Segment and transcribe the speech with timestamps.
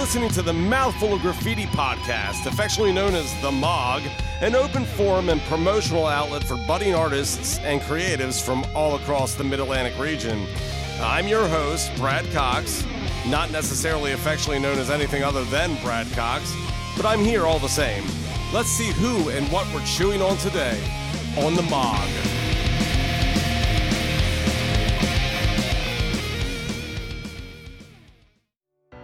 [0.00, 4.00] listening to the Mouthful of Graffiti podcast, affectionately known as The MOG,
[4.40, 9.44] an open forum and promotional outlet for budding artists and creatives from all across the
[9.44, 10.46] Mid Atlantic region.
[11.00, 12.82] I'm your host, Brad Cox,
[13.26, 16.50] not necessarily affectionately known as anything other than Brad Cox,
[16.96, 18.04] but I'm here all the same.
[18.54, 20.82] Let's see who and what we're chewing on today
[21.36, 22.39] on The MOG.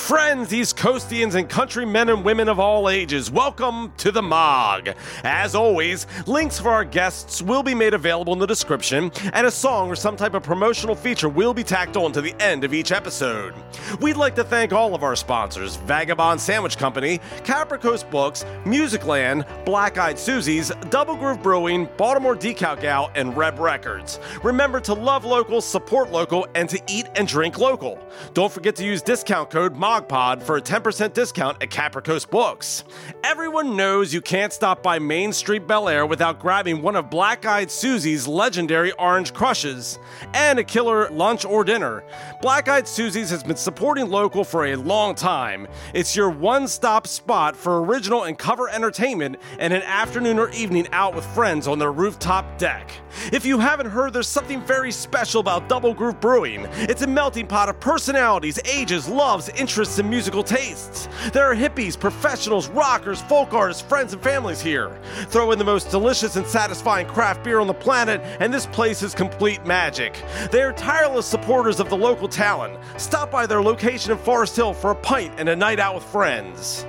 [0.07, 4.91] Friends, East Coastians, and countrymen and women of all ages, welcome to the MOG.
[5.25, 9.51] As always, links for our guests will be made available in the description, and a
[9.51, 12.73] song or some type of promotional feature will be tacked on to the end of
[12.73, 13.53] each episode.
[14.01, 19.45] We'd like to thank all of our sponsors Vagabond Sandwich Company, Capra Coast Books, Musicland,
[19.65, 24.21] Black Eyed Susie's, Double Groove Brewing, Baltimore Decal Gal, and Reb Records.
[24.45, 27.99] Remember to love local, support local, and to eat and drink local.
[28.35, 32.31] Don't forget to use discount code MOG Pod for a 10% discount at Capra Coast
[32.31, 32.85] Books.
[33.25, 37.45] Everyone knows you can't stop by Main Street Bel Air without grabbing one of Black
[37.45, 39.99] Eyed Susie's legendary orange crushes
[40.35, 42.05] and a killer lunch or dinner.
[42.41, 45.67] Black Eyed Susie's has been supporting local for a long time.
[45.95, 50.87] It's your one stop spot for original and cover entertainment and an afternoon or evening
[50.93, 52.91] out with friends on their rooftop deck.
[53.33, 56.67] If you haven't heard, there's something very special about Double Groove Brewing.
[56.75, 61.09] It's a melting pot of personalities, ages, loves, interests, and musical tastes.
[61.33, 64.99] There are hippies, professionals, rockers, folk artists, friends, and families here.
[65.29, 69.03] Throw in the most delicious and satisfying craft beer on the planet, and this place
[69.03, 70.21] is complete magic.
[70.51, 72.77] They are tireless supporters of the local talent.
[72.97, 76.05] Stop by their location in Forest Hill for a pint and a night out with
[76.05, 76.85] friends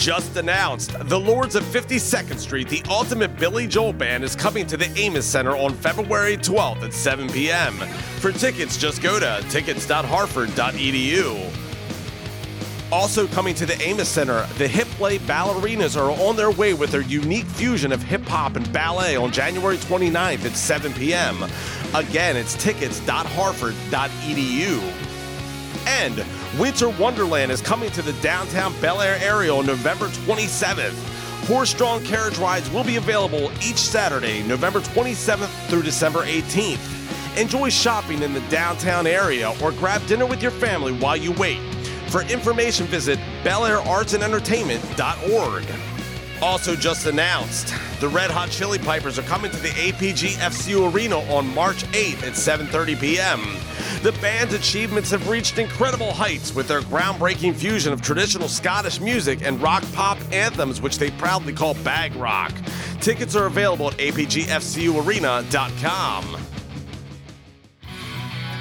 [0.00, 0.92] just announced.
[1.08, 5.24] The Lords of 52nd Street, the ultimate Billy Joel band, is coming to the Amoss
[5.24, 7.74] Center on February 12th at 7 p.m.
[8.18, 11.52] For tickets, just go to tickets.harford.edu.
[12.90, 16.90] Also coming to the Amoss Center, the Hip Play Ballerinas are on their way with
[16.90, 21.44] their unique fusion of hip hop and ballet on January 29th at 7 p.m.
[21.94, 25.19] Again, it's tickets.harford.edu.
[25.86, 26.24] And
[26.58, 30.96] Winter Wonderland is coming to the downtown Bel Air area on November 27th.
[31.46, 37.38] Horse drawn carriage rides will be available each Saturday, November 27th through December 18th.
[37.38, 41.60] Enjoy shopping in the downtown area or grab dinner with your family while you wait.
[42.08, 45.99] For information, visit belairartsandentertainment.org.
[46.42, 51.18] Also, just announced, the Red Hot Chili Pipers are coming to the APG FCU Arena
[51.30, 53.40] on March 8th at 7:30 p.m.
[54.02, 59.42] The band's achievements have reached incredible heights with their groundbreaking fusion of traditional Scottish music
[59.42, 62.54] and rock pop anthems, which they proudly call bag rock.
[63.02, 66.59] Tickets are available at apgfcuarena.com.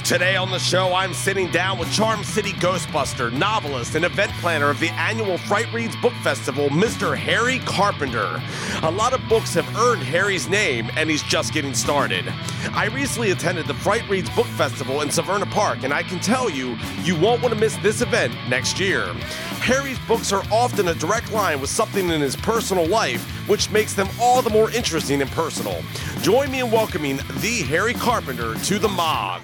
[0.09, 4.71] Today on the show, I'm sitting down with Charm City Ghostbuster, novelist, and event planner
[4.71, 7.15] of the annual Fright Reads Book Festival, Mr.
[7.15, 8.41] Harry Carpenter.
[8.81, 12.27] A lot of books have earned Harry's name, and he's just getting started.
[12.73, 16.49] I recently attended the Fright Reads Book Festival in Severna Park, and I can tell
[16.49, 19.13] you, you won't want to miss this event next year.
[19.61, 23.93] Harry's books are often a direct line with something in his personal life, which makes
[23.93, 25.83] them all the more interesting and personal.
[26.23, 29.43] Join me in welcoming the Harry Carpenter to the MOG.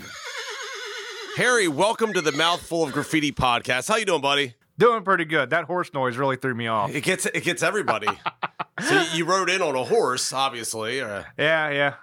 [1.35, 3.89] Harry, welcome to the Mouthful of Graffiti podcast.
[3.89, 4.53] How you doing, buddy?
[4.77, 5.49] Doing pretty good.
[5.49, 6.95] That horse noise really threw me off.
[6.95, 8.07] It gets it gets everybody.
[8.81, 10.99] so you rode in on a horse, obviously.
[10.99, 11.95] Yeah, yeah.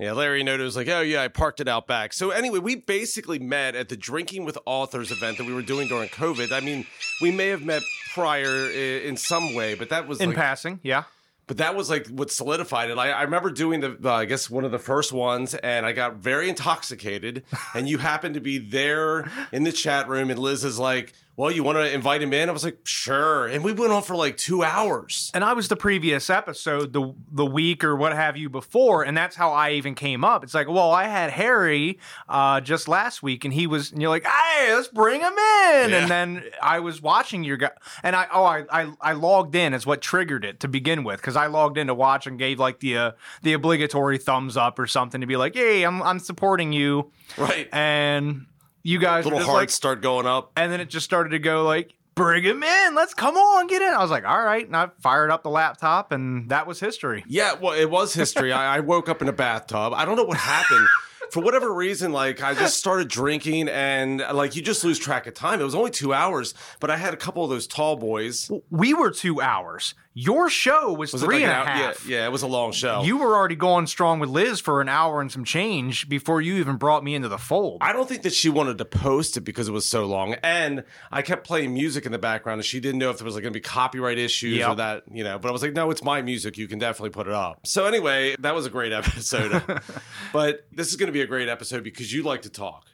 [0.00, 2.12] Yeah, Larry noted was like, oh yeah, I parked it out back.
[2.12, 5.86] So anyway, we basically met at the Drinking with Authors event that we were doing
[5.86, 6.50] during COVID.
[6.50, 6.84] I mean,
[7.22, 10.80] we may have met prior in some way, but that was in like, passing.
[10.82, 11.04] Yeah,
[11.50, 12.96] but that was like what solidified it.
[12.96, 15.90] I, I remember doing the, uh, I guess one of the first ones, and I
[15.90, 17.42] got very intoxicated.
[17.74, 21.50] and you happened to be there in the chat room, and Liz is like, "Well,
[21.50, 24.16] you want to invite him in?" I was like, "Sure." And we went on for
[24.16, 25.30] like two hours.
[25.34, 29.16] And I was the previous episode, the the week or what have you before, and
[29.16, 30.44] that's how I even came up.
[30.44, 34.10] It's like, well, I had Harry uh, just last week, and he was, and you're
[34.10, 36.02] like, "Hey, let's bring him in." Yeah.
[36.02, 37.70] And then I was watching your guy,
[38.02, 41.20] and I oh, I, I I logged in is what triggered it to begin with
[41.20, 43.12] because I logged in to watch and gave like the uh,
[43.42, 47.68] the obligatory thumbs up or something to be like, "Hey, I'm I'm supporting you." Right.
[47.72, 48.46] And
[48.82, 50.52] you guys Little hearts like, start going up.
[50.56, 52.94] and then it just started to go like, bring him in.
[52.94, 53.88] Let's come on, get in.
[53.94, 54.66] I was like, all right.
[54.66, 57.24] And I fired up the laptop, and that was history.
[57.26, 58.52] Yeah, well, it was history.
[58.52, 59.92] I, I woke up in a bathtub.
[59.94, 60.86] I don't know what happened.
[61.30, 65.34] For whatever reason, like I just started drinking and like you just lose track of
[65.34, 65.60] time.
[65.60, 68.50] It was only two hours, but I had a couple of those tall boys.
[68.68, 69.94] We were two hours.
[70.12, 72.06] Your show was, Was three like and a an hour- half.
[72.06, 73.02] Yeah, yeah, it was a long show.
[73.04, 76.54] You were already going strong with Liz for an hour and some change before you
[76.56, 77.78] even brought me into the fold.
[77.80, 80.82] I don't think that she wanted to post it because it was so long, and
[81.12, 83.42] I kept playing music in the background, and she didn't know if there was like
[83.42, 85.38] going to be copyright issues or that, you know.
[85.38, 86.58] But I was like, no, it's my music.
[86.58, 87.60] You can definitely put it up.
[87.64, 89.62] So anyway, that was a great episode.
[90.32, 92.86] but this is going to be a great episode because you like to talk.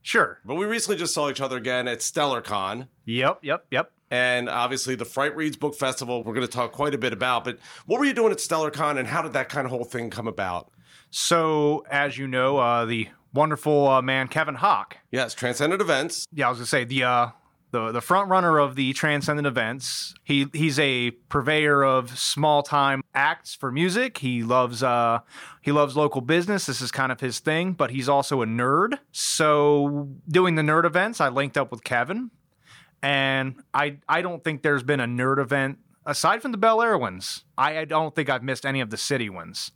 [0.00, 0.38] sure.
[0.44, 2.88] But we recently just saw each other again at StellarCon.
[3.04, 3.92] Yep, yep, yep.
[4.12, 7.44] And obviously, the Fright Reads Book Festival, we're going to talk quite a bit about.
[7.44, 10.10] But what were you doing at StellarCon, and how did that kind of whole thing
[10.10, 10.70] come about?
[11.10, 14.98] So, as you know, uh, the wonderful uh, man Kevin Hawk.
[15.10, 16.26] Yes, Transcendent Events.
[16.30, 17.28] Yeah, I was gonna say the uh,
[17.70, 20.14] the the front runner of the Transcendent events.
[20.22, 24.18] He he's a purveyor of small time acts for music.
[24.18, 25.20] He loves uh
[25.62, 26.66] he loves local business.
[26.66, 27.72] This is kind of his thing.
[27.72, 28.98] But he's also a nerd.
[29.10, 32.30] So doing the nerd events, I linked up with Kevin,
[33.02, 36.96] and I I don't think there's been a nerd event aside from the Bel Air
[36.98, 37.44] ones.
[37.58, 39.72] I, I don't think I've missed any of the city ones.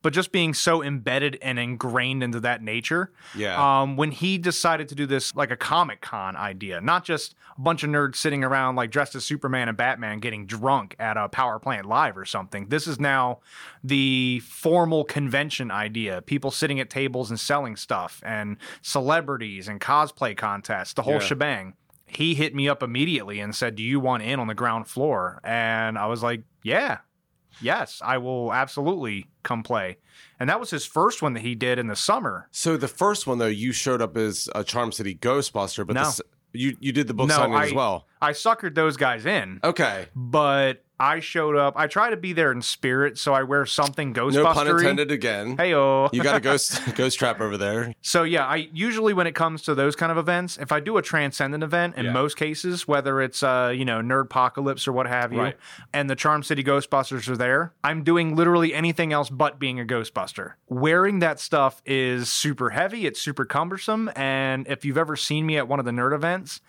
[0.00, 3.56] But just being so embedded and ingrained into that nature, Yeah.
[3.80, 7.60] um, when he decided to do this like a Comic Con idea, not just a
[7.60, 11.28] bunch of nerds sitting around like dressed as Superman and Batman getting drunk at a
[11.28, 12.68] power plant live or something.
[12.68, 13.40] This is now
[13.82, 16.22] the formal convention idea.
[16.22, 21.18] People sitting at tables and selling stuff, and celebrities and cosplay contests, the whole Yeah.
[21.18, 21.74] shebang.
[22.08, 25.40] He hit me up immediately and said, Do you want in on the ground floor?
[25.44, 26.98] And I was like, Yeah,
[27.60, 29.98] yes, I will absolutely come play.
[30.40, 32.48] And that was his first one that he did in the summer.
[32.50, 36.02] So the first one though, you showed up as a Charm City Ghostbuster, but No.
[36.02, 36.20] s-
[36.52, 38.06] you you did the book No, signing I- as well.
[38.22, 41.74] I suckered those guys in, Okay, but I showed up.
[41.76, 44.32] I try to be there in spirit, so I wear something Ghostbustery.
[44.34, 45.56] no pun intended again.
[45.56, 46.10] Heyo.
[46.18, 47.94] You got a ghost ghost trap over there.
[48.02, 50.96] So yeah, I usually when it comes to those kind of events, if I do
[50.96, 52.12] a transcendent event, in Yeah.
[52.12, 55.56] most cases, whether it's uh you know nerdpocalypse or what have you, Right.
[55.92, 59.84] and the Charm City Ghostbusters are there, I'm doing literally anything else but being a
[59.84, 60.54] Ghostbuster.
[60.68, 65.56] Wearing that stuff is super heavy, it's super cumbersome, and if you've ever seen me
[65.58, 66.60] at one of the nerd events,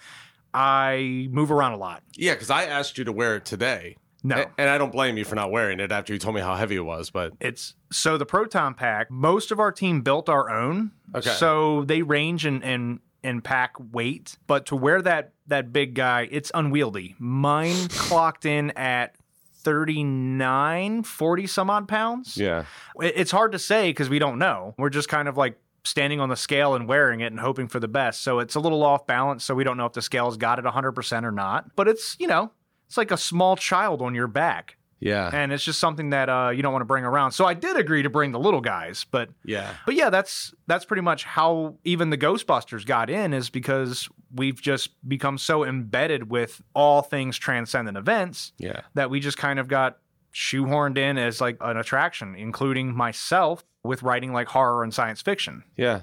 [0.53, 2.01] I move around a lot.
[2.15, 3.97] Yeah, because I asked you to wear it today.
[4.23, 4.35] No.
[4.35, 6.55] A- and I don't blame you for not wearing it after you told me how
[6.55, 7.09] heavy it was.
[7.09, 9.09] But It's so the proton pack.
[9.09, 10.91] Most of our team built our own.
[11.15, 11.29] Okay.
[11.31, 16.27] So they range in in, in pack weight, but to wear that that big guy,
[16.31, 17.15] it's unwieldy.
[17.19, 19.15] Mine clocked in at
[19.61, 22.37] 39, 40 some odd pounds.
[22.37, 22.65] yeah,
[23.01, 24.73] It's hard to say because we don't know.
[24.77, 27.79] We're just kind of like standing on the scale and wearing it and hoping for
[27.79, 28.21] the best.
[28.21, 29.43] So it's a little off balance.
[29.43, 31.75] So we don't know if the scale's got it 100% or not.
[31.75, 32.51] But it's, you know,
[32.89, 36.49] it's like a small child on your back yeah, and it's just something that uh,
[36.53, 37.31] you don't want to bring around.
[37.31, 39.75] So I did agree to bring the little guys, but yeah.
[39.85, 44.61] but yeah, that's that's pretty much how even the Ghostbusters got in is because we've
[44.61, 48.81] just become so embedded with all things transcendent events Yeah.
[48.95, 49.99] that we just kind of got
[50.33, 55.63] shoehorned in as like an attraction, including myself with writing like horror and science fiction.
[55.77, 56.01] Yeah.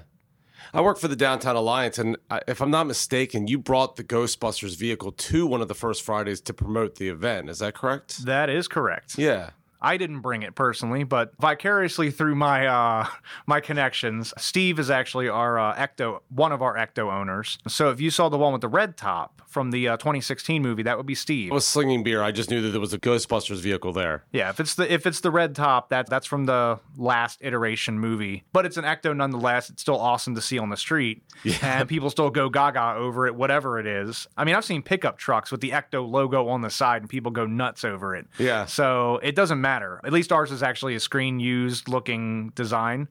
[0.73, 4.03] I work for the Downtown Alliance, and I- if I'm not mistaken, you brought the
[4.03, 7.49] Ghostbusters vehicle to one of the first Fridays to promote the event.
[7.49, 8.25] Is that correct?
[8.25, 9.17] That is correct.
[9.17, 9.51] Yeah.
[9.81, 13.07] I didn't bring it personally, but vicariously through my uh,
[13.47, 17.57] my connections, Steve is actually our uh, Ecto, one of our Ecto owners.
[17.67, 20.83] So if you saw the one with the red top from the uh, 2016 movie,
[20.83, 21.51] that would be Steve.
[21.51, 22.21] I was slinging beer.
[22.21, 24.23] I just knew that there was a Ghostbusters vehicle there.
[24.31, 27.99] Yeah, if it's the if it's the red top, that that's from the last iteration
[27.99, 28.43] movie.
[28.53, 29.69] But it's an Ecto nonetheless.
[29.69, 31.57] It's still awesome to see on the street, yeah.
[31.61, 34.27] and people still go gaga over it, whatever it is.
[34.37, 37.31] I mean, I've seen pickup trucks with the Ecto logo on the side, and people
[37.31, 38.25] go nuts over it.
[38.37, 38.65] Yeah.
[38.65, 39.66] So it doesn't matter.
[40.03, 43.07] At least ours is actually a screen used looking design.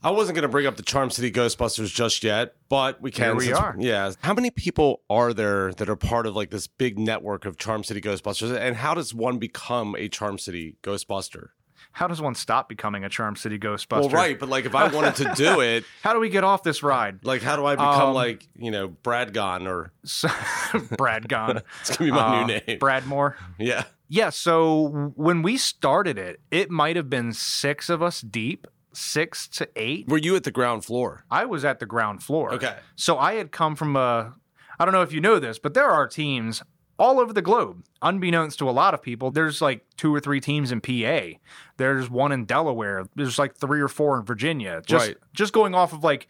[0.00, 3.40] I wasn't going to bring up the Charm City Ghostbusters just yet, but we can.
[3.40, 3.74] Here we are.
[3.78, 4.12] Yeah.
[4.22, 7.82] How many people are there that are part of like this big network of Charm
[7.82, 8.56] City Ghostbusters?
[8.56, 11.48] And how does one become a Charm City Ghostbuster?
[11.92, 14.00] How does one stop becoming a Charm City Ghostbuster?
[14.02, 14.38] Well, right.
[14.38, 17.24] But like if I wanted to do it, How do we get off this ride?
[17.24, 20.28] like how do I become Um, like, you know, Brad Gon or So-
[20.96, 21.62] Brad Gone.
[21.80, 22.78] it's to be my Uh, new name.
[22.78, 23.34] Bradmore.
[23.58, 23.84] yeah.
[24.10, 29.46] Yeah, so when we started it, it might have been six of us deep, six
[29.48, 30.08] to eight.
[30.08, 31.24] Were you at the ground floor?
[31.30, 32.54] I was at the ground floor.
[32.54, 32.76] Okay.
[32.96, 34.34] So I had come from a,
[34.78, 36.62] I don't know if you know this, but there are teams
[36.98, 37.84] all over the globe.
[38.02, 41.38] Unbeknownst to a lot of people, there's like two or three teams in PA.
[41.76, 43.06] There's one in Delaware.
[43.14, 44.82] There's like three or four in Virginia.
[44.86, 45.16] Just, Right.
[45.32, 46.28] just going off of like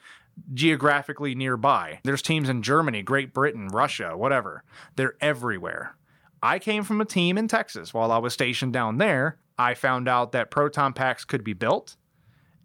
[0.55, 2.01] geographically nearby.
[2.05, 4.63] There's teams in Germany, Great Britain, Russia, whatever.
[4.97, 5.97] They're everywhere.
[6.43, 9.39] I came from a team in Texas while I was stationed down there.
[9.59, 11.97] I found out that proton packs could be built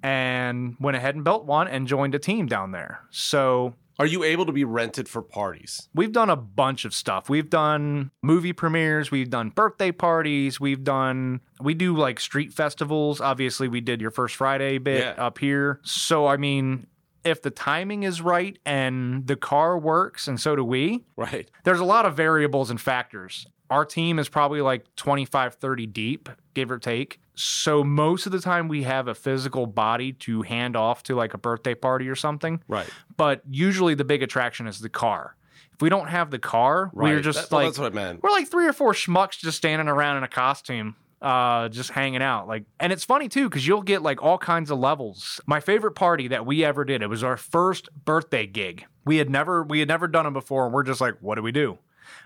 [0.04, 3.02] and went ahead and built one and joined a team down there.
[3.10, 5.88] So Are you able to be rented for parties?
[5.94, 7.30] We've done a bunch of stuff.
[7.30, 13.22] We've done movie premieres, we've done birthday parties, we've done we do like street festivals.
[13.22, 15.24] Obviously, we did your first Friday bit Yeah.
[15.24, 15.80] up here.
[15.84, 16.88] So I mean,
[17.24, 21.50] if the timing is right and the car works and so do we, Right.
[21.64, 23.46] there's a lot of variables and factors.
[23.70, 27.20] Our team is probably like 25, 30 deep, give or take.
[27.36, 31.34] So most of the time we have a physical body to hand off to like
[31.34, 32.62] a birthday party or something.
[32.68, 32.88] Right.
[33.18, 35.36] But usually the big attraction is the car.
[35.74, 38.22] If we don't have the car, we're just That- well, like that's what I meant.
[38.22, 42.22] we're like three or four schmucks just standing around in a costume uh just hanging
[42.22, 45.62] out like and it's funny too because you'll get like all kinds of levels my
[45.62, 49.64] favorite party that we ever did it was our first birthday gig we had never
[49.64, 51.78] we had never done them before and we're just like what do we do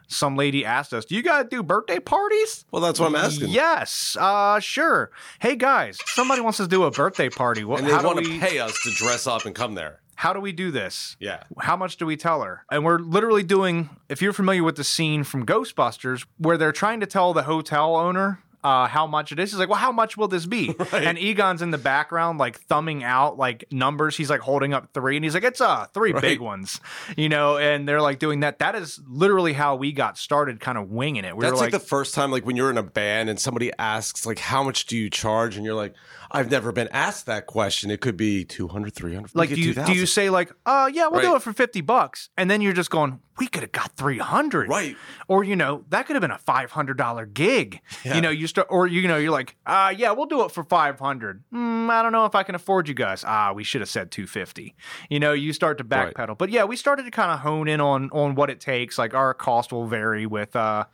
[0.08, 3.50] some lady asked us do you guys do birthday parties Well, that's what I'm asking.
[3.50, 7.88] yes uh sure hey guys somebody wants us to do a birthday party what, And
[7.88, 10.00] they want we, to pay us to dress up and come there.
[10.16, 11.44] how do we do this Yeah.
[11.60, 12.64] how much do we tell her?
[12.72, 17.00] And we're literally doing, if you're familiar with the scene from Ghostbusters, where they're trying
[17.02, 19.52] to tell the hotel owner uh, how much it is.
[19.52, 20.76] He's like, well, how much will this be?
[20.98, 24.18] And Egon's in the background, like thumbing out like numbers.
[24.18, 26.82] He's like holding up three, and he's like, it's uh three big ones,
[27.16, 27.58] you know.
[27.58, 28.60] And they're like doing that.
[28.60, 31.36] That is literally how we got started, kind of winging it.
[31.36, 33.40] We That's were like, like, the first time, like when you're in a band and
[33.40, 35.56] somebody asks, like, how much do you charge?
[35.56, 35.94] And you're like,
[36.32, 37.92] I've never been asked that question.
[37.92, 39.94] It could be 200, 300, like, do you, 2,000.
[39.94, 42.74] do you say like, uh, yeah, we'll do it for fifty bucks, and then you're
[42.74, 44.96] just going, we could have got three hundred, Right.
[45.28, 47.82] Or you know, that could have been a five hundred dollar gig.
[48.04, 48.16] Yeah.
[48.16, 50.64] You know, you start, or you know, you're like, uh, yeah, we'll do it for
[50.64, 51.44] five hundred.
[51.54, 53.24] Mm, I don't know if I can afford you guys.
[53.28, 54.76] Ah, we should have said two fifty.
[55.10, 56.14] You know, you start to Right.
[56.14, 58.98] backpedal, but yeah, we started to kind of hone in on on what it takes.
[58.98, 60.86] Like our cost will vary with uh,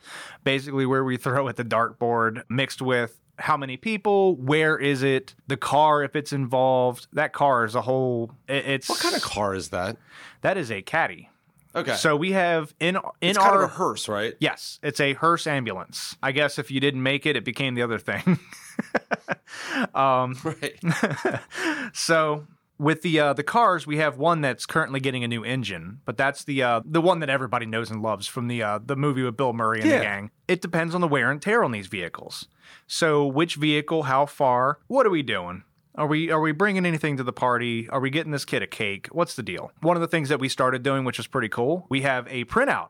[0.43, 5.33] basically where we throw at the dartboard, mixed with how many people, where is it,
[5.47, 7.07] the car if it's involved.
[7.13, 8.31] That car is a whole.
[8.47, 9.97] it's What kind of car is that?
[10.41, 11.29] that is a caddy.
[11.75, 11.95] Okay.
[11.95, 13.01] So we have in in
[13.31, 14.35] it's our kind of a hearse, right?
[14.39, 16.15] Yes, it's a hearse ambulance.
[16.21, 18.39] I guess if you didn't make it, it became the other thing.
[19.95, 20.79] um, Right.
[21.93, 25.99] so with the uh, the cars, we have one that's currently getting a new engine,
[26.05, 28.95] but that's the uh, the one that everybody knows and loves from the uh, the
[28.95, 29.97] movie with Bill Murray and Yeah.
[29.99, 30.31] the gang.
[30.47, 32.47] It depends on the wear and tear on these vehicles.
[32.87, 35.63] So which vehicle, how far, what are we doing?
[35.95, 37.87] Are we are we bringing anything to the party?
[37.89, 39.07] Are we getting this kid a cake?
[39.11, 39.71] What's the deal?
[39.81, 42.45] One of the things that we started doing, which is pretty cool, we have a
[42.45, 42.89] printout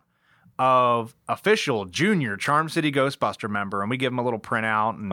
[0.60, 5.12] of official junior Charm City Ghostbuster member, and we give them a little printout, and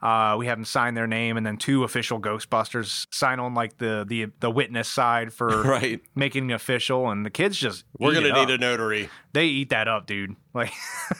[0.00, 3.76] uh, we have them sign their name, and then two official Ghostbusters sign on like
[3.78, 6.00] the the the witness side for Right.
[6.14, 8.48] making it official, and the kids just We're eat going it to up.
[8.48, 9.10] need a notary.
[9.32, 10.36] They eat that up, dude.
[10.54, 10.72] Like,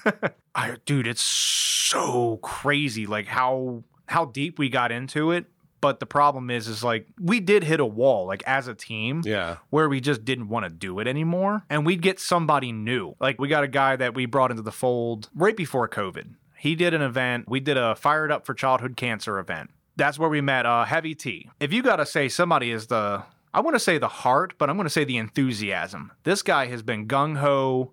[0.55, 5.47] I, dude, it's so crazy, like how how deep we got into it.
[5.87, 9.23] But the problem is, is like we did hit a wall, like as a team,
[9.25, 9.59] Yeah.
[9.71, 11.63] where we just didn't want to do it anymore.
[11.71, 13.15] And we'd get somebody new.
[13.21, 16.35] Like we got a guy that we brought into the fold right before COVID.
[16.59, 17.49] He did an event.
[17.49, 19.71] We did a Fired Up for Childhood Cancer event.
[19.95, 21.49] That's where we met uh, Heavy T.
[21.61, 23.23] If you got to say somebody is the,
[23.55, 26.11] I want to say the heart, but I'm going to say the enthusiasm.
[26.25, 27.93] This guy has been gung ho,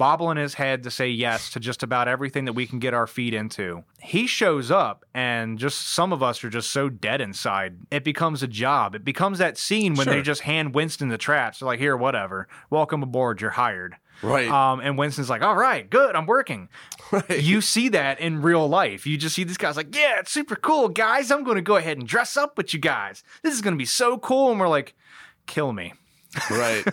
[0.00, 3.06] bobbling his head to say yes to just about everything that we can get our
[3.06, 3.84] feet into.
[4.00, 7.76] He shows up, and just some of us are just so dead inside.
[7.90, 8.94] It becomes a job.
[8.94, 10.22] It becomes that scene when they Sure.
[10.22, 11.58] just hand Winston the traps.
[11.58, 12.48] They're like, here, whatever.
[12.70, 13.42] Welcome aboard.
[13.42, 13.94] You're hired.
[14.22, 14.48] Right.
[14.48, 16.16] Um, and Winston's like, all right, good.
[16.16, 16.70] I'm working.
[17.12, 17.38] right.
[17.42, 19.06] You see that in real life.
[19.06, 21.30] You just see these guys like, yeah, it's super cool, guys.
[21.30, 23.22] I'm going to go ahead and dress up with you guys.
[23.42, 24.50] This is going to be so cool.
[24.50, 24.94] And we're like,
[25.46, 25.92] kill me.
[26.50, 26.84] Right.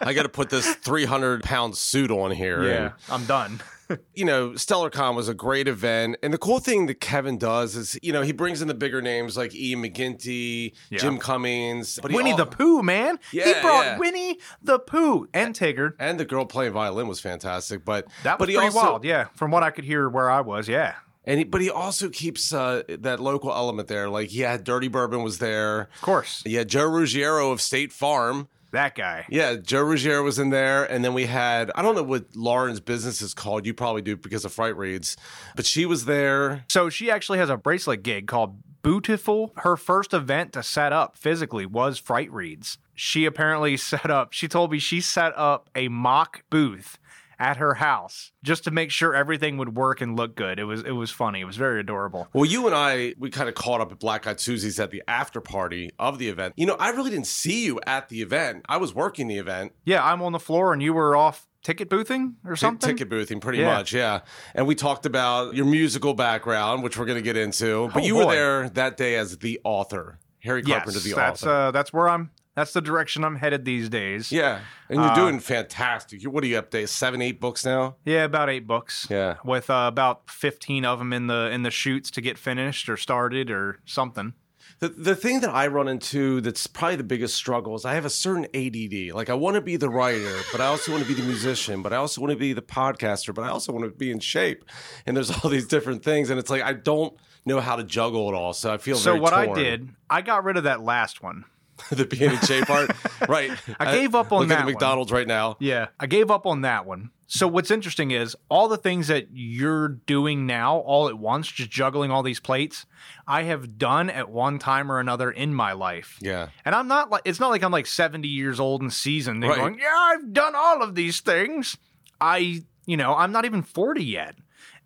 [0.00, 2.62] I got to put this 300 pound suit on here.
[2.62, 3.60] and- I'm done.
[4.14, 6.16] you know, StellarCon was a great event.
[6.22, 9.00] And the cool thing that Kevin does is, you know, he brings in the bigger
[9.00, 10.98] names like Ian McGinty, Yeah.
[10.98, 13.18] Jim Cummings, but Winnie al- the Pooh, man.
[13.30, 13.98] he brought yeah.
[13.98, 15.92] Winnie the Pooh and Tigger.
[16.00, 17.84] and the girl playing violin was fantastic.
[17.84, 19.04] But That but was he pretty also, wild.
[19.04, 20.68] Yeah, from what I could hear where I was.
[20.68, 20.94] Yeah.
[21.24, 24.08] And he, but he also keeps uh, that local element there.
[24.08, 25.82] Like he had Dirty Bourbon was there.
[25.96, 26.42] Of course.
[26.46, 28.48] Yeah, Joe Ruggiero of State Farm.
[28.72, 29.26] That guy.
[29.28, 32.80] Yeah, Joe Ruggiero was in there, and then we had I don't know what Lauren's
[32.80, 33.66] business is called.
[33.66, 35.16] You probably do because of Fright Reads,
[35.54, 36.64] but she was there.
[36.68, 39.50] So she actually has a bracelet gig called Bootiful.
[39.58, 42.78] Her first event to set up physically was Fright Reads.
[42.94, 46.98] She apparently set up, she told me she set up a mock booth
[47.38, 50.58] at her house just to make sure everything would work and look good.
[50.58, 51.40] It was it was funny.
[51.40, 52.28] It was very adorable.
[52.32, 55.02] Well, you and I, we kind of caught up at Black Eyed Susie's at the
[55.08, 56.54] after party of the event.
[56.56, 58.64] You know, I really didn't see you at the event.
[58.68, 61.88] I was working the event, Yeah, I'm on the floor and you were off ticket
[61.88, 62.88] boothing or something.
[62.90, 63.74] ticket boothing, pretty Yeah.
[63.74, 64.20] much, yeah.
[64.54, 67.88] And we talked about your musical background, which we're going to get into.
[67.92, 71.42] But Oh, you were there that day as the author, Harry Yes, Carpenter, the that's
[71.42, 71.50] author.
[71.52, 74.32] uh, that's where I'm That's the direction I'm headed these days.
[74.32, 76.22] Yeah, and you're Uh, doing fantastic.
[76.22, 76.86] You- What are you up to?
[76.88, 77.96] Seven, eight books now?
[78.04, 79.06] Yeah, about eight books.
[79.10, 79.36] Yeah.
[79.44, 82.96] with uh, about fifteen of them in the in the shoots to get finished or
[82.96, 84.32] started or something.
[84.78, 88.04] The, the thing that I run into that's probably the biggest struggle is I have
[88.04, 89.12] a certain ADD.
[89.14, 91.82] Like I want to be the writer, but I also want to be the musician,
[91.82, 94.18] but I also want to be the podcaster, but I also want to be in
[94.20, 94.64] shape.
[95.06, 97.14] And there's all these different things, and it's like I don't
[97.46, 98.52] know how to juggle it all.
[98.52, 101.44] So I feel So what I did, I got rid of that last one.
[101.90, 102.90] the being in shape part,
[103.28, 103.50] right?
[103.78, 104.66] I gave up on look that at one.
[104.66, 105.56] the McDonald's right now.
[105.60, 107.10] Yeah, I gave up on that one.
[107.28, 111.70] So what's interesting is all the things that you're doing now all at once, just
[111.70, 112.86] juggling all these plates,
[113.26, 116.18] I have done at one time or another in my life.
[116.20, 119.42] Yeah, And I'm not like it's not like I'm like 70 years old and seasoned
[119.42, 119.58] and Right.
[119.58, 121.76] going, "Yeah, I've done all of these things."
[122.20, 124.36] I, you know, I'm not even 40 yet.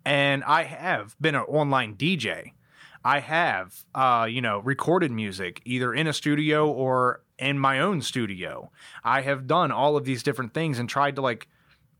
[0.03, 2.53] And I have been an online DJ.
[3.03, 8.01] I have uh, you know, recorded music either in a studio or in my own
[8.01, 8.71] studio.
[9.03, 11.47] I have done all of these different things and tried to like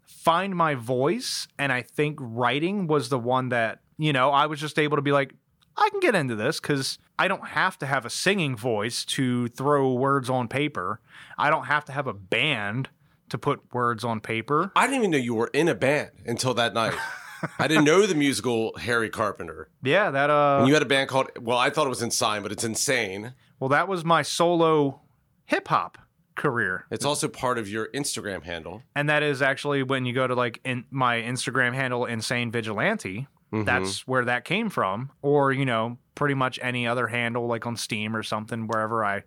[0.01, 4.59] find my voice and I think writing was the one that, you know, I was
[4.59, 5.33] just able to be like
[5.75, 9.47] I can get into this cuz I don't have to have a singing voice to
[9.47, 10.99] throw words on paper.
[11.37, 12.89] I don't have to have a band
[13.29, 14.71] to put words on paper.
[14.75, 16.93] I didn't even know you were in a band until that night.
[17.59, 19.69] I didn't know the musical Harry Carpenter.
[19.83, 22.43] Yeah, that uh And you had a band called well, I thought it was Insane,
[22.43, 23.33] but it's Insane.
[23.59, 25.01] well that was my solo
[25.45, 25.97] hip hop
[26.35, 26.85] career.
[26.89, 28.83] It's also part of your Instagram handle.
[28.95, 33.27] And that is actually when you go to like in my Instagram handle insane vigilante,
[33.53, 33.65] Mm-hmm.
[33.65, 37.75] that's where that came from or you know, pretty much any other handle like on
[37.75, 39.23] Steam or something wherever I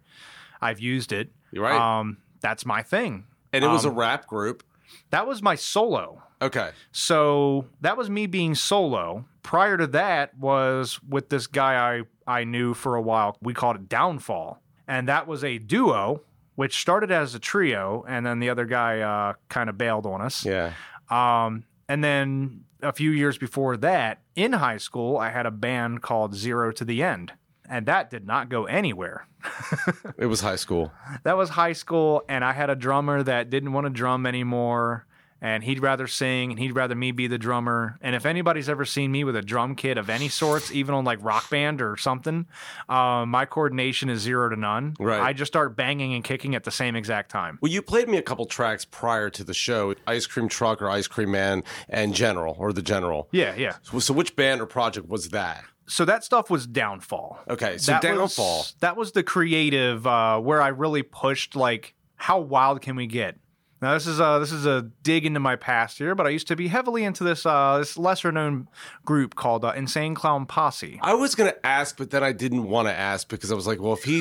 [0.63, 1.31] I've used it.
[1.53, 1.99] You're right.
[2.01, 3.27] Um that's my thing.
[3.53, 4.63] and it was a um, rap group.
[5.11, 6.23] That was my solo.
[6.43, 6.71] Okay.
[6.93, 9.25] So that was me being solo.
[9.43, 13.37] Prior to that was with this guy I, I knew for a while.
[13.41, 14.61] We called it Downfall.
[14.87, 16.23] And that was a duo,
[16.57, 20.21] which started as a trio, and then the other guy uh, kind of bailed on
[20.21, 20.45] us.
[20.45, 20.73] Yeah.
[21.09, 26.03] Um, and then a few years before that, in high school, I had a band
[26.03, 27.33] called Zero to the End.
[27.67, 29.27] And that did not go anywhere.
[30.17, 30.93] It was high school.
[31.25, 35.07] That was high school, and I had a drummer that didn't want to drum anymore,
[35.45, 37.99] and he'd rather sing, and he'd rather me be the drummer.
[38.01, 41.05] And if anybody's ever seen me with a drum kit of any sorts, even on
[41.05, 42.47] like rock band or something,
[42.89, 44.95] uh, my coordination is zero to none.
[44.99, 45.21] Right.
[45.21, 47.59] I just start banging and kicking at the same exact time.
[47.61, 50.89] Well, you played me a couple tracks prior to the show Ice Cream Truck or
[50.89, 53.29] Ice Cream Man and General or The General.
[53.31, 53.75] Yeah, yeah.
[53.83, 55.63] So, so which band or project was that?
[55.87, 57.39] So that stuff was downfall.
[57.51, 57.77] Okay.
[57.77, 58.59] So that Downfall.
[58.61, 63.07] Was, that was the creative uh, where I really pushed like how wild can we
[63.07, 63.37] get.
[63.83, 66.47] Now this is a this is a dig into my past here, but I used
[66.49, 68.69] to be heavily into this uh, this lesser known
[69.05, 70.99] group called uh, Insane Clown Posse.
[71.03, 73.67] I was going to ask, but then I didn't want to ask because I was
[73.67, 74.21] like, well, if he,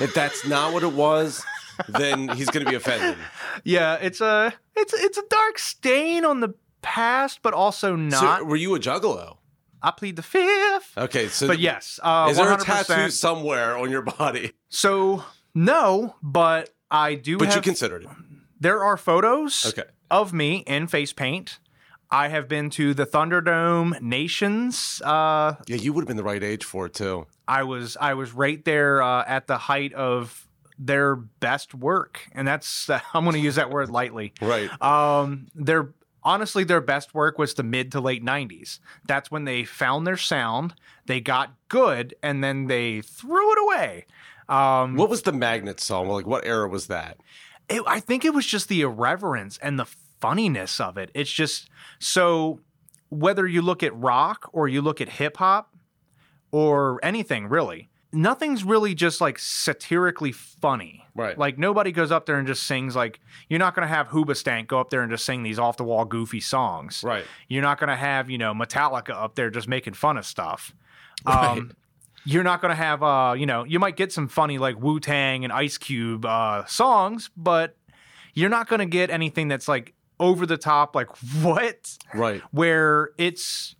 [0.00, 1.44] if that's not what it was,
[1.88, 3.16] then he's going to be offended.
[3.62, 8.40] Yeah, it's a it's it's a dark stain on the past, but also not.
[8.40, 9.36] So, were you a juggalo?
[9.82, 10.96] I plead the fifth.
[10.96, 11.28] Okay.
[11.28, 12.64] So, But yes, uh, is there a 100%.
[12.64, 14.52] tattoo somewhere on your body?
[14.70, 15.22] So
[15.54, 17.36] no, but I do.
[17.36, 18.08] But have, you considered it.
[18.64, 19.84] There are photos Okay.
[20.10, 21.58] of me in face paint.
[22.10, 25.02] I have been to the Thunderdome Nations.
[25.04, 27.26] Uh, Yeah, you would have been the right age for it too.
[27.46, 30.48] I was I was right there uh, at the height of
[30.78, 34.32] their best work, and that's I'm going to use that word lightly.
[34.40, 34.70] Right.
[34.80, 38.78] Um, their honestly their best work was the mid to late 90s.
[39.06, 40.74] That's when they found their sound,
[41.04, 44.06] they got good, and then they threw it away.
[44.48, 46.08] Um, What was the Magnet song?
[46.08, 47.18] Like, what era was that?
[47.68, 49.86] It, I think it was just the irreverence and the
[50.20, 51.10] funniness of it.
[51.14, 52.60] It's just so
[53.10, 55.74] whether you look at rock or you look at hip hop
[56.50, 61.04] or anything really, nothing's really just like satirically funny.
[61.14, 61.36] Right.
[61.36, 64.66] Like nobody goes up there and just sings like you're not going to have Hoobastank
[64.66, 67.02] go up there and just sing these off the wall goofy songs.
[67.04, 67.24] Right.
[67.48, 70.74] You're not going to have, you know, Metallica up there just making fun of stuff.
[71.26, 71.58] Right.
[71.58, 71.72] Um,
[72.24, 75.00] you're not going to have, uh, you know, you might get some funny like Wu
[75.00, 77.76] Tang and Ice Cube uh, songs, but
[78.32, 81.08] you're not going to get anything that's like over the top, like
[81.42, 81.98] what?
[82.14, 82.42] Right.
[82.50, 83.76] Where it's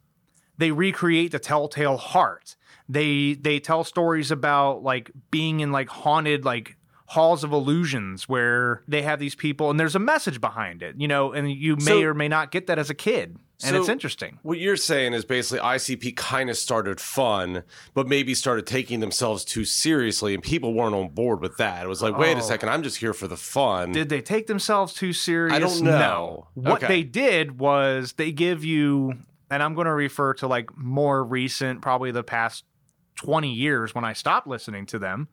[0.59, 2.57] they recreate the Telltale Heart.
[2.89, 8.83] They they tell stories about like being in like haunted like halls of illusions where
[8.89, 11.83] they have these people and there's a message behind it, you know, and you may
[11.85, 13.37] So- or may not get that as a kid.
[13.63, 14.39] And So- it's interesting.
[14.43, 17.63] What you're saying is basically ICP kind of started fun,
[17.93, 21.85] but maybe started taking themselves too seriously, and people weren't on board with that.
[21.85, 22.43] It was like, wait a Oh.
[22.43, 23.93] second, I'm just here for the fun.
[23.93, 25.55] Did they take themselves too serious?
[25.55, 25.99] I don't know.
[25.99, 26.49] No.
[26.55, 26.87] What Okay.
[26.89, 29.15] they did was they give you,
[29.51, 32.65] and I'm going to refer to like more recent, probably the past
[33.17, 35.29] 20 years when I stopped listening to them.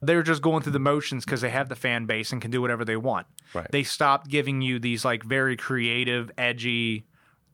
[0.00, 2.60] They're just going through the motions because they have the fan base and can do
[2.60, 3.26] whatever they want.
[3.54, 3.66] Right.
[3.70, 7.04] They stopped giving you these like very creative, edgy,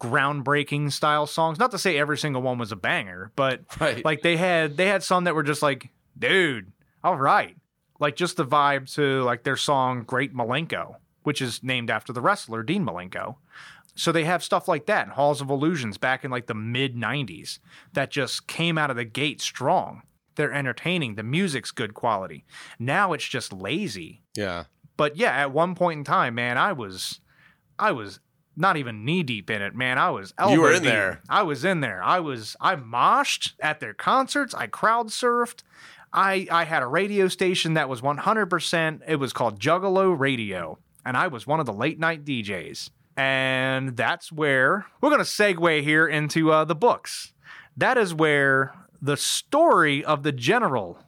[0.00, 1.58] groundbreaking style songs.
[1.58, 4.04] Not to say every single one was a banger, but Right.
[4.04, 7.56] like they had they had some that were just like, dude, all right.
[8.00, 12.20] Like just the vibe to like their song Great Milenko, which is named after the
[12.20, 13.36] wrestler Dean Malenko.
[13.96, 17.60] So they have stuff like that Halls of Illusions back in like the mid 90s
[17.92, 20.02] that just came out of the gate strong.
[20.36, 22.44] They're entertaining, the music's good quality.
[22.78, 24.22] Now it's just lazy.
[24.34, 24.64] Yeah.
[24.96, 27.20] But yeah, at one point in time, man, I was
[27.78, 28.20] I was
[28.56, 29.98] not even knee deep in it, man.
[29.98, 30.92] I was elbow You were in deep.
[30.92, 31.20] there.
[31.28, 32.02] I was in there.
[32.02, 34.54] I was I moshed at their concerts.
[34.54, 35.62] I crowd surfed.
[36.12, 39.00] I I had a radio station that was 100%.
[39.08, 42.90] It was called Juggalo Radio, and I was one of the late night DJs.
[43.16, 47.32] And that's where we're going to segue here into uh, the books.
[47.76, 50.98] That is where the story of the general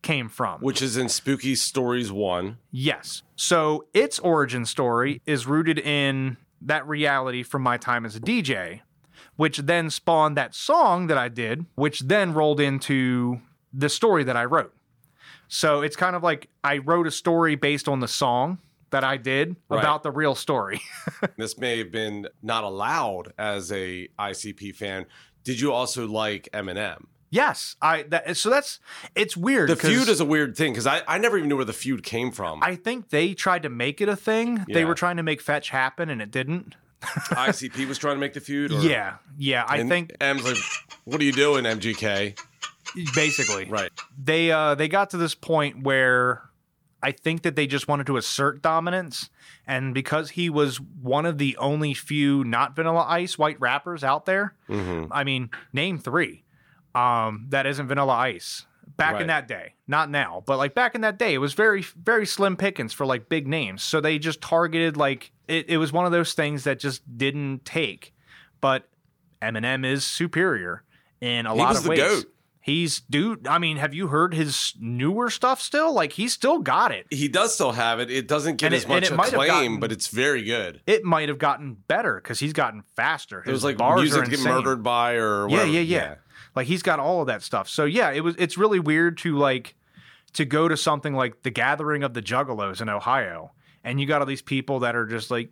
[0.00, 0.60] came from.
[0.60, 2.56] Which is in Spooky Stories 1.
[2.70, 3.22] Yes.
[3.36, 8.80] So its origin story is rooted in that reality from my time as a DJ,
[9.36, 13.40] which then spawned that song that I did, which then rolled into
[13.72, 14.72] the story that I wrote.
[15.48, 18.58] So it's kind of like I wrote a story based on the song
[18.90, 19.80] that I did Right.
[19.80, 20.80] about the real story.
[21.36, 25.06] This may have been not allowed as a ICP fan.
[25.44, 27.06] Did you also like Eminem?
[27.32, 28.78] Yes, I that so that's
[29.16, 29.68] it's weird.
[29.70, 32.04] The feud is a weird thing because I, I never even knew where the feud
[32.04, 32.60] came from.
[32.62, 34.64] I think they tried to make it a thing.
[34.68, 36.76] They were trying to make fetch happen and it didn't.
[37.02, 38.70] ICP was trying to make the feud?
[38.70, 39.16] Or, Yeah.
[39.36, 40.56] Yeah, I think M's like,
[41.04, 42.38] what are you doing, MGK?
[43.14, 43.64] basically.
[43.64, 43.90] Right.
[44.22, 46.42] they uh they got to this point where
[47.02, 49.28] I think that they just wanted to assert dominance,
[49.66, 54.24] and because he was one of the only few not Vanilla Ice white rappers out
[54.26, 56.44] there, hmm I mean, name three,
[56.94, 58.66] um, that isn't Vanilla Ice.
[58.96, 59.22] Back Right.
[59.22, 62.26] in that day, not now, but like back in that day, it was very, very
[62.26, 63.82] slim pickings for like big names.
[63.82, 67.64] So they just targeted like it, it was one of those things that just didn't
[67.64, 68.12] take.
[68.60, 68.88] But
[69.40, 70.82] Eminem is superior
[71.20, 72.00] in a He lot was of the ways.
[72.00, 72.26] GOAT.
[72.60, 73.48] He's dude.
[73.48, 75.60] I mean, have you heard his newer stuff?
[75.60, 77.06] Still, like he's still got it.
[77.10, 78.08] He does still have it.
[78.08, 80.06] It doesn't get And as it- much and it might have acclaim, gotten- but it's
[80.08, 80.80] very good.
[80.86, 83.38] It might have gotten better because he's gotten faster.
[83.42, 85.66] His There's like bars music get murdered by or Yeah, whatever.
[85.72, 86.14] yeah, yeah,
[86.54, 87.68] Like he's got all of that stuff.
[87.68, 88.34] So yeah, it was.
[88.38, 89.74] It's really weird to like
[90.34, 93.52] to go to something like the Gathering of the Juggalos in Ohio,
[93.84, 95.50] and you got all these people that are just like,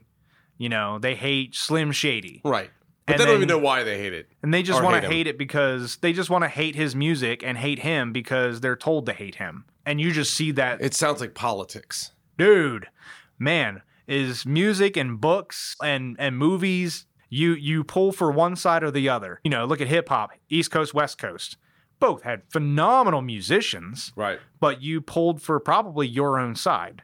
[0.59, 2.71] you know, they hate Slim Shady, Right.
[3.07, 4.29] But And they don't even know why they hate it.
[4.43, 5.11] and they just want to him.
[5.13, 8.77] hate it because they just want to hate his music and hate him because they're
[8.77, 9.65] told to hate him.
[9.85, 12.13] And you just see that It sounds like politics.
[12.39, 12.87] dude
[13.39, 18.91] man is music and books and and movies you you pull for one side or
[18.91, 21.57] the other you know look at hip hop east coast west coast
[22.01, 24.39] both had phenomenal musicians Right.
[24.59, 27.03] but you pulled for probably your own side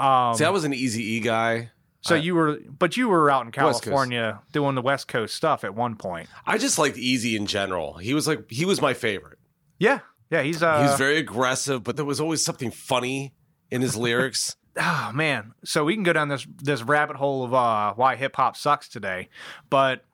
[0.00, 1.70] um See, I was an Easy E guy.
[2.00, 5.64] so I- you were but you were out in california doing the west coast stuff
[5.64, 7.94] at one point I just liked Eazy in general.
[7.94, 9.38] He was like he was my favorite.
[9.78, 13.34] yeah yeah he's uh he was very aggressive, but there was always something funny
[13.70, 14.56] in his lyrics.
[14.76, 18.34] Oh man so we can go down this this rabbit hole of uh why hip
[18.36, 19.28] hop sucks today
[19.70, 20.04] but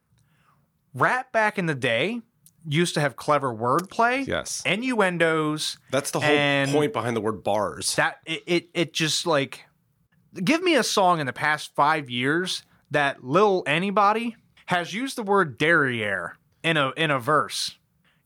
[0.94, 2.20] rap back in the day
[2.68, 4.62] used to have clever wordplay Yes.
[4.66, 7.94] innuendos That's the whole point behind the word bars.
[7.96, 9.64] that it, it it just like
[10.34, 15.22] give me a song in the past five years that lil anybody has used the
[15.22, 17.76] word derriere in a in a verse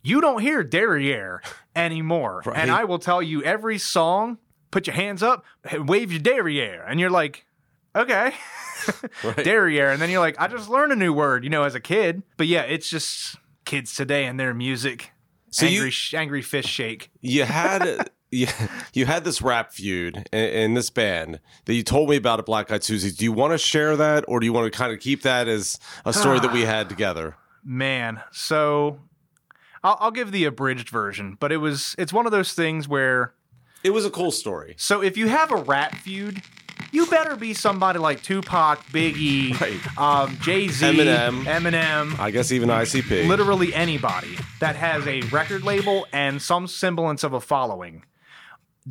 [0.03, 1.43] you don't hear derriere
[1.77, 2.57] anymore Right.
[2.59, 4.39] and i will tell you every song
[4.73, 7.47] put your hands up and wave your derriere and you're like
[7.95, 8.33] okay
[9.23, 9.37] Right.
[9.45, 11.81] derriere and then you're like i just learned a new word you know as a
[11.81, 15.13] kid but yeah it's just kids today and their music
[15.51, 18.49] So you- angry, sh- angry fish shake you had you,
[18.95, 22.47] you had this rap feud in, in this band that you told me about at
[22.47, 23.11] Black Eyed Susie.
[23.13, 25.49] Do you want to share that, or do you want to kind of keep that
[25.49, 27.37] as a story that we had together?
[27.63, 29.01] Man, so
[29.85, 33.35] I'll, I'll give the abridged version, but it was it's one of those things where
[33.85, 34.75] It was a cool story.
[34.79, 36.41] so if you have a rap feud,
[36.93, 39.99] you better be somebody like Tupac, Biggie, Right.
[39.99, 41.45] um, Jay Z, Eminem.
[41.45, 43.27] Eminem, I guess even ICP.
[43.27, 48.05] literally anybody that has a record label and some semblance of a following.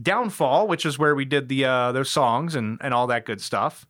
[0.01, 3.41] Downfall, which is where we did the uh, those songs and and all that good
[3.41, 3.85] stuff.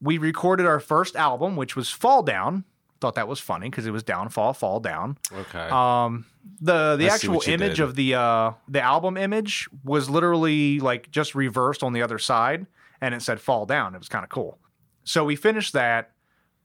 [0.00, 2.64] We recorded our first album, which was Fall Down.
[3.00, 5.16] Thought that was funny because it was Downfall, Fall Down.
[5.32, 5.68] Okay.
[5.70, 6.26] Um,
[6.60, 7.82] the the I actual image did.
[7.82, 12.66] of the uh the album image was literally like just reversed on the other side,
[13.00, 14.58] and it said "Fall Down." It was kind of cool.
[15.04, 16.12] So we finished that,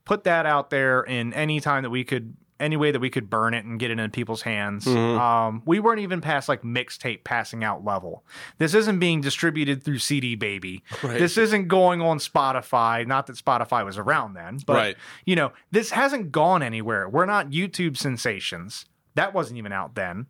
[0.03, 3.29] put that out there in any time that we could any way that we could
[3.29, 4.85] burn it and get it in people's hands.
[4.85, 5.19] Mhm.
[5.19, 8.23] Um, we weren't even past like mixtape passing out level.
[8.59, 10.81] This isn't being distributed through CD Baby.
[11.03, 11.19] Right.
[11.19, 13.05] This isn't going on Spotify.
[13.05, 14.97] Not that Spotify was around then, but Right.
[15.25, 17.09] you know, this hasn't gone anywhere.
[17.09, 18.85] We're not YouTube sensations.
[19.15, 20.27] That wasn't even out then.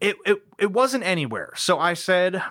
[0.00, 1.52] It it it wasn't anywhere.
[1.56, 2.42] So I said,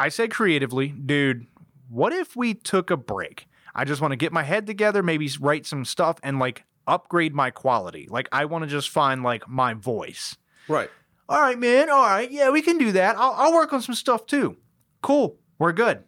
[0.00, 1.46] I said creatively, dude,
[1.88, 3.46] what if we took a break?
[3.74, 7.34] I just want to get my head together, maybe write some stuff and like upgrade
[7.34, 8.08] my quality.
[8.10, 10.36] Like I want to just find like my voice.
[10.66, 10.90] Right.
[11.28, 11.90] All right, man.
[11.90, 12.30] All right.
[12.30, 13.16] Yeah, we can do that.
[13.16, 14.56] I'll, I'll work on some stuff too.
[15.02, 15.36] Cool.
[15.58, 16.04] We're good.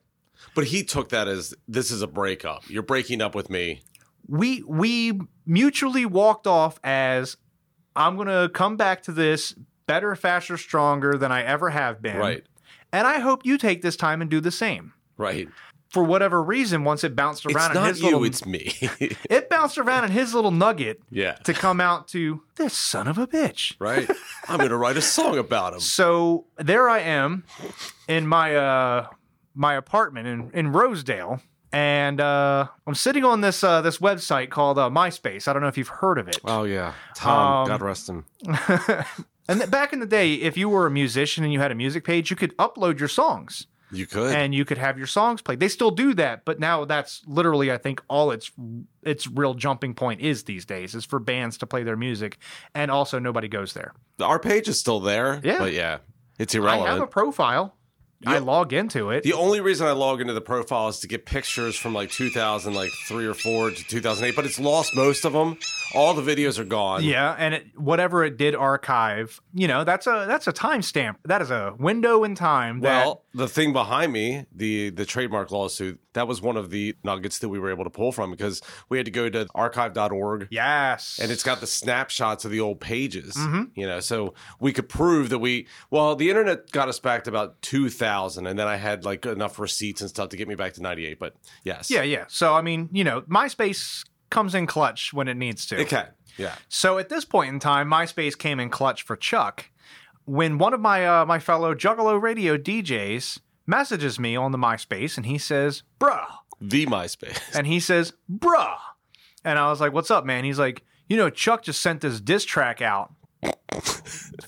[0.55, 2.69] But he took that as this is a breakup.
[2.69, 3.83] You're breaking up with me.
[4.27, 7.37] we we mutually walked off as
[7.95, 9.55] I'm gonna come back to this
[9.87, 12.17] better, faster, stronger than I ever have been.
[12.17, 12.45] Right.
[12.93, 14.95] And I hope you take this time and do the same.
[15.17, 15.49] Right.
[15.91, 17.77] For whatever reason, once it bounced It's around in.
[17.77, 18.73] It's not his you, little it's me.
[19.29, 21.33] it bounced around in his little nugget yeah.
[21.45, 23.75] to come out to this son of a bitch.
[23.81, 24.09] Right.
[24.49, 25.81] I'm going to write a song about him.
[25.81, 27.45] So there I am
[28.07, 29.07] in my uh
[29.55, 31.41] my apartment in, in Rosedale.
[31.73, 35.47] And uh, I'm sitting on this uh, this website called uh, MySpace.
[35.47, 36.39] I don't know if you've heard of it.
[36.45, 36.95] Oh yeah.
[37.15, 38.25] Tom, Um, God rest him.
[39.49, 41.75] And th- back in the day, if you were a musician and you had a
[41.75, 44.35] music page, you could upload your songs You could.
[44.35, 45.61] and you could have your songs played.
[45.61, 48.51] They still do that, but now that's literally, I think, all its
[49.03, 52.39] its real jumping point is these days is for bands to play their music,
[52.75, 53.95] and also nobody goes there.
[54.21, 55.41] Our page is still there.
[55.43, 55.59] Yeah.
[55.59, 55.99] But yeah,
[56.39, 56.89] it's irrelevant.
[56.89, 57.77] I have a profile.
[58.27, 59.23] I log into it.
[59.23, 62.75] The only reason I log into the profile is to get pictures from like 2000,
[62.75, 65.57] like three or four to 2008, but it's lost most of them.
[65.95, 67.03] All the videos are gone.
[67.03, 71.17] yeah, and it, whatever it did archive, you know, that's a that's a timestamp.
[71.25, 72.81] That is a window in time.
[72.81, 76.95] That, Well, the thing behind me, the the trademark lawsuit, that was one of the
[77.03, 80.47] nuggets that we were able to pull from because we had to go to archive.org
[80.51, 83.63] yes, and it's got the snapshots of the old pages Mm-hmm.
[83.75, 87.31] you know so we could prove that we well the internet got us back to
[87.31, 90.73] about 2000 and then i had like enough receipts and stuff to get me back
[90.75, 92.25] to 98 but yes yeah, yeah.
[92.29, 95.81] So I mean, you know, MySpace comes in clutch when it needs to.
[95.81, 99.71] it can yeah So at this point in time, MySpace came in clutch for Chuck
[100.25, 105.17] when one of my uh, my fellow Juggalo Radio DJs messages me on the MySpace
[105.17, 106.27] and he says, "Bruh,"
[106.61, 108.79] the myspace and he says, "Bruh,"
[109.45, 112.21] and I was like, "What's up, man?" He's like, "You know, Chuck just sent this
[112.21, 113.13] diss track out.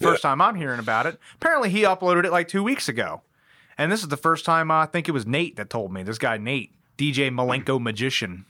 [0.00, 1.18] First time I'm hearing about it.
[1.36, 3.22] Apparently, he uploaded it like two weeks ago,
[3.78, 6.02] and this is the first time uh, I think it was Nate that told me.
[6.02, 8.44] This guy Nate, DJ Malenko Magician,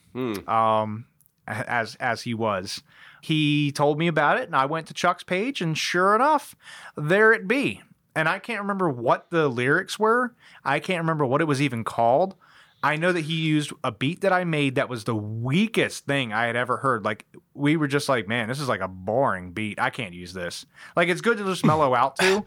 [0.48, 1.06] um,
[1.46, 2.82] as as he was."
[3.20, 6.56] He told me about it, and I went to Chuck's page, and sure enough,
[6.96, 7.80] there it be.
[8.16, 10.34] And I can't remember what the lyrics were.
[10.64, 12.34] I can't remember what it was even called.
[12.82, 16.32] I know that he used a beat that I made that was the weakest thing
[16.32, 17.04] I had ever heard.
[17.04, 19.78] Like we were just like, man, this is like a boring beat.
[19.78, 20.66] I can't use this.
[20.96, 22.44] Like it's good to just mellow out to.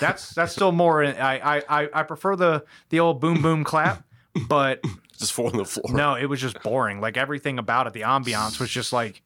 [0.00, 1.04] That's that's still more.
[1.04, 4.04] I I I- I prefer the the old boom boom clap,
[4.48, 4.82] but
[5.18, 7.00] just fall on the floor no, it was just boring.
[7.00, 9.22] Like everything about it, the ambiance was just like,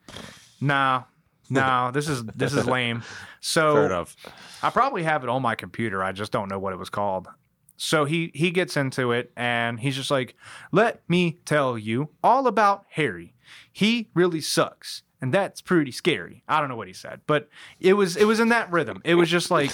[0.61, 1.05] nah,
[1.51, 3.03] no, this is this is lame.
[3.40, 4.16] So fair enough
[4.62, 6.03] I probably have it on my computer.
[6.03, 7.29] I just don't know what it was called.
[7.77, 10.37] So he he gets into it and he's just like,
[10.70, 13.35] "Let me tell you all about Harry.
[13.72, 17.48] He really sucks, and that's pretty scary." I don't know what he said, but
[17.81, 19.03] it was it was in that rhythm.
[19.05, 19.72] It was just like,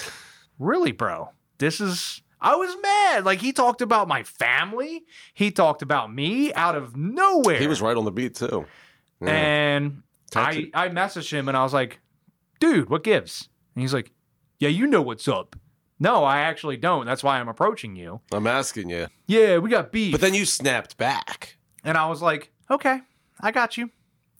[0.59, 1.31] "Really, bro?
[1.57, 3.25] This is." I was mad.
[3.25, 5.03] Like he talked about my family.
[5.33, 7.59] He talked about me out of nowhere.
[7.59, 8.65] he was right on the beat too
[9.21, 9.29] Yeah.
[9.29, 11.99] And I, I messaged him and I was like,
[12.61, 13.49] dude, what gives?
[13.75, 14.13] And he's like,
[14.57, 15.57] yeah, you know what's up.
[15.99, 17.05] No, I actually don't.
[17.05, 18.21] That's why I'm approaching you.
[18.31, 20.13] i'm asking you Yeah, we got beef.
[20.13, 23.01] but then you snapped back and I was like, okay,
[23.41, 23.89] I got you.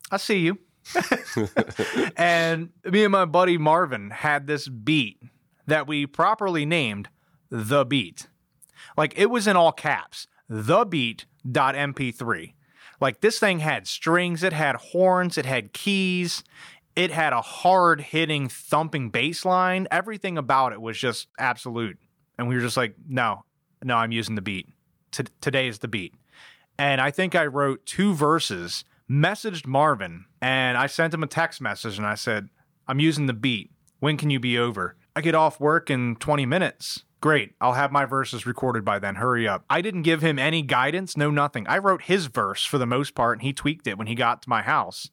[0.10, 0.58] I see you.
[2.18, 5.22] and me and my buddy Marvin had this beat
[5.70, 7.10] that we properly named
[7.50, 8.28] The Beat.
[8.98, 12.54] Like it was in all caps, The Beat.mp3.
[13.02, 16.44] Like this thing had strings, it had horns, it had keys,
[16.96, 19.88] it had a hard hitting, thumping bass line.
[19.90, 21.98] Everything about it was just absolute.
[22.38, 23.46] And we were just like, no,
[23.84, 24.68] no, I'm using the beat.
[25.12, 26.14] T- today is the beat.
[26.78, 31.62] And I think I wrote two verses, messaged Marvin, and I sent him a text
[31.62, 32.50] message and I said,
[32.88, 33.72] I'm using the beat.
[34.00, 34.96] When can you be over?
[35.16, 37.04] I get off work in 20 minutes.
[37.22, 37.54] Great.
[37.60, 39.16] I'll have my verses recorded by then.
[39.16, 39.66] Hurry up.
[39.70, 41.68] I didn't give him any guidance, no nothing.
[41.68, 44.42] I wrote his verse for the most part, and he tweaked it when he got
[44.44, 45.10] to my house.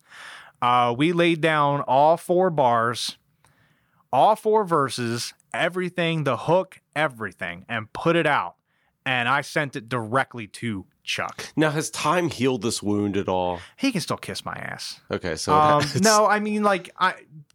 [0.63, 3.19] Uh, we laid down all four bars,
[4.13, 8.55] all four verses, everything, the hook, everything, and put it out.
[9.05, 11.53] and I sent it directly to Chuck.
[11.55, 13.61] Now, has time healed this wound at all?
[13.77, 15.01] He can still kiss my ass.
[15.11, 17.15] Okay, so Um, no, I mean like I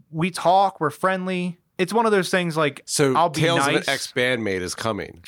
[0.09, 1.57] we talk, we're friendly.
[1.81, 4.75] It's one of those things like So I'll be Tales of an Ex Bandmate is
[4.75, 5.23] coming.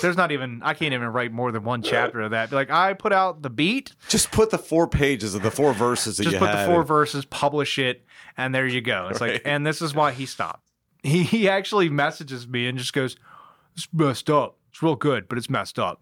[0.00, 2.50] There's not even I can't even write more than one chapter of that.
[2.52, 6.16] Like I put out the beat, Just put the four pages of the four verses
[6.16, 8.04] that just you put the four verses, publish it,
[8.36, 9.08] and there you go.
[9.10, 9.32] It's Right.
[9.34, 10.70] like, and this is why he stopped.
[11.02, 13.16] He, he actually messages me and just goes,
[13.76, 14.56] "It's messed up.
[14.70, 16.00] It's real good, but it's messed up."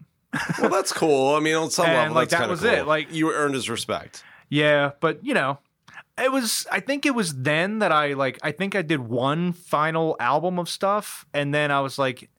[0.61, 1.35] well, that's cool.
[1.35, 2.69] I mean, on some And, level, like, that was cool.
[2.69, 2.85] it.
[2.87, 4.23] Like- you earned his respect.
[4.47, 5.57] Yeah, but you know,
[6.21, 6.65] it was.
[6.71, 8.39] I think it was then that I like.
[8.43, 12.29] I think I did one final album of stuff, and then I was like,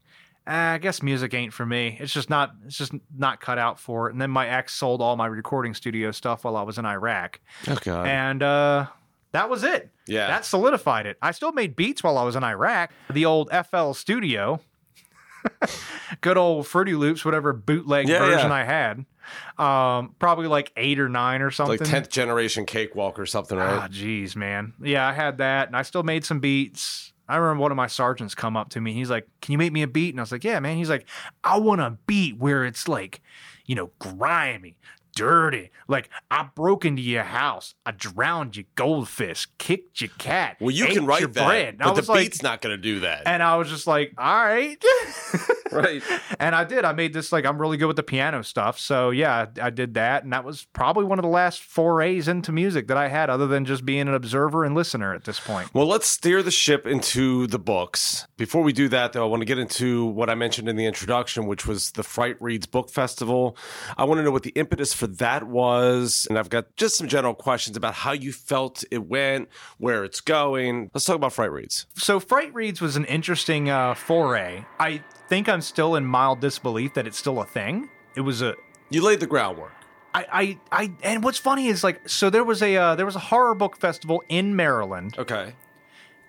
[0.46, 1.96] "Ah, I guess music ain't for me.
[2.00, 2.52] It's just not.
[2.66, 4.12] It's just not cut out for it.
[4.12, 7.40] And then my ex sold all my recording studio stuff while I was in Iraq,
[7.68, 8.06] Oh God.
[8.06, 8.86] and uh,
[9.32, 9.90] that was it.
[10.06, 10.26] yeah.
[10.28, 11.16] That solidified it.
[11.22, 12.90] I still made beats while I was in Iraq.
[13.10, 14.60] The old FL Studio.
[16.20, 18.54] Good old Fruity Loops, whatever bootleg Yeah, version yeah.
[18.54, 19.04] I had.
[19.58, 21.78] Um, probably like eight or nine or something.
[21.78, 23.90] like tenth generation cakewalk or something, Ah, right?
[23.90, 24.72] jeez, man.
[24.82, 27.12] Yeah, I had that, and I still made some beats.
[27.28, 28.92] I remember one of my sergeants come up to me.
[28.92, 30.90] He's like, "Can you make me a beat?" And I was like, "Yeah, man." He's
[30.90, 31.06] like,
[31.44, 33.22] "I want a beat where it's like,
[33.64, 34.76] you know, grimy,
[35.14, 35.70] dirty.
[35.88, 40.56] Like I broke into your house, I drowned your goldfish, kicked your cat.
[40.60, 42.76] well, you ate can write your that, bread." And but the like, beat's not going
[42.76, 43.22] to do that.
[43.26, 44.82] and I was just like, "All right."
[45.72, 46.02] right.
[46.38, 46.84] and I did.
[46.84, 48.78] I made this like I'm really good with the piano stuff.
[48.78, 52.28] So yeah, I, I did that, and that was probably one of the last forays
[52.28, 55.40] into music that I had, other than just being an observer and listener at this
[55.40, 55.72] point.
[55.74, 58.26] Well, let's steer the ship into the books.
[58.36, 60.86] Before we do that, though, I want to get into what I mentioned in the
[60.86, 63.56] introduction, which was the Fright Reads Book Festival.
[63.96, 66.26] I want to know what the impetus for that was.
[66.30, 70.20] And I've got just some general questions about how you felt it went, where it's
[70.20, 70.90] going.
[70.94, 71.86] Let's talk about Fright Reads.
[71.96, 74.64] So Fright Reads was an interesting uh, foray.
[74.78, 77.88] I think I'm still in mild disbelief that it's still a thing.
[78.14, 78.54] It was a
[78.90, 79.72] You laid the groundwork.
[80.14, 83.16] I, I, I, and what's funny is like, so there was a uh, there was
[83.16, 85.54] a horror book festival in Maryland, Okay.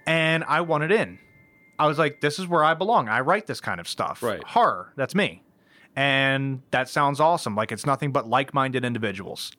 [0.07, 1.19] and I wanted in.
[1.77, 3.09] I was like, this is where I belong.
[3.09, 4.23] I write this kind of stuff.
[4.23, 4.41] Right.
[4.43, 5.42] Horror, that's me.
[5.95, 7.55] And that sounds awesome.
[7.55, 9.51] Like it's nothing but like-minded individuals.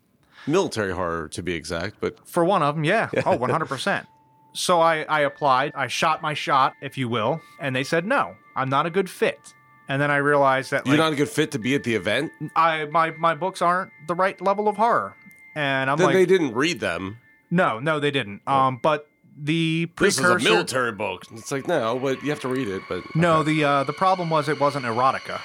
[0.46, 3.08] Military horror, to be exact, but For one of them, yeah.
[3.24, 4.04] Oh, 100%.
[4.52, 5.72] so I, I applied.
[5.74, 7.40] I shot my shot, if you will.
[7.60, 9.54] And they said, no, I'm not a good fit.
[9.88, 11.94] And then I realized that you're like, not a good fit to be at the
[11.94, 12.32] event.
[12.56, 15.14] I my, my books aren't the right level of horror.
[15.54, 17.18] And I'm Then like, they didn't read them.
[17.50, 18.40] no, no, they didn't.
[18.46, 21.24] Um, But the This is a military book.
[21.32, 22.82] It's like, no, but you have to read it.
[22.88, 25.40] But No, the uh, the problem was it wasn't erotica.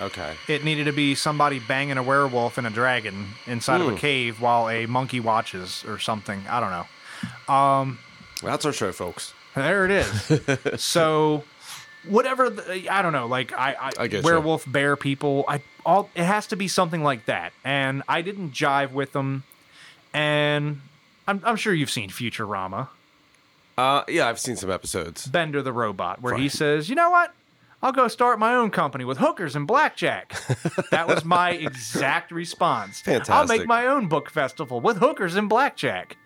[0.00, 0.34] Okay.
[0.48, 3.94] It needed to be somebody banging a werewolf and a dragon inside of Hmm.
[3.94, 6.44] a cave while a monkey watches or something.
[6.48, 6.86] I don't know.
[8.42, 9.34] That's our show, folks.
[9.54, 10.80] There it is.
[10.82, 11.42] so,
[12.06, 12.50] whatever.
[12.50, 13.26] The, I don't know.
[13.26, 14.30] Like I, I, I get ya.
[14.30, 15.44] werewolf, bear people.
[15.48, 16.10] I all.
[16.14, 17.52] It has to be something like that.
[17.64, 19.42] And I didn't jive with them.
[20.14, 20.80] And
[21.26, 22.88] I'm, I'm sure you've seen Futurama,
[23.76, 25.26] Uh, yeah, I've seen some episodes.
[25.26, 26.52] Bender the robot, where he Right.
[26.52, 27.34] says, "You know what?
[27.82, 30.34] I'll go start my own company with hookers and blackjack."
[30.90, 33.00] that was my exact response.
[33.00, 33.34] Fantastic.
[33.34, 36.16] I'll make my own book festival with hookers and blackjack.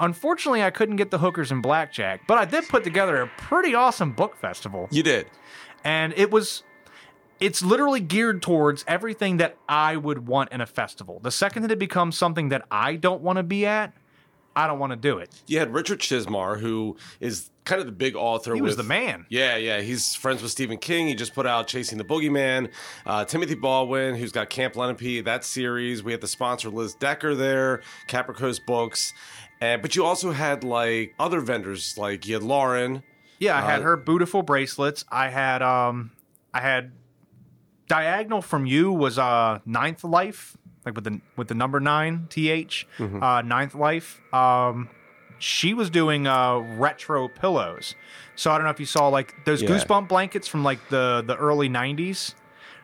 [0.00, 3.74] Unfortunately, I couldn't get the hookers and blackjack, but I did put together a pretty
[3.74, 4.88] awesome book festival.
[4.90, 5.26] You did.
[5.84, 6.62] And it was
[7.40, 11.20] it's literally geared towards everything that I would want in a festival.
[11.22, 13.92] The second that it becomes something that I don't want to be at,
[14.58, 15.30] I don't want to do it.
[15.46, 18.54] You had Richard Chizmar, who is kind of the big author.
[18.54, 19.26] He was with- the man.
[19.28, 19.80] Yeah, yeah.
[19.80, 21.06] He's friends with Stephen King.
[21.06, 22.70] He just put out Chasing the Boogeyman.
[23.06, 26.02] Uh, Timothy Baldwin, who's got Camp Lenape, that series.
[26.02, 29.12] We had the sponsor Liz Decker there, Caprico's Books.
[29.60, 33.02] And, but you also had like other vendors, like you had Lauren.
[33.38, 35.04] Yeah, I had Uh, her beautiful bracelets.
[35.10, 36.10] I had um
[36.54, 36.92] I had
[37.88, 40.56] diagonal from you was uh ninth life,
[40.88, 43.22] like with the with the number nine TH, Mm-hmm.
[43.22, 44.20] uh ninth life.
[44.34, 44.88] Um
[45.38, 47.94] she was doing uh retro pillows.
[48.34, 49.68] So I don't know if you saw like those Yeah.
[49.70, 52.34] goosebump blankets from like the the early nineties.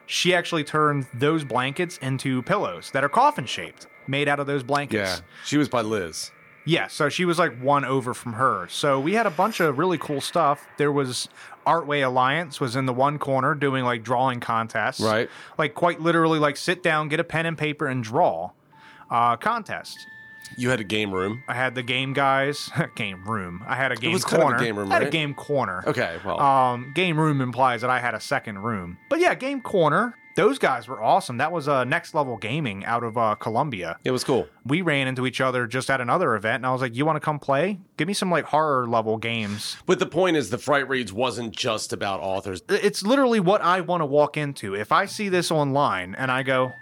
[0.07, 4.63] She actually turned those blankets into pillows that are coffin shaped, made out of those
[4.63, 5.21] blankets.
[5.21, 6.31] Yeah, she was by Liz.
[6.67, 8.67] Yeah, so she was like one over from her.
[8.71, 10.67] So we had a bunch of really cool stuff.
[10.79, 11.29] There was
[11.65, 15.01] Artway Alliance was in the one corner doing like drawing contests.
[15.01, 15.29] Right.
[15.59, 18.51] Like quite literally like sit down, get a pen and paper and draw
[19.11, 19.99] uh contest.
[20.57, 21.43] You had a game room.
[21.49, 23.65] I had the game guys, game room.
[23.67, 24.65] I had a game it was kind of a corner.
[24.65, 25.83] game room, I had a game corner.
[25.87, 28.99] Okay, well, Um, game room implies that I had a second room.
[29.11, 30.15] But yeah, game corner.
[30.37, 31.37] Those guys were awesome.
[31.39, 33.99] That was uh, Next Level Gaming out of uh, Columbia.
[34.05, 34.49] It was cool.
[34.67, 37.17] We ran into each other just at another event, and I was like, "You want
[37.17, 37.81] to come play?
[37.97, 41.55] Give me some like horror level games." But the point is, the Fright Reads wasn't
[41.55, 42.63] just about authors.
[42.69, 44.75] It's literally what I want to walk into.
[44.75, 46.73] If I see this online and I go,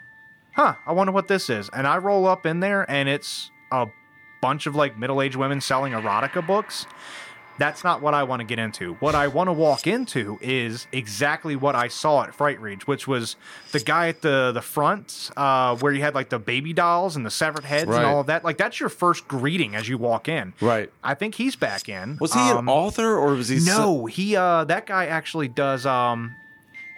[0.55, 3.87] "Huh, I wonder what this is," and I roll up in there and it's a
[4.41, 6.87] bunch of like middle aged women selling erotica books.
[7.63, 8.95] That's not what I want to get into.
[8.95, 13.07] What I want to walk into is exactly what I saw at Fright Reads, which
[13.07, 13.37] was
[13.71, 17.25] the guy at the the front uh, where you had like the baby dolls and
[17.25, 17.99] the severed heads Right.
[17.99, 18.43] and all of that.
[18.43, 20.55] Like that's your first greeting as you walk in.
[20.61, 20.91] Right.
[21.05, 22.17] I think he's back in.
[22.21, 23.61] Was he Um, an author or was he?
[23.65, 26.35] no, he uh that guy actually does um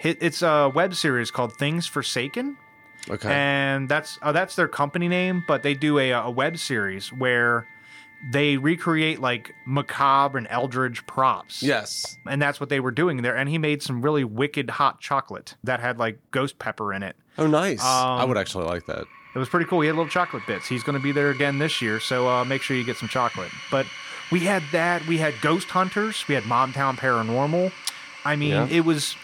[0.00, 2.56] it's a web series called Things Forsaken
[3.10, 3.30] okay.
[3.30, 7.66] and that's uh, that's their company name, but they do a a web series where
[8.32, 11.62] they recreate like macabre and eldritch props.
[11.62, 12.16] yes.
[12.26, 15.54] And that's what they were doing there and he made some really wicked hot chocolate
[15.64, 17.16] that had like ghost pepper in it.
[17.36, 17.82] Oh, nice.
[17.82, 19.04] I Um, would actually like that.
[19.34, 19.80] It was pretty cool.
[19.80, 20.68] He had little chocolate bits.
[20.68, 23.08] He's going to be there again this year, so uh, make sure you get some
[23.08, 23.50] chocolate.
[23.68, 23.84] But
[24.30, 25.04] we had that.
[25.08, 26.24] We had Ghost Hunters.
[26.28, 27.72] We had Mobtown Paranormal.
[28.24, 28.68] I mean, Yeah.
[28.70, 29.16] it was.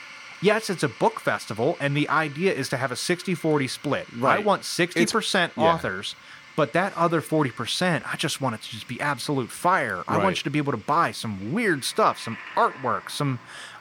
[0.43, 4.07] Yes, it's a book festival, and the idea is to have a 60 40 split.
[4.21, 5.63] I want 60% yeah.
[5.63, 6.17] authors,
[6.61, 10.05] but that other 40%, I just want it to just be absolute fire.
[10.07, 13.39] I want you to be able to buy some weird stuff, some artwork, some.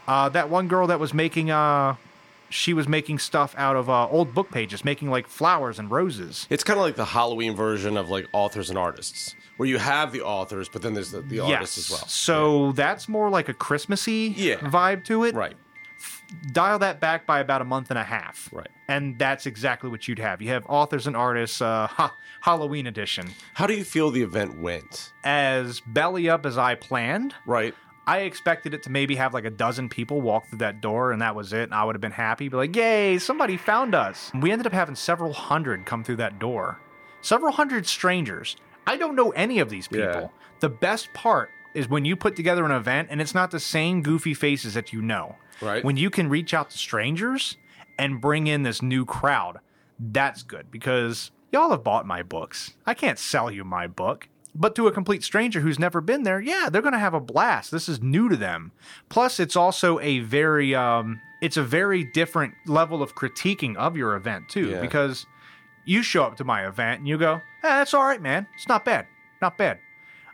[0.08, 1.52] Uh, that one girl that was making.
[1.52, 1.98] Uh,
[2.50, 6.48] she was making stuff out of uh, old book pages, making like flowers and roses.
[6.50, 10.14] It's kind of like the Halloween version of like authors and artists, where you have
[10.14, 12.08] the authors, but then there's the, the artists as well.
[12.08, 14.56] So that's more like a Christmassy Yeah.
[14.56, 15.36] vibe to it.
[15.36, 15.58] Right.
[16.52, 18.50] Dial that back by about a month and a half.
[18.52, 18.70] Right.
[18.88, 20.42] And that's exactly what you'd have.
[20.42, 23.30] You have authors and artists, uh, ha- Halloween edition.
[23.56, 25.12] How do you feel the event went?
[25.24, 27.74] As belly up as I planned, Right.
[28.08, 31.22] I expected it to maybe have like a dozen people walk through that door and
[31.22, 31.64] that was it.
[31.64, 34.32] And I would have been happy, be like, yay, somebody found us.
[34.34, 36.80] We ended up having several hundred come through that door.
[37.22, 38.56] Several hundred strangers.
[38.88, 40.06] I don't know any of these people.
[40.22, 40.28] Yeah.
[40.60, 44.02] The best part is when you put together an event and it's not the same
[44.02, 45.36] goofy faces that you know.
[45.62, 45.84] Right.
[45.84, 47.57] When you can reach out to strangers
[47.97, 49.60] and bring in this new crowd,
[49.99, 52.74] that's good because y'all have bought my books.
[52.86, 54.30] I can't sell you my book.
[54.55, 57.20] But to a complete stranger who's never been there, yeah, they're going to have a
[57.20, 57.70] blast.
[57.72, 58.72] This is new to them.
[59.07, 64.16] Plus, it's also a very, um, it's a very different level of critiquing of your
[64.16, 64.82] event too, Yeah.
[64.82, 65.28] because
[65.86, 68.47] you show up to my event and you go, eh, that's all right, man.
[68.55, 69.05] It's not bad.
[69.39, 69.78] Not bad.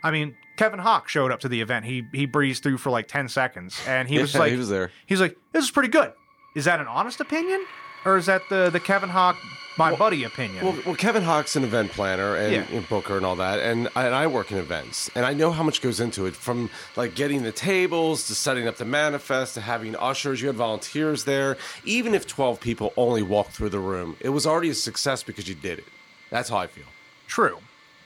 [0.01, 1.86] I mean, Kevin Hawk showed up to the event.
[1.86, 4.70] He he breezed through for like 10 seconds and he was Yeah, like he was
[4.70, 4.91] there.
[5.06, 6.14] He's like, "This is pretty good."
[6.56, 7.66] Is that an honest opinion
[8.06, 9.36] or is that the the Kevin Hawk
[9.78, 10.64] my buddy opinion?
[10.64, 12.78] Well, well, Kevin Hawk's an event planner and, Yeah.
[12.78, 15.51] and booker and all that, and I, and I work in events, and I know
[15.51, 16.34] how much goes into it.
[16.34, 20.56] From like getting the tables to setting up the manifest to having ushers, you had
[20.56, 21.58] volunteers there.
[21.84, 25.49] Even if twelve people only walked through the room, it was already a success because
[25.49, 25.86] you did it.
[26.30, 26.86] That's how I feel.
[27.28, 27.58] True.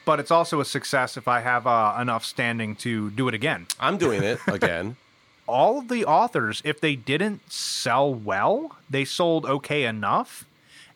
[0.10, 3.68] But it's also a success if I have uh, enough standing to do it again.
[3.80, 4.97] I'm doing it again.
[5.45, 10.45] all of the authors, if they didn't sell well, they sold okay enough,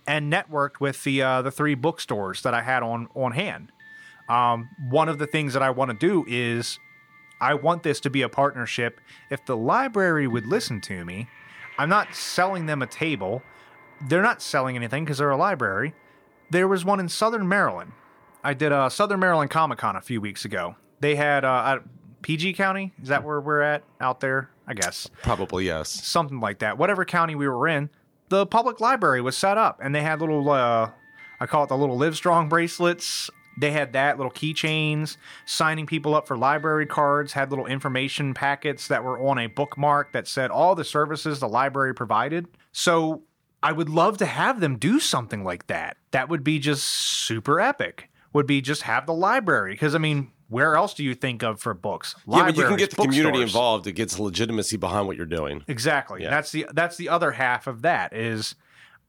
[0.08, 3.72] and networked with the uh, the three bookstores that I had on on hand.
[4.30, 6.80] Um, one of the things that I want to do is
[7.40, 9.00] I want this to be a partnership.
[9.30, 11.28] If the library would listen to me,
[11.78, 13.44] I'm not selling them a table.
[14.02, 15.94] They're not selling anything because they're a library.
[16.50, 17.92] There was one in Southern Maryland.
[18.44, 20.76] I did a Southern Maryland Comic Con a few weeks ago.
[21.00, 21.80] They had uh,
[22.22, 22.94] PG County.
[23.02, 24.50] Is that where we're at out there?
[24.66, 25.90] I guess Probably yes.
[25.90, 26.78] something like that.
[26.78, 27.90] Whatever county we were in,
[28.30, 30.90] the public library was set up, and they had little, uh,
[31.40, 33.30] I call it the little Livestrong bracelets.
[33.60, 37.34] They had that little keychains, signing people up for library cards.
[37.34, 41.48] Had little information packets that were on a bookmark that said all the services the
[41.48, 42.48] library provided.
[42.72, 43.24] So
[43.62, 45.98] I would love to have them do something like that.
[46.12, 48.10] That would be just super epic.
[48.34, 51.60] Would be just have the library because I mean, where else do you think of
[51.62, 52.16] for books?
[52.28, 53.50] Yeah, but you can get the community bookstores.
[53.52, 53.88] involved.
[53.88, 55.64] It gets legitimacy behind what you're doing.
[55.68, 56.24] Exactly.
[56.24, 56.30] Yeah.
[56.32, 58.56] That's the that's the other half of that is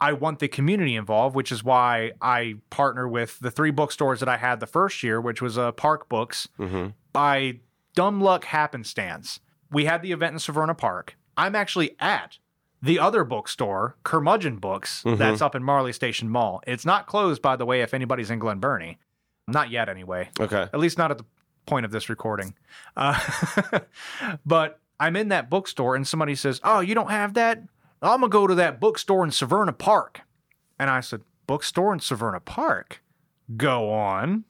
[0.00, 4.28] I want the community involved, which is why I partner with the three bookstores that
[4.28, 6.48] I had the first year, which was uh, Park Books.
[6.58, 6.88] Mm-hmm.
[7.12, 7.60] By
[7.94, 11.16] dumb luck happenstance, we had the event in Severna Park.
[11.36, 12.38] I'm actually at
[12.82, 15.16] the other bookstore, Curmudgeon Books, Mm-hmm.
[15.16, 16.60] that's up in Marley Station Mall.
[16.66, 18.98] It's not closed, by the way, if anybody's in Glen Burnie.
[19.46, 20.62] Not yet, anyway Okay.
[20.62, 21.24] at least not at the
[21.66, 22.54] point of this recording.
[22.96, 23.18] Uh,
[24.46, 27.62] but I'm in that bookstore and somebody says, Oh, you don't have that?
[28.02, 30.20] I'm going to go to that bookstore in Severna Park.
[30.78, 33.02] And I said, Bookstore in Severna Park?
[33.56, 34.44] Go on.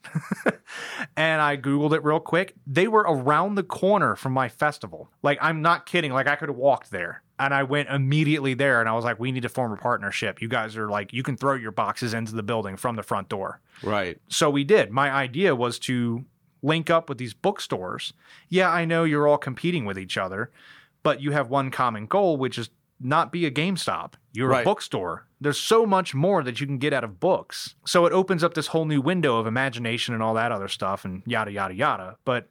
[1.16, 2.54] and I Googled it real quick.
[2.64, 5.10] They were around the corner from my festival.
[5.22, 6.12] Like, I'm not kidding.
[6.12, 7.23] Like, I could have walked there.
[7.38, 10.40] And I went immediately there and I was like, we need to form a partnership.
[10.40, 13.28] You guys are like, you can throw your boxes into the building from the front
[13.28, 13.60] door.
[13.82, 14.18] Right.
[14.28, 14.90] So we did.
[14.90, 16.24] My idea was to
[16.62, 18.12] link up with these bookstores.
[18.48, 20.50] Yeah, I know you're all competing with each other,
[21.02, 22.70] but you have one common goal, which is
[23.00, 24.14] not be a GameStop.
[24.32, 24.62] You're Right.
[24.62, 25.26] a bookstore.
[25.40, 27.74] There's so much more that you can get out of books.
[27.84, 31.04] So it opens up this whole new window of imagination and all that other stuff
[31.04, 32.16] and yada yada yada.
[32.24, 32.48] But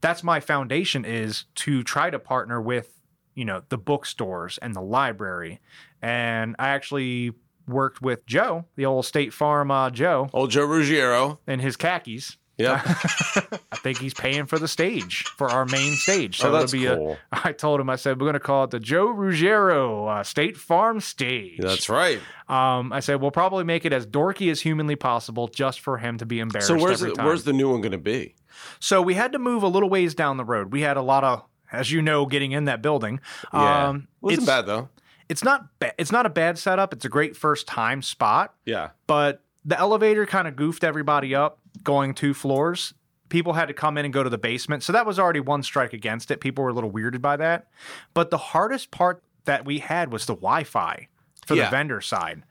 [0.00, 3.00] that's my foundation is to try to partner with,
[3.34, 5.60] you know, the bookstores and the library.
[6.02, 7.32] And I actually
[7.66, 11.38] worked with Joe, the old State Farm uh, Joe, Old Joe Ruggiero.
[11.46, 12.36] in his khakis.
[12.56, 12.80] Yeah.
[12.86, 16.38] I think he's paying for the stage for our main stage.
[16.40, 17.16] Oh, So that's it'll be cool.
[17.32, 17.40] a.
[17.48, 20.56] I told him I said we're going to call it the Joe Ruggiero uh, State
[20.56, 21.58] Farm Stage.
[21.58, 22.20] That's right.
[22.48, 26.18] Um, I said we'll probably make it as dorky as humanly possible, just for him
[26.18, 26.68] to be embarrassed.
[26.68, 28.36] So where's the, where's the new one going to be?
[28.78, 30.70] So we had to move a little ways down the road.
[30.72, 31.42] We had a lot of,
[31.74, 33.20] as you know, getting in that building.
[33.52, 33.88] Yeah.
[33.88, 34.88] Um, Wasn't it's, bad though.
[35.28, 35.66] It's not.
[35.78, 36.92] Ba- it's not a bad setup.
[36.92, 38.54] It's a great first time spot.
[38.64, 38.90] Yeah.
[39.06, 42.92] but the elevator kind of goofed everybody up going two floors.
[43.30, 44.82] People had to come in and go to the basement.
[44.82, 46.40] So that was already one strike against it.
[46.40, 47.68] People were a little weirded by that.
[48.12, 51.08] But the hardest part that we had was the Wi Fi
[51.46, 51.64] for Yeah.
[51.64, 52.42] the vendor side.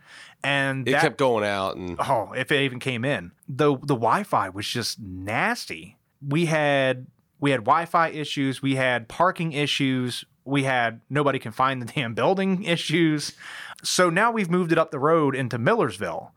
[0.43, 3.31] And It that, kept going out and oh, if it even came in.
[3.47, 5.97] The the Wi Fi was just nasty.
[6.27, 7.05] We had
[7.43, 11.85] we had Wi Fi issues, we had parking issues, we had nobody can find the
[11.93, 13.33] damn building issues.
[13.83, 16.31] So now we've moved it up the road into Millersville.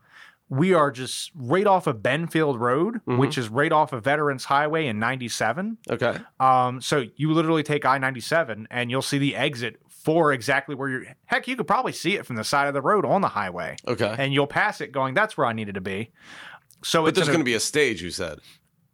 [0.49, 4.87] We are just right off of Benfield Road, which is right off of Veterans Highway
[4.87, 5.77] in 97.
[5.89, 6.17] okay.
[6.41, 10.89] Um, so you literally take I 97 and you'll see the exit for exactly where
[10.89, 11.03] you're.
[11.25, 13.77] Heck, you could probably see it from the side of the road on the highway
[13.87, 14.13] Okay.
[14.19, 16.11] and you'll pass it going, that's where I needed to be.
[16.83, 18.39] So but it's there's going to be a stage, you said.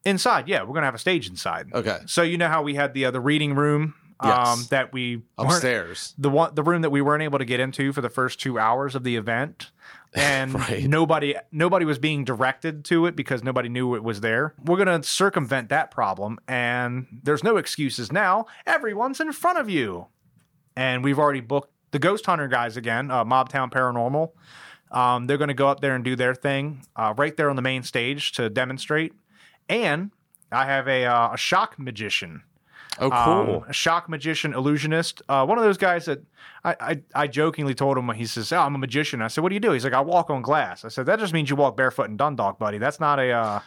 [0.05, 0.47] Inside.
[0.47, 1.71] Yeah, we're gonna have a stage inside.
[1.73, 1.99] Okay.
[2.05, 6.13] So you know how we had the uh, the reading room um, that we Upstairs.
[6.17, 8.57] the one the room that we weren't able to get into for the first two
[8.59, 9.71] hours of the event.
[10.15, 10.83] And Right.
[10.87, 14.53] nobody nobody was being directed to it because nobody knew it was there.
[14.63, 18.45] We're gonna circumvent that problem, and there's no excuses now.
[18.67, 20.05] Everyone's in front of you,
[20.75, 24.33] and we've already booked the Ghost Hunter guys again, uh, Mobtown Paranormal.
[24.91, 27.55] Um, they're going to go up there and do their thing uh, right there on
[27.55, 29.13] the main stage to demonstrate.
[29.69, 30.11] And
[30.51, 32.43] I have a, uh, a shock magician
[32.99, 33.65] Oh, um, cool.
[33.67, 35.21] a shock magician, illusionist.
[35.27, 36.23] Uh, one of those guys that
[36.63, 39.21] I, I, I jokingly told him, when he says, oh, I'm a magician.
[39.21, 39.71] I said, what do you do?
[39.71, 40.85] He's like, I walk on glass.
[40.85, 42.77] I said, that just means you walk barefoot in Dundalk, buddy.
[42.77, 43.59] That's not a, uh,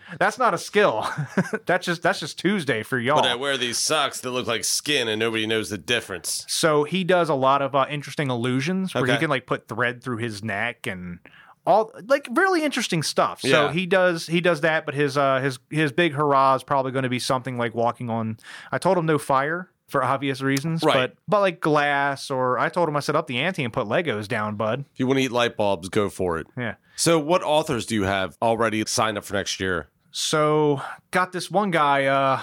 [0.18, 1.06] that's not a skill.
[1.66, 3.16] that's just, that's just Tuesday for y'all.
[3.16, 6.44] but I wear these socks that look like skin and nobody knows the difference.
[6.48, 10.02] So he does a lot of uh, interesting illusions where he can like put thread
[10.02, 11.20] through his neck and
[11.66, 13.40] all like really interesting stuff.
[13.40, 13.72] So Yeah.
[13.72, 17.04] he does he does that, but his uh his his big hurrah is probably going
[17.04, 18.38] to be something like walking on.
[18.70, 20.94] I told him no fire for obvious reasons, Right.
[20.94, 23.86] but but like glass or I told him I set up the ante and put
[23.86, 24.86] Legos down, bud.
[24.92, 26.46] If you want to eat light bulbs, go for it.
[26.56, 26.74] Yeah.
[26.96, 29.88] So, what authors do you have already signed up for next year?
[30.10, 32.40] So got this one guy, uh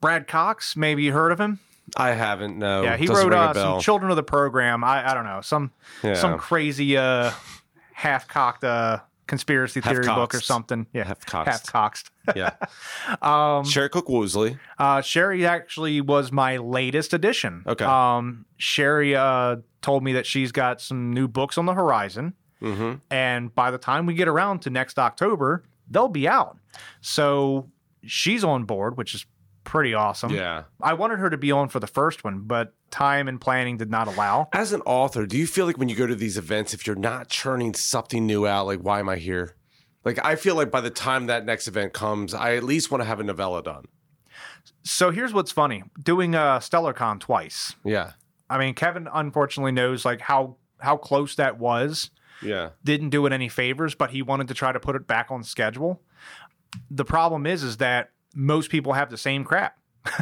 [0.00, 0.76] Brad Cox.
[0.76, 1.60] Maybe you heard of him?
[1.96, 2.58] I haven't.
[2.58, 2.82] No.
[2.82, 4.82] Yeah, he Doesn't wrote uh, some children of the program.
[4.84, 5.70] I, I don't know some
[6.02, 6.14] Yeah.
[6.14, 7.30] some crazy uh,
[7.94, 10.86] half cocked uh, conspiracy theory book or something.
[10.92, 11.48] Yeah, half cocked.
[11.48, 12.10] half coxed.
[12.36, 12.50] yeah.
[13.22, 14.58] um, Sherry Cook Woosley.
[14.78, 17.62] uh, Sherry actually was my latest addition.
[17.66, 17.84] Okay.
[17.84, 22.94] Um, Sherry uh, told me that she's got some new books on the horizon, Mm-hmm.
[23.10, 26.56] and by the time we get around to next October, they'll be out.
[27.02, 27.68] So
[28.06, 29.26] she's on board, which is
[29.64, 30.30] pretty awesome.
[30.30, 30.64] Yeah.
[30.80, 33.90] I wanted her to be on for the first one, but time and planning did
[33.90, 34.48] not allow.
[34.52, 36.96] As an author, do you feel like when you go to these events, if you're
[36.96, 39.56] not churning something new out, like why am I here?
[40.04, 43.02] Like I feel like by the time that next event comes, I at least want
[43.02, 43.86] to have a novella done.
[44.82, 47.74] So here's what's funny: doing uh, StellarCon twice.
[47.84, 48.12] Yeah.
[48.50, 52.10] I mean, Kevin unfortunately knows like how how close that was.
[52.42, 52.70] Yeah.
[52.84, 55.42] Didn't do it any favors, but he wanted to try to put it back on
[55.42, 56.02] schedule.
[56.90, 59.76] The problem is, is that most people have the same crap.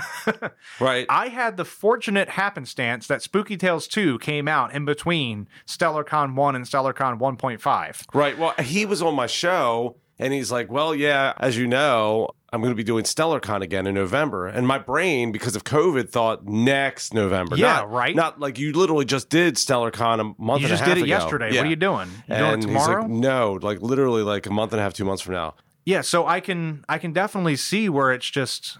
[0.80, 1.06] Right.
[1.08, 6.56] I had the fortunate happenstance that Spooky Tales 2 came out in between StellarCon 1
[6.56, 8.04] and StellarCon 1.5.
[8.14, 8.38] Right.
[8.38, 12.60] Well, he was on my show and he's like, Well, yeah, as you know, I'm
[12.60, 14.46] going to be doing StellarCon again in November.
[14.46, 17.56] And my brain, because of COVID, thought next November.
[17.56, 18.14] Yeah, Not- right.
[18.16, 20.98] Not like you literally just did StellarCon a month You and just a half did
[20.98, 21.08] it ago.
[21.08, 21.50] yesterday.
[21.52, 21.60] Yeah.
[21.60, 22.08] What are you doing?
[22.28, 23.02] You doing and he's tomorrow?
[23.02, 25.54] like, No, like literally like a month and a half, two months from now.
[25.84, 28.78] Yeah, so I can I can definitely see where it's just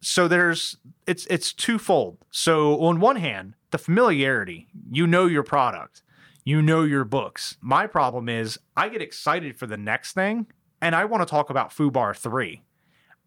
[0.00, 0.76] so there's
[1.06, 2.18] it's it's twofold.
[2.30, 6.02] So on one hand, the familiarity, you know your product,
[6.44, 7.56] you know your books.
[7.60, 10.46] My problem is I get excited for the next thing,
[10.80, 12.62] and I want to talk about Fubar three.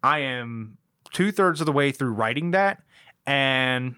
[0.02, 0.78] I am
[1.12, 2.82] two thirds of the way through writing that,
[3.26, 3.96] and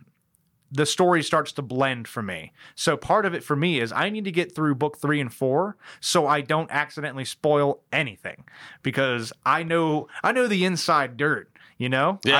[0.72, 2.52] the story starts to blend for me.
[2.74, 5.32] So part of it for me is I need to get through book three and
[5.32, 8.44] four so I don't accidentally spoil anything
[8.82, 11.50] because I know I know the inside dirt.
[11.78, 12.38] You know, Yeah.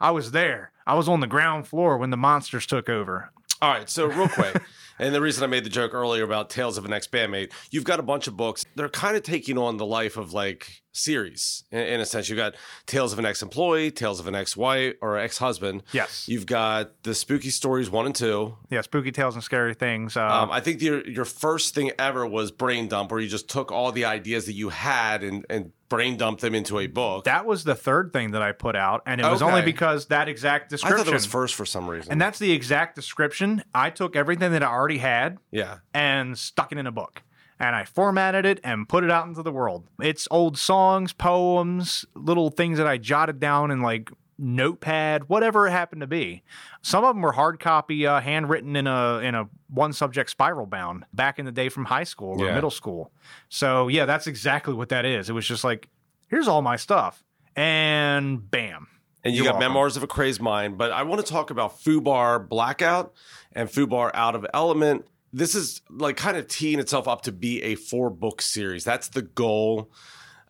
[0.00, 0.70] I, I was there.
[0.86, 3.30] I was on the ground floor when the monsters took over.
[3.60, 4.60] All right, so real quick,
[5.02, 7.84] and the reason I made the joke earlier about Tales of an Ex Bandmate, you've
[7.84, 8.64] got a bunch of books.
[8.76, 12.28] They're kind of taking on the life of like series in, in a sense.
[12.28, 12.54] You've got
[12.86, 15.82] Tales of an Ex Employee, Tales of an Ex Wife or Ex Husband.
[15.92, 16.28] Yes.
[16.28, 18.56] You've got the Spooky Stories one and two.
[18.70, 20.16] Yeah, spooky tales and scary things.
[20.16, 23.48] Uh, Um, I think your your first thing ever was Brain Dump, where you just
[23.48, 27.24] took all the ideas that you had and and brain dumped them into a book.
[27.24, 30.26] that was the third thing that I put out, and it was only because that
[30.26, 30.98] exact I description.
[31.04, 32.10] thought it was first for some reason.
[32.12, 33.62] and that's the exact description.
[33.74, 35.78] I took everything that I already had yeah.
[35.94, 37.22] and stuck it in a book.
[37.58, 39.84] And I formatted it and put it out into the world.
[40.00, 45.70] It's old songs, poems, little things that I jotted down in like notepad, whatever it
[45.70, 46.42] happened to be.
[46.82, 50.66] Some of them were hard copy, uh, handwritten in a in a one subject spiral
[50.66, 52.54] bound back in the day from high school or Yeah.
[52.54, 53.12] middle school.
[53.48, 55.30] So yeah, that's exactly what that is.
[55.30, 55.88] It was just like,
[56.28, 57.22] here's all my stuff,
[57.54, 58.88] and bam.
[59.24, 59.72] And you You're got welcome.
[59.72, 63.12] Memoirs of a Crazed Mind, but I want to talk about Fubar Blackout
[63.52, 65.06] and Fubar Out of Element.
[65.32, 68.84] This is like kind of teeing itself up to be a four book series.
[68.84, 69.90] That's the goal.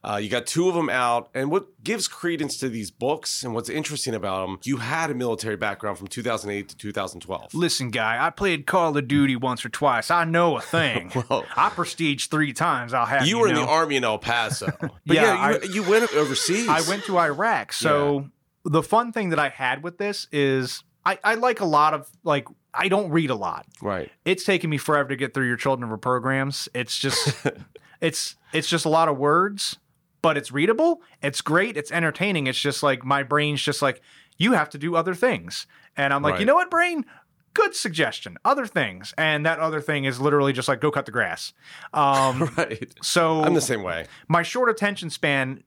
[0.05, 3.55] Uh, you got two of them out, and what gives credence to these books and
[3.55, 7.55] what's interesting about them, you had a military background from 2008 to 2012.
[7.55, 10.11] Listen, guy, I played Call of Duty once or twice.
[10.11, 11.11] I know a thing.
[11.29, 11.45] Whoa.
[11.57, 12.95] I prestige three times.
[12.95, 15.75] I'll have You you, were in the army in El Paso, but Yeah, yeah, you,
[15.75, 16.69] you went overseas.
[16.69, 17.73] I went to Iraq.
[17.73, 18.29] So
[18.65, 22.09] the fun thing that I had with this is I, I like a lot of
[22.25, 23.67] like I don't read a lot.
[23.83, 24.11] right.
[24.25, 26.69] It's taken me forever to get through your children of programs.
[26.75, 27.35] It's just
[28.01, 29.77] it's it's just a lot of words,
[30.23, 31.03] but it's readable.
[31.23, 31.77] It's great.
[31.77, 32.47] It's entertaining.
[32.47, 34.01] It's just like my brain's just like
[34.39, 36.41] you have to do other things, and I'm like, Right.
[36.41, 37.05] you know what, brain.
[37.55, 38.39] Good suggestion.
[38.47, 41.53] Other things, and that other thing is literally just like go cut the grass.
[41.93, 42.95] Um, Right.
[43.03, 44.07] so I'm the same way.
[44.29, 45.63] my short attention span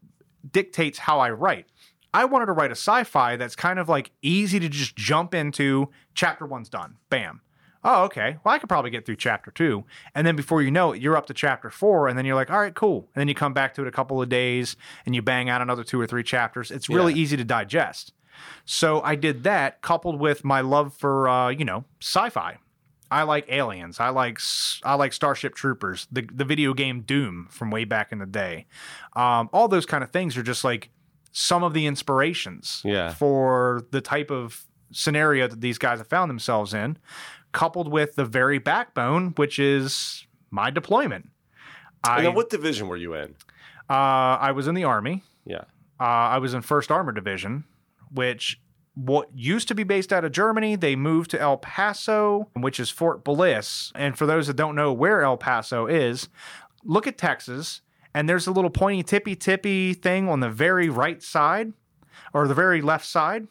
[0.52, 1.68] dictates how I write.
[2.16, 5.90] I wanted to write a sci-fi that's kind of like easy to just jump into.
[6.14, 6.96] Chapter one's done.
[7.10, 7.42] Bam.
[7.84, 8.38] Oh, okay.
[8.44, 9.84] Well, I could probably get through chapter two.
[10.16, 12.08] And then before you know it, you're up to chapter four.
[12.08, 13.10] And then you're like, all right, cool.
[13.14, 15.62] And then you come back to it a couple of days and you bang out
[15.62, 16.72] another two or three chapters.
[16.72, 17.20] It's really Yeah.
[17.22, 18.14] easy to digest.
[18.66, 22.58] So I did that coupled with my love for, uh, you know, sci fi.
[23.12, 24.00] I like aliens.
[24.00, 24.40] I like
[24.84, 28.66] I like Starship Troopers, the the video game Doom from way back in the day.
[29.16, 30.90] Um, all those kind of things are just like
[31.38, 33.10] some of the inspirations Yeah.
[33.10, 36.98] for the type of scenario that these guys have found themselves in,
[37.52, 41.30] coupled with the very backbone, which is my deployment.
[42.06, 43.36] I then what division were you in?
[43.90, 43.94] uh,
[44.40, 45.24] I was in the army.
[45.46, 45.64] Yeah.
[46.00, 46.04] Uh,
[46.36, 47.66] I was in First Armored Division,
[48.14, 48.62] which
[48.94, 50.78] what used to be based out of Germany.
[50.78, 53.92] They moved to El Paso, which is Fort Bliss.
[53.94, 56.30] And for those that don't know where El Paso is,
[56.86, 57.82] look at Texas,
[58.16, 61.74] and there's a little pointy tippy tippy thing on the very right side
[62.34, 63.48] or the very left side.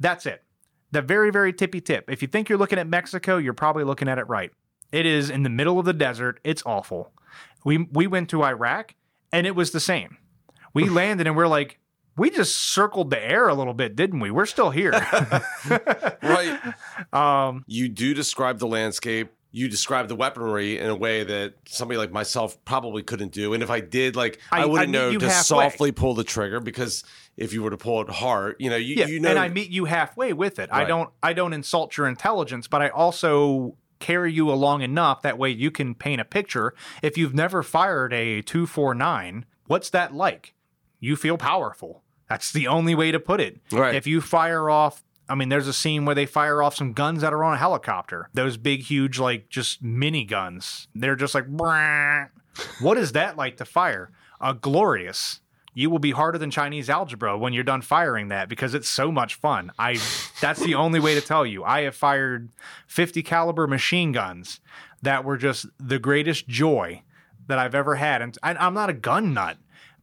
[0.00, 0.42] That's it.
[0.90, 2.08] The very, very tippy tip.
[2.08, 4.50] If you think you're looking at Mexico, you're probably looking at it right.
[4.90, 6.40] It is in the middle of the desert.
[6.44, 7.12] It's awful.
[7.62, 8.94] We we went to Iraq
[9.32, 10.16] and it was the same.
[10.72, 11.78] We landed and we're like,
[12.16, 14.30] we just circled the air a little bit, didn't we?
[14.30, 14.92] We're still here.
[16.22, 16.58] Right.
[17.12, 19.30] um, you do describe the landscape.
[19.50, 23.54] You describe the weaponry in a way that somebody like myself probably couldn't do.
[23.54, 25.42] And if I did, like, I, I- I wouldn't meet know to halfway.
[25.42, 27.02] softly pull the trigger because
[27.36, 29.48] if you were to pull it hard, you know, you, yeah, you know, and I
[29.48, 30.68] meet you halfway with it.
[30.72, 35.38] I don't I don't insult your intelligence, but I also carry you along enough that
[35.38, 36.74] way you can paint a picture.
[37.02, 40.54] If you've never fired a 249, what's that like?
[41.00, 42.02] You feel powerful.
[42.28, 43.60] That's the only way to put it.
[43.72, 43.94] Right.
[43.94, 47.20] If you fire off I mean, there's a scene where they fire off some guns
[47.20, 48.30] that are on a helicopter.
[48.32, 50.88] Those big, huge, like just mini guns.
[50.94, 52.30] They're just like, "Brrrr."
[52.80, 54.10] what is that like to fire?
[54.40, 55.40] Uh, glorious.
[55.74, 59.12] You will be harder than Chinese algebra when you're done firing that because it's so
[59.12, 59.70] much fun.
[59.78, 59.98] I
[60.40, 61.62] that's the only way to tell you.
[61.62, 62.50] I have fired
[62.88, 64.60] 50 caliber machine guns
[65.02, 67.02] that were just the greatest joy
[67.46, 68.22] that I've ever had.
[68.22, 69.56] And I, I'm not a gun nut,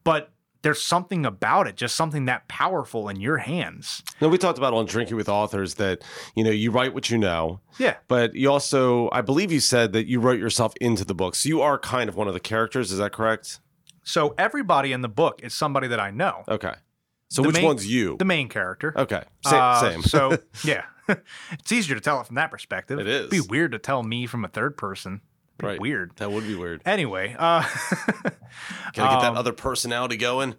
[0.03, 0.31] but
[0.65, 4.01] there's something about it, just something that powerful in your hands.
[4.19, 6.03] No, we talked about on Drinking with Authors that,
[6.35, 7.97] you know, you write what you know, Yeah.
[8.07, 11.35] but you also, I believe you said that you wrote yourself into the book.
[11.35, 12.91] So you are kind of one of the characters.
[12.91, 13.59] Is that correct?
[14.03, 16.43] So everybody in the book is somebody that I know.
[16.49, 16.73] Okay.
[17.29, 18.17] So The which main- one's you?
[18.17, 18.93] The main character.
[18.97, 19.23] okay.
[19.45, 20.01] Sa- Uh, same.
[20.03, 20.85] so yeah,
[21.51, 22.99] it's easier to tell it from that perspective.
[22.99, 23.19] It is.
[23.27, 25.21] It'd be weird to tell me from a third person.
[25.61, 25.79] Right.
[25.79, 26.11] Weird.
[26.17, 26.81] That would be weird.
[26.85, 27.61] Anyway, uh,
[28.93, 30.55] Gotta get that Um, other personality going.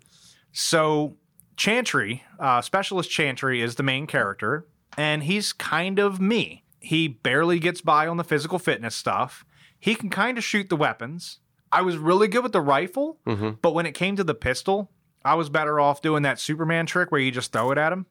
[0.53, 1.17] so
[1.57, 4.67] Chantry, uh, Specialist Chantry, is the main character.
[4.99, 6.65] and he's kind of me.
[6.81, 9.45] He barely gets by on the physical fitness stuff.
[9.79, 11.41] He can kind of shoot the weapons.
[11.73, 13.19] I was really good with the rifle,
[13.61, 14.91] but when it came to the pistol,
[15.25, 18.07] I was better off doing that Superman trick where you just throw it at him.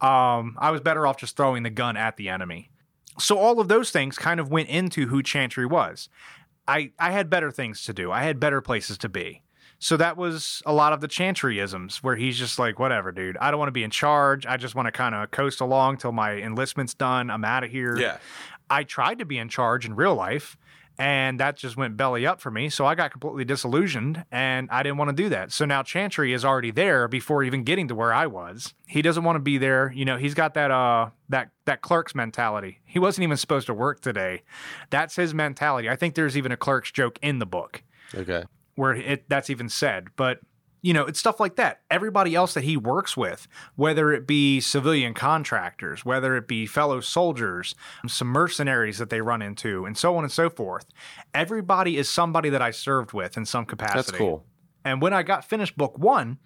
[0.00, 2.70] Um, I was better off just throwing the gun at the enemy.
[3.18, 6.08] So all of those things kind of went into who Chantry was.
[6.68, 8.12] I I had better things to do.
[8.12, 9.42] I had better places to be.
[9.82, 13.38] So that was a lot of the Chantryisms where he's just like, whatever, dude.
[13.38, 14.44] I don't want to be in charge.
[14.44, 17.30] I just want to kind of coast along till my enlistment's done.
[17.30, 17.96] I'm out of here.
[17.96, 18.18] Yeah.
[18.68, 20.56] I tried to be in charge in real life,
[21.00, 22.68] and that just went belly up for me.
[22.68, 25.50] So I got completely disillusioned, and I didn't want to do that.
[25.50, 28.74] So now Chantry is already there before even getting to where I was.
[28.86, 29.90] He doesn't want to be there.
[29.92, 32.80] You know, he's got that uh that that clerk's mentality.
[32.84, 34.42] He wasn't even supposed to work today.
[34.90, 35.88] That's his mentality.
[35.88, 37.82] I think there's even a clerk's joke in the book
[38.14, 38.44] Okay.
[38.74, 40.08] where it that's even said.
[40.16, 40.40] But
[40.82, 41.80] you know, it's stuff like that.
[41.90, 47.00] Everybody else that he works with, whether it be civilian contractors, whether it be fellow
[47.00, 47.74] soldiers,
[48.06, 50.86] some mercenaries that they run into, and so on and so forth.
[51.34, 53.96] Everybody is somebody that I served with in some capacity.
[53.96, 54.46] That's cool.
[54.84, 56.38] And when I got finished book one,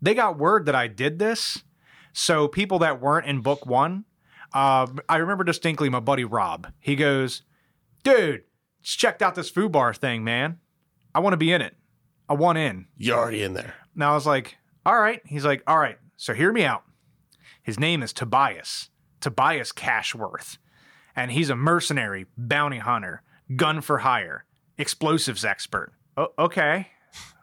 [0.00, 1.62] they got word that I did this.
[2.12, 4.04] So people that weren't in book one,
[4.52, 6.72] uh, I remember distinctly my buddy Rob.
[6.80, 7.42] He goes,
[8.02, 8.44] "Dude,
[8.82, 10.58] just checked out this Fubar thing, man.
[11.14, 11.76] I want to be in it.
[12.28, 13.74] I want in." You're already in there.
[13.94, 15.98] And I was like, "All right." He's like, "All right.
[16.16, 16.84] So hear me out.
[17.62, 18.90] His name is Tobias.
[19.20, 20.58] Tobias Cashworth,
[21.14, 23.22] and he's a mercenary, bounty hunter,
[23.54, 24.44] gun for hire,
[24.78, 25.92] explosives expert."
[26.38, 26.88] Okay.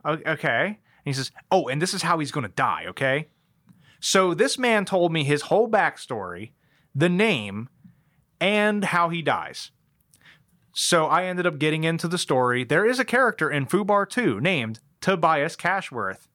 [0.06, 0.66] Okay.
[0.66, 3.28] And he says, Oh, and this is how he's going to die, okay?
[4.00, 6.52] So this man told me his whole backstory,
[6.95, 7.70] the name,
[8.39, 9.72] and how he dies.
[10.72, 12.64] So I ended up getting into the story.
[12.64, 16.28] There is a character in Fubar 2 named Tobias Cashworth.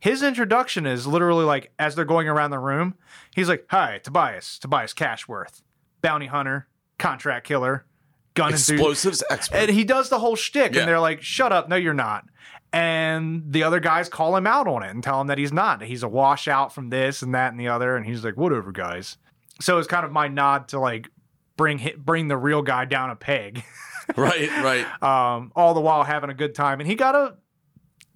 [0.00, 2.94] His introduction is literally like as they're going around the room,
[3.34, 5.62] he's like, Hi, Tobias, Tobias Cashworth,
[6.02, 6.68] bounty hunter,
[6.98, 7.86] contract killer,
[8.34, 8.70] gun enthusiast.
[8.72, 9.56] Explosives expert.
[9.56, 10.80] And he does the whole shtick, Yeah.
[10.80, 11.68] and they're like, "Shut up!
[11.68, 12.24] No, you're not."
[12.72, 15.82] And the other guys call him out on it and tell him that he's not.
[15.82, 17.96] He's a washout from this and that and the other.
[17.96, 19.16] And he's like, "Whatever, guys."
[19.60, 21.08] So it's kind of my nod to like
[21.56, 23.64] bring bring the real guy down a peg,
[24.16, 25.02] right, right.
[25.02, 26.80] um, all the while having a good time.
[26.80, 27.36] And he got a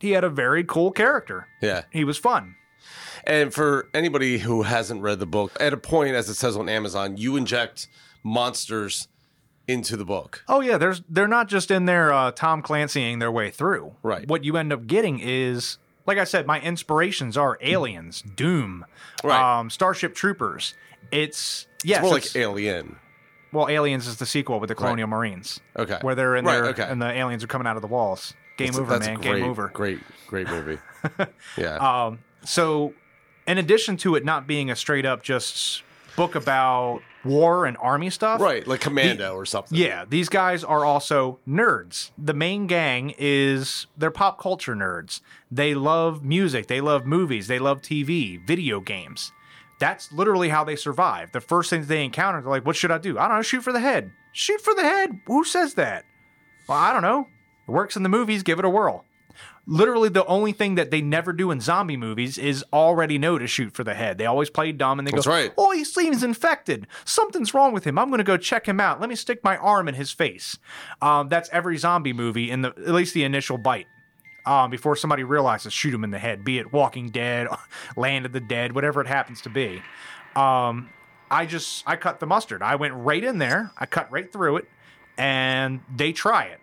[0.01, 1.47] he had a very cool character.
[1.63, 1.83] Yeah.
[1.91, 2.57] He was fun.
[3.25, 6.69] And for anybody who hasn't read the book, at a point, as it says on
[6.69, 7.87] Amazon, you inject
[8.25, 9.09] monsters
[9.69, 10.43] into the book.
[10.49, 13.95] Oh yeah, there's they're not just in there uh, Tom Clancying their way through.
[14.03, 14.27] Right.
[14.27, 18.85] What you end up getting is, like I said, my inspirations are Aliens, Doom,
[19.23, 19.59] Right.
[19.61, 20.75] um, Starship Troopers.
[21.13, 22.97] It's yes, It's more it's- like Alien.
[23.53, 25.61] well, Aliens is the sequel with the Colonial Marines.
[25.77, 25.99] Okay.
[26.01, 26.85] Where they're in Right, there okay.
[26.89, 28.35] and the aliens are coming out of the walls.
[28.61, 29.17] Game That's- over, that's man.
[29.21, 29.69] Great, Game over.
[29.69, 30.79] Great, great movie.
[31.57, 31.77] yeah.
[32.07, 32.95] Um, so,
[33.47, 35.83] in addition to it not being a straight up just
[36.17, 39.77] book about war and army stuff, right, like Commando or something.
[39.79, 42.11] Yeah, these guys are also nerds.
[42.19, 45.21] The main gang is they're pop culture nerds.
[45.51, 49.33] They love music, they love movies, they love TV, video games.
[49.79, 51.33] That's literally how they survive.
[51.33, 53.19] The first things they encounter, they're like, "What should I do?
[53.19, 53.43] I don't know.
[53.43, 54.13] Shoot for the head.
[54.33, 55.21] Shoot for the head.
[55.27, 56.05] Who says that?
[56.69, 57.29] Well, I don't know.
[57.67, 58.43] It works in the movies.
[58.43, 59.05] Give it a whirl."
[59.67, 63.47] Literally, the only thing that they never do in zombie movies is already know to
[63.47, 64.19] shoot for the head.
[64.19, 65.53] They always play dumb and they That's go, right.
[65.57, 66.87] "Oh, he seems infected.
[67.05, 67.99] Something's wrong with him.
[67.99, 69.01] I'm going to go check him out.
[69.01, 70.59] Let me stick my arm in his face."
[71.01, 73.87] Um, that's every zombie movie in the at least the initial bite.
[74.47, 76.45] Um, before somebody realizes, shoot him in the head.
[76.45, 77.47] Be it Walking Dead,
[77.97, 79.83] Land of the Dead, whatever it happens to be.
[80.35, 80.89] Um,
[81.31, 82.63] I just I cut the mustard.
[82.63, 83.71] I went right in there.
[83.79, 84.69] I cut right through it,
[85.19, 86.60] and they try it.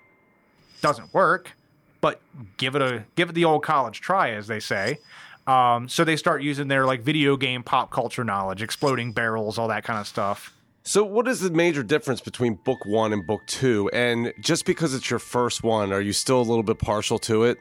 [0.81, 1.53] Doesn't work,
[2.01, 2.21] but
[2.57, 4.99] give it a give it the old college try, as they say.
[5.47, 9.69] Um, so they start using their like video game pop culture knowledge, exploding barrels, all
[9.69, 10.53] that kind of stuff.
[10.83, 13.89] So, what is the major difference between book one and book two?
[13.91, 17.43] And just because it's your first one, are you still a little bit partial to
[17.43, 17.57] it?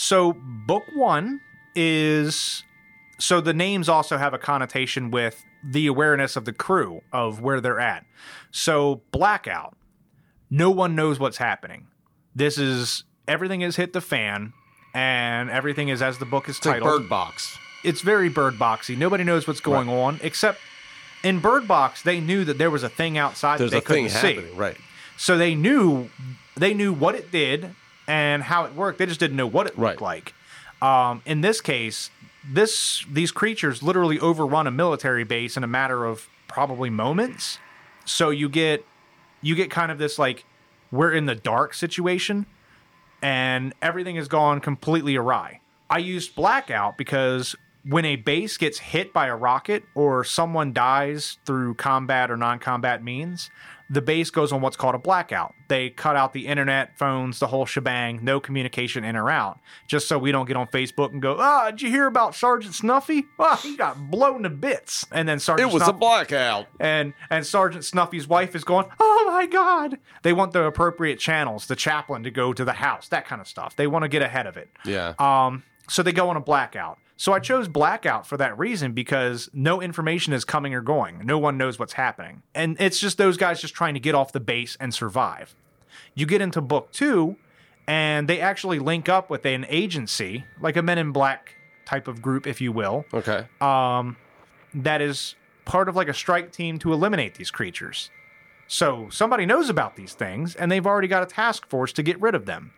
[0.00, 1.40] So book one
[1.74, 2.62] is
[3.18, 7.60] so the names also have a connotation with the awareness of the crew of where
[7.60, 8.06] they're at.
[8.52, 9.76] So blackout,
[10.50, 11.88] no one knows what's happening.
[12.38, 14.52] This is everything has hit the fan,
[14.94, 17.02] and everything is as the book is It's like titled.
[17.02, 17.58] Bird Box.
[17.84, 18.96] it's very bird boxy.
[18.96, 20.60] Nobody knows what's going on except
[21.24, 22.02] in Bird Box.
[22.02, 24.34] They knew that there was a thing outside There's that a they couldn't thing see.
[24.36, 24.76] happening, right?
[25.16, 26.10] So they knew
[26.56, 27.74] they knew what it did
[28.06, 28.98] and how it worked.
[28.98, 30.32] They just didn't know what it looked like.
[30.80, 32.10] Um, in this case,
[32.48, 37.58] this these creatures literally overrun a military base in a matter of probably moments.
[38.04, 38.84] So you get
[39.42, 40.44] you get kind of this like
[40.90, 42.46] we're in the dark situation
[43.22, 45.60] and everything has gone completely awry.
[45.90, 51.38] I used blackout because when a base gets hit by a rocket or someone dies
[51.46, 53.50] through combat or non-combat means,
[53.90, 55.54] the base goes on what's called a blackout.
[55.68, 60.08] They cut out the internet, phones, the whole shebang, no communication in or out, just
[60.08, 63.24] so we don't get on Facebook and go, "Ah, did you hear about Sergeant Snuffy?
[63.38, 66.66] Ah, he got blown to bits." And then Sergeant It was a blackout.
[66.80, 71.66] and and Sergeant Snuffy's wife is going, "Oh my god." They want the appropriate channels,
[71.66, 73.76] the chaplain to go to the house, that kind of stuff.
[73.76, 74.68] They want to get ahead of it.
[74.84, 75.14] Yeah.
[75.18, 76.98] Um, so they go on a blackout.
[77.18, 81.26] So I chose blackout for that reason because no information is coming or going.
[81.26, 82.42] No one knows what's happening.
[82.54, 85.56] And it's just those guys just trying to get off the base and survive.
[86.14, 87.36] You get into book two,
[87.88, 92.22] and they actually link up with an agency, like a Men in Black type of
[92.22, 93.46] group, if you will, okay.
[93.60, 94.16] um,
[94.72, 98.10] that is part of like a strike team to eliminate these creatures.
[98.68, 102.20] So somebody knows about these things, and they've already got a task force to get
[102.20, 102.70] rid of them.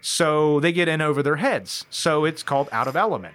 [0.00, 1.84] So they get in over their heads.
[1.90, 3.34] So it's called out of element.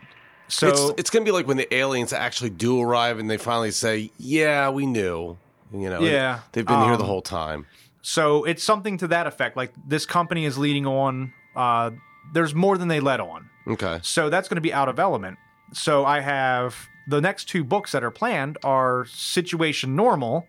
[0.49, 3.71] So it's it's gonna be like when the aliens actually do arrive and they finally
[3.71, 5.37] say, "Yeah, we knew."
[5.73, 5.99] You know.
[5.99, 6.39] Yeah.
[6.53, 7.65] They've been here the Um, whole time.
[8.01, 9.57] so it's something to that effect.
[9.57, 11.33] Like this company is leading on.
[11.55, 11.91] Uh,
[12.33, 13.49] there's more than they let on.
[13.67, 13.99] Okay.
[14.03, 15.37] So that's going to be out of element.
[15.73, 16.75] So I have
[17.09, 20.47] the next two books that are planned are Situation Normal,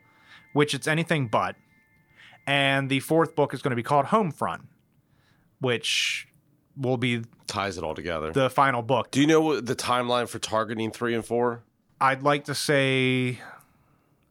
[0.52, 1.56] which it's anything but,
[2.46, 4.66] and the fourth book is going to be called Homefront,
[5.60, 6.27] which
[6.78, 8.30] will be Ties it all together.
[8.32, 9.10] the final book.
[9.10, 11.62] do you know what the timeline for targeting three and four?
[12.00, 13.38] I'd like to say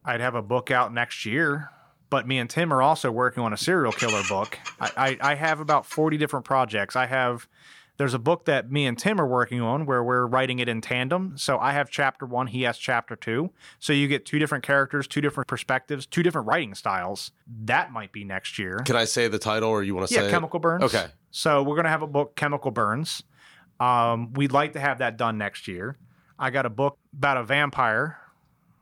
[0.06, 1.70] I'd have a book out next year,
[2.10, 4.58] but me and Tim are also working on a serial killer book.
[4.80, 4.91] I,
[5.22, 6.95] I, I have about 40 different projects.
[6.95, 7.48] I have,
[7.98, 10.82] there's a book that me and Tim are working on where we're writing it in
[10.82, 11.38] tandem.
[11.38, 13.52] So I have chapter one, he has chapter two.
[13.80, 17.32] So you get two different characters, two different perspectives, two different writing styles.
[17.66, 18.78] That might be next year.
[18.86, 20.30] Can I say the title, or you want to say Yeah?
[20.32, 20.84] Chemical Burns.
[20.84, 21.08] Okay.
[21.32, 23.24] So we're gonna have a book, Chemical Burns.
[23.80, 25.98] Um, we'd like to have that done next year.
[26.39, 28.20] I got a book about a vampire.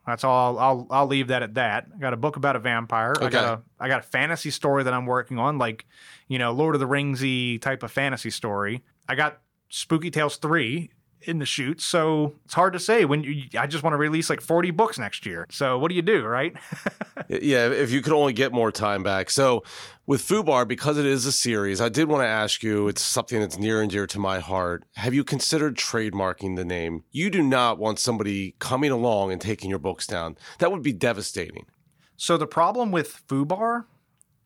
[0.05, 0.59] That's all.
[0.59, 1.87] I'll I'll, I'll leave that at that.
[1.95, 3.13] I got a book about a vampire.
[3.19, 3.61] I got Okay.
[3.79, 5.85] a I got a fantasy story that I'm working on, like
[6.27, 8.83] you know Lord of the Ringsy type of fantasy story.
[9.07, 10.91] I got Spooky Tales three
[11.21, 13.43] in the shoot, so it's hard to say when you.
[13.57, 15.47] I just want to release like 40 books next year.
[15.49, 16.53] So what do you do, right?
[17.27, 19.29] Yeah, if you could only get more time back.
[19.29, 19.63] So,
[20.05, 23.39] with Fubar, because it is a series, I did want to ask you it's something
[23.39, 24.83] that's near and dear to my heart.
[24.95, 27.03] Have you considered trademarking the name?
[27.11, 30.37] You do not want somebody coming along and taking your books down.
[30.59, 31.65] That would be devastating.
[32.17, 33.85] So the problem with FUBAR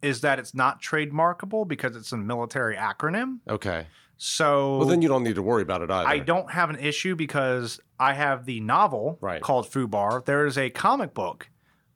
[0.01, 3.39] is that it's not trademarkable because it's a military acronym.
[3.47, 3.87] Okay.
[4.21, 6.07] So Well, then you don't need to worry about it either.
[6.09, 9.41] I don't have an issue because I have the novel Right.
[9.41, 10.25] called FUBAR.
[10.25, 11.49] There is a comic book.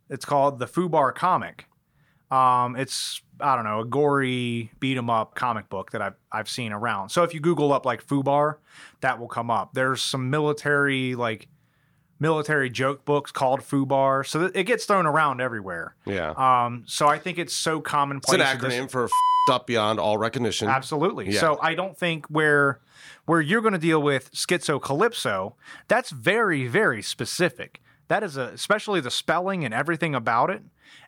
[0.10, 1.66] It's called the FUBAR comic.
[2.32, 6.48] Um, it's I don't know a gory beat 'em up comic book that I've I've
[6.50, 7.10] seen around.
[7.10, 8.56] So if you Google up like FUBAR,
[9.02, 9.74] that will come up.
[9.74, 11.50] There's some military like
[12.20, 14.26] military joke books called FUBAR.
[14.26, 15.96] So it gets thrown around everywhere.
[16.06, 16.32] Yeah.
[16.38, 18.40] Um, so I think it's so commonplace.
[18.40, 19.10] it's an that this- acronym for
[19.52, 20.70] up beyond all recognition.
[20.70, 21.30] Absolutely.
[21.32, 21.40] Yeah.
[21.40, 22.80] So I don't think where
[23.26, 25.54] where you're going to deal with schizocalypso,
[25.88, 27.82] that's very very specific.
[28.08, 30.64] That is a especially the spelling and everything about it.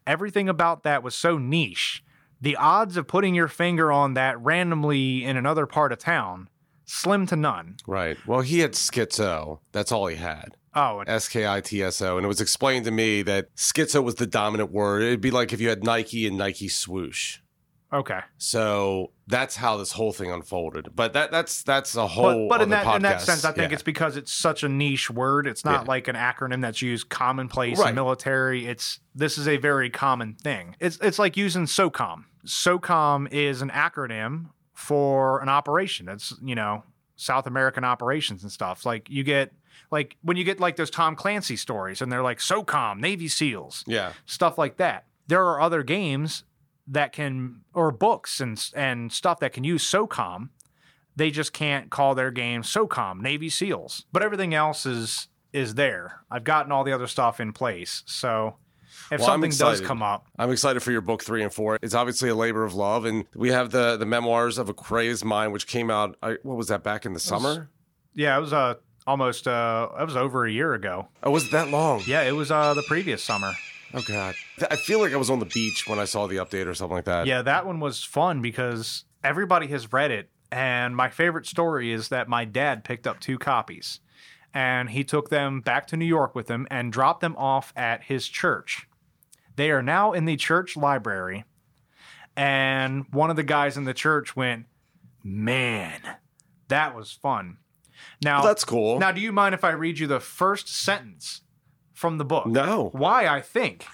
[0.07, 2.03] Everything about that was so niche.
[2.41, 6.49] The odds of putting your finger on that randomly in another part of town
[6.85, 7.77] slim to none.
[7.87, 8.17] Right.
[8.27, 9.59] Well, he had schizo.
[9.71, 10.55] That's all he had.
[10.75, 12.17] Oh, S K I T S O.
[12.17, 15.01] And it was explained to me that schizo was the dominant word.
[15.03, 17.39] It'd be like if you had Nike and Nike swoosh.
[17.93, 18.19] okay.
[18.37, 20.89] So that's how this whole thing unfolded.
[20.95, 22.49] But that that's that's a whole.
[22.49, 23.75] But, but in that in that sense, I think Yeah.
[23.75, 25.47] it's because it's such a niche word.
[25.47, 25.87] It's not Yeah.
[25.87, 27.89] like an acronym that's used commonplace Right.
[27.89, 28.65] in military.
[28.67, 30.75] It's this is a very common thing.
[30.81, 32.25] It's it's like using SOCOM.
[32.45, 36.09] SOCOM is an acronym for an operation.
[36.09, 36.83] It's you know
[37.15, 38.85] South American operations and stuff.
[38.85, 39.53] Like you get
[39.95, 43.85] like when you get like those Tom Clancy stories, and they're like SOCOM, Navy SEALs
[43.87, 44.11] yeah.
[44.25, 45.05] stuff like that.
[45.27, 46.43] There are other games
[46.85, 50.49] that can, or books and and stuff that can use SOCOM.
[51.15, 56.19] They just can't call their game SOCOM Navy SEALs, but everything else is is there.
[56.29, 58.57] I've gotten all the other stuff in place, so
[59.09, 61.79] if Well, something does come up, I'm excited for your book three and four.
[61.81, 65.23] It's obviously a labor of love, and we have the the memoirs of a crazed
[65.23, 66.17] mind, which came out.
[66.21, 67.69] I, what was that back in the summer?
[68.15, 68.75] yeah, it was uh,
[69.07, 71.07] almost uh, it was over a year ago.
[71.23, 72.01] Oh, was it that long?
[72.05, 73.51] Yeah, it was uh, the previous summer.
[73.93, 74.35] Oh God,
[74.69, 76.95] I feel like I was on the beach when I saw the update or something
[76.95, 77.27] like that.
[77.27, 80.29] Yeah, that one was fun because everybody has read it.
[80.51, 83.99] And my favorite story is that my dad picked up two copies
[84.53, 88.03] and he took them back to New York with him and dropped them off at
[88.03, 88.87] his church.
[89.55, 91.43] They are now in the church library.
[92.37, 94.65] And one of the guys in the church went,
[95.23, 95.99] Man,
[96.67, 97.57] that was fun.
[98.23, 98.99] Now That's cool.
[98.99, 101.41] Now, do you mind if I read you the first sentence
[101.93, 102.47] from the book?
[102.47, 102.89] No.
[102.93, 103.85] Why I think,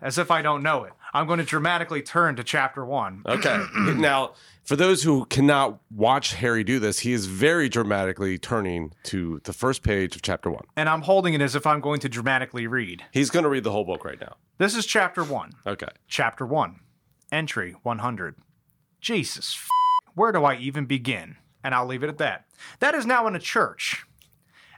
[0.00, 0.92] as if I don't know it.
[1.14, 3.22] I'm going to dramatically turn to chapter one.
[3.24, 3.62] Okay.
[3.96, 4.34] now,
[4.64, 9.52] for those who cannot watch Harry do this, he is very dramatically turning to the
[9.52, 10.64] first page of chapter one.
[10.76, 13.04] And I'm holding it as if I'm going to dramatically read.
[13.12, 14.36] He's going to read the whole book right now.
[14.58, 15.52] This is chapter one.
[15.66, 15.88] Okay.
[16.08, 16.80] Chapter 1,
[17.30, 18.36] Entry 100.
[19.00, 19.68] Jesus, f-
[20.14, 21.36] where do I even begin?
[21.66, 22.44] And I'll leave it at that.
[22.78, 24.06] That is now in a church.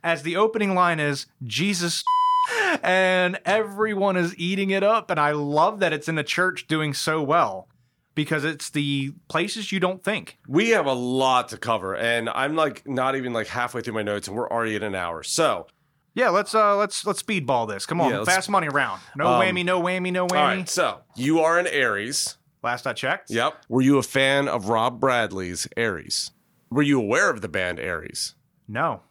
[0.03, 2.03] As the opening line is, Jesus,
[2.83, 5.11] and everyone is eating it up.
[5.11, 7.69] And I love that it's in a church doing so well
[8.15, 10.39] because it's the places you don't think.
[10.49, 14.03] We have a lot to cover, and I'm like not even like halfway through my
[14.03, 15.23] notes, and we're already at an hour.
[15.23, 15.67] So,
[16.15, 17.85] Yeah, let's uh let's let's speedball this.
[17.85, 19.03] Come on, Yeah, fast money round.
[19.15, 20.39] No Um, whammy, no whammy, no whammy.
[20.39, 20.69] all right.
[20.69, 22.39] So, you are an Aries.
[22.63, 23.31] Last I checked.
[23.31, 23.67] Yep.
[23.69, 26.31] Were you a fan of Rob Bradley's Aries?
[26.71, 28.35] Were you aware of the band Aries?
[28.67, 29.03] No.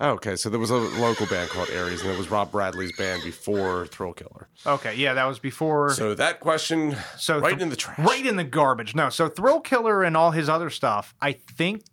[0.00, 2.90] Oh, okay, so there was a local band called Aries, and it was Rob Bradley's
[2.96, 4.48] band before Thrill Killer.
[4.66, 8.00] Okay, yeah, that was before So that question, So right th- in the trash.
[8.00, 8.96] Right in the garbage.
[8.96, 11.84] No, so Thrill Killer and all his other stuff, I think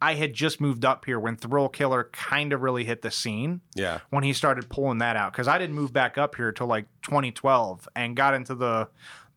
[0.00, 3.62] I had just moved up here when Thrill Killer kind of really hit the scene
[3.74, 3.98] Yeah.
[4.10, 6.86] when he started pulling that out because I didn't move back up here till like
[7.02, 8.88] 2012 and got into the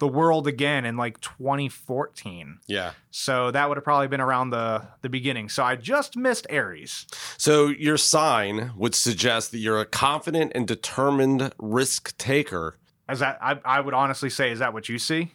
[0.04, 2.60] the world again in like 2014.
[2.68, 2.92] Yeah.
[3.12, 5.48] So that would have probably been around the the beginning.
[5.50, 7.06] So I just missed Aries.
[7.38, 12.78] So your sign would suggest that you're a confident and determined risk taker.
[13.10, 15.32] Is that I, I would honestly say is that what you see?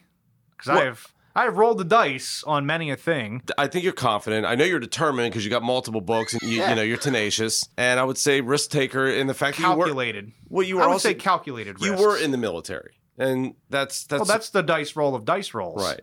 [0.51, 3.41] Because I have I have rolled the dice on many a thing.
[3.57, 4.45] I think you're confident.
[4.45, 6.69] I know you're determined because you got multiple books and you, Yeah.
[6.69, 7.63] you know you're tenacious.
[7.77, 10.31] And I would say risk taker in the fact that you were Calculated.
[10.49, 11.77] well, you were I would also say calculated.
[11.81, 15.53] you were in the military, and that's that's Well, that's the dice roll of dice
[15.53, 15.83] rolls.
[15.83, 16.01] right.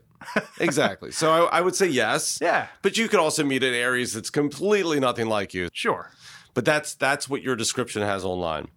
[0.60, 1.10] exactly.
[1.12, 2.38] So I, I would say yes.
[2.42, 5.68] Yeah, But you could also meet an Aries that's completely nothing like you.
[5.72, 6.10] sure.
[6.54, 8.68] But that's that's what your description has online.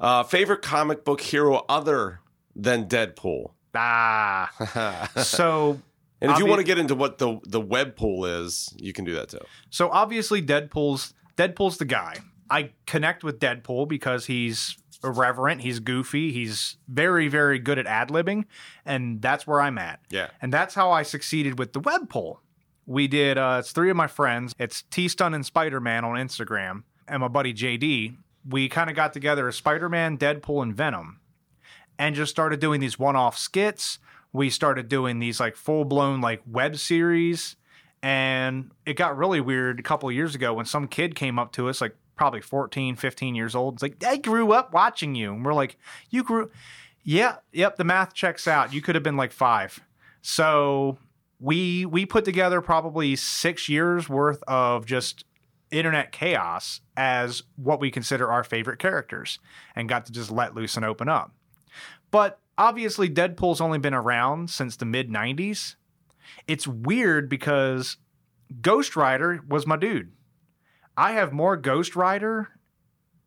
[0.00, 2.20] Uh, favorite comic book hero other
[2.54, 3.50] than Deadpool.
[3.74, 5.08] Ah.
[5.22, 5.80] so
[6.20, 9.04] And if you want to get into what the the web pool is, you can
[9.04, 9.40] do that too.
[9.70, 12.16] so obviously Deadpool's Deadpool's the guy.
[12.48, 14.76] I connect with Deadpool because he's
[15.06, 18.44] irreverent, he's goofy, he's very very good at ad libbing,
[18.84, 20.00] and that's where I'm at.
[20.10, 20.28] Yeah.
[20.42, 22.40] And that's how I succeeded with the web poll.
[22.84, 24.54] We did uh it's three of my friends.
[24.58, 28.16] It's T Stun and Spider Man on Instagram and my buddy JD.
[28.48, 31.20] We kind of got together as Spider Man, Deadpool, and Venom
[31.98, 33.98] and just started doing these one off skits.
[34.32, 37.56] We started doing these like full blown like web series.
[38.02, 41.68] And it got really weird a couple years ago when some kid came up to
[41.68, 43.74] us, like probably 14, 15 years old.
[43.74, 45.32] It's like, I grew up watching you.
[45.32, 45.76] And we're like,
[46.10, 46.50] You grew.
[47.04, 48.74] Yeah, yep, the math checks out.
[48.74, 49.78] You could have been like five.
[50.22, 50.98] So
[51.38, 55.24] we we put together probably six years worth of just
[55.70, 59.38] internet chaos as what we consider our favorite characters
[59.74, 61.32] and got to just let loose and open up.
[62.10, 65.76] But obviously, Deadpool's only been around since the mid 90s.
[66.48, 67.98] It's weird because
[68.60, 70.12] Ghost Rider was my dude.
[70.96, 72.48] I have more Ghost Rider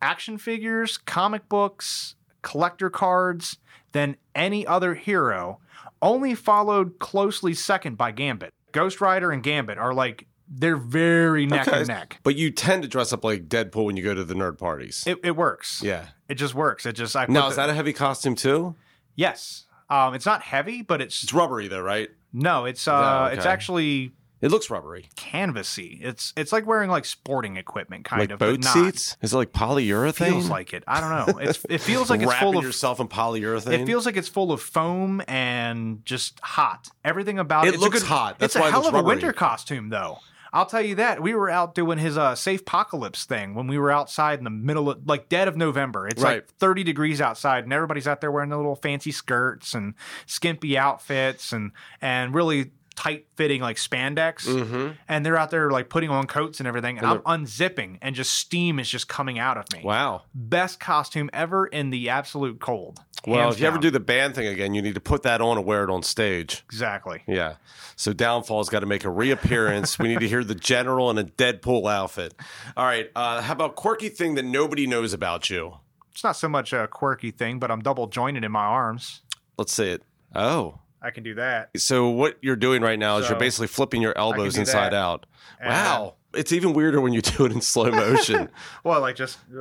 [0.02, 3.58] action figures, comic books, collector cards
[3.92, 5.60] than any other hero,
[6.02, 8.54] only followed closely second by Gambit.
[8.72, 11.80] Ghost Rider and Gambit are like, they're very neck Okay.
[11.80, 12.20] and neck.
[12.24, 15.04] But you tend to dress up like Deadpool when you go to the nerd parties.
[15.06, 15.82] It, it works.
[15.84, 16.06] yeah.
[16.30, 16.86] It just works.
[16.86, 18.76] It just, I Now the- is that a heavy costume too?
[19.16, 19.66] yes.
[19.92, 22.10] Um, it's not heavy, but it's It's rubbery though, right?
[22.32, 23.36] No, it's uh, okay.
[23.38, 24.12] it's actually
[24.42, 25.10] It looks rubbery.
[25.18, 26.00] canvasy.
[26.02, 28.40] It's it's like wearing like sporting equipment, kind like of.
[28.40, 28.74] boat but not.
[28.74, 29.18] seats?
[29.22, 30.30] Is it like polyurethane?
[30.30, 30.84] Feels like it.
[30.88, 31.40] I don't know.
[31.40, 32.64] It's it feels like it's full of.
[32.64, 33.80] yourself in polyurethane.
[33.82, 36.88] It feels like it's full of foam and just hot.
[37.04, 37.74] Everything about it.
[37.74, 38.40] It looks good- hot.
[38.40, 40.20] That's it's a hell of a winter costume, though.
[40.52, 41.22] I'll tell you that.
[41.22, 44.50] We were out doing his uh, safe apocalypse thing when we were outside in the
[44.50, 46.08] middle of like dead of November.
[46.08, 46.38] It's Right.
[46.38, 49.94] like 30 degrees outside, and everybody's out there wearing their little fancy skirts and
[50.26, 51.72] skimpy outfits and
[52.02, 54.46] and really tight fitting like spandex.
[54.46, 54.92] Mm-hmm.
[55.08, 58.34] And they're out there like putting on coats and everything, and, I'm unzipping, and just
[58.34, 59.82] steam is just coming out of me.
[59.86, 60.24] Wow.
[60.34, 63.00] Best costume ever in the absolute cold.
[63.26, 65.58] Well, if you ever do the band thing again, you need to put that on
[65.58, 66.64] and wear it on stage.
[66.66, 67.24] exactly.
[67.26, 67.56] Yeah.
[67.96, 69.98] So Downfall's got to make a reappearance.
[70.00, 72.34] we need to hear the general in a Deadpool outfit.
[72.76, 73.10] All right.
[73.16, 75.78] Uh, how about quirky thing that nobody knows about you?
[76.12, 79.22] It's not so much a quirky thing, but I'm double jointed in my arms.
[79.58, 80.04] Let's see it.
[80.36, 80.80] Oh.
[81.02, 81.70] I can do that.
[81.78, 84.94] So what you're doing right now is So, you're basically flipping your elbows inside that.
[84.94, 85.26] out.
[85.60, 86.16] And- Wow.
[86.36, 88.50] It's even weirder when you do it in slow motion.
[88.84, 89.40] Well, like just.
[89.52, 89.60] Uh,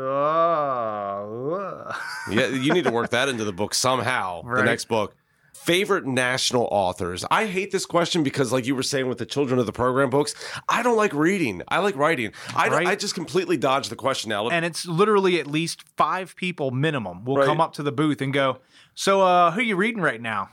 [1.54, 1.92] uh.
[2.30, 4.42] yeah, you need to work that into the book somehow.
[4.42, 5.14] The next book.
[5.54, 7.24] favorite national authors.
[7.30, 10.10] I hate this question because, like you were saying with the Children of the Program
[10.10, 10.34] books,
[10.68, 11.62] I don't like reading.
[11.68, 12.32] I like writing.
[12.54, 12.86] I, Right.
[12.86, 14.48] I just completely dodged the question now.
[14.50, 17.46] and it's literally at least five people minimum will Right.
[17.46, 18.58] come up to the booth and go,
[18.94, 20.50] "So, uh, who are you reading right now?"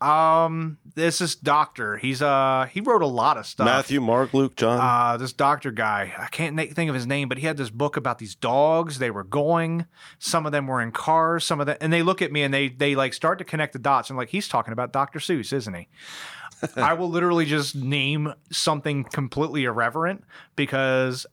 [0.00, 1.96] Um, this is Doctor.
[1.96, 3.64] He's uh, he wrote a lot of stuff.
[3.64, 4.78] Matthew, Mark, Luke, John.
[4.80, 7.70] Uh, this doctor guy, I can't na- think of his name, but he had this
[7.70, 8.98] book about these dogs.
[8.98, 9.86] They were going.
[10.18, 11.44] Some of them were in cars.
[11.44, 13.72] Some of them, and they look at me and they they like start to connect
[13.72, 14.10] the dots.
[14.10, 15.18] And like he's talking about Dr.
[15.18, 15.88] Seuss, isn't he?
[16.76, 20.24] I will literally just name something completely irreverent
[20.56, 21.26] because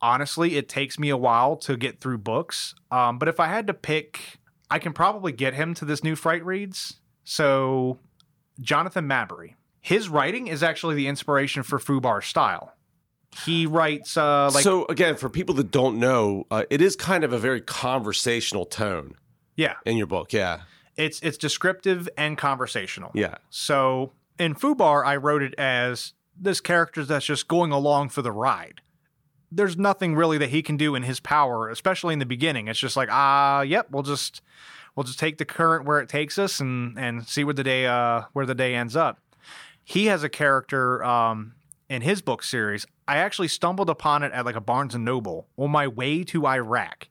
[0.00, 2.74] honestly, it takes me a while to get through books.
[2.90, 4.38] Um, but if I had to pick,
[4.70, 7.00] I can probably get him to this new Fright Reads.
[7.30, 7.98] So,
[8.58, 9.52] Jonathan Maberry.
[9.82, 12.72] His writing is actually the inspiration for Fubar's style.
[13.44, 17.24] He writes uh, like so again, for people that don't know, uh, it is kind
[17.24, 19.14] of a very conversational tone
[19.56, 20.32] yeah, in your book.
[20.32, 20.62] Yeah,
[20.96, 23.10] it's it's descriptive and conversational.
[23.12, 28.22] yeah, So in Fubar, I wrote it as this character that's just going along for
[28.22, 28.80] the ride.
[29.52, 32.68] There's nothing really that he can do in his power, especially in the beginning.
[32.68, 34.40] It's just like, ah, yep, we'll just
[34.98, 37.86] we'll just take the current where it takes us and and see where the day
[37.86, 39.20] uh where the day ends up.
[39.84, 41.54] He has a character um
[41.88, 42.84] in his book series.
[43.06, 46.48] I actually stumbled upon it at like a Barnes and Noble on my way to
[46.48, 47.08] Iraq.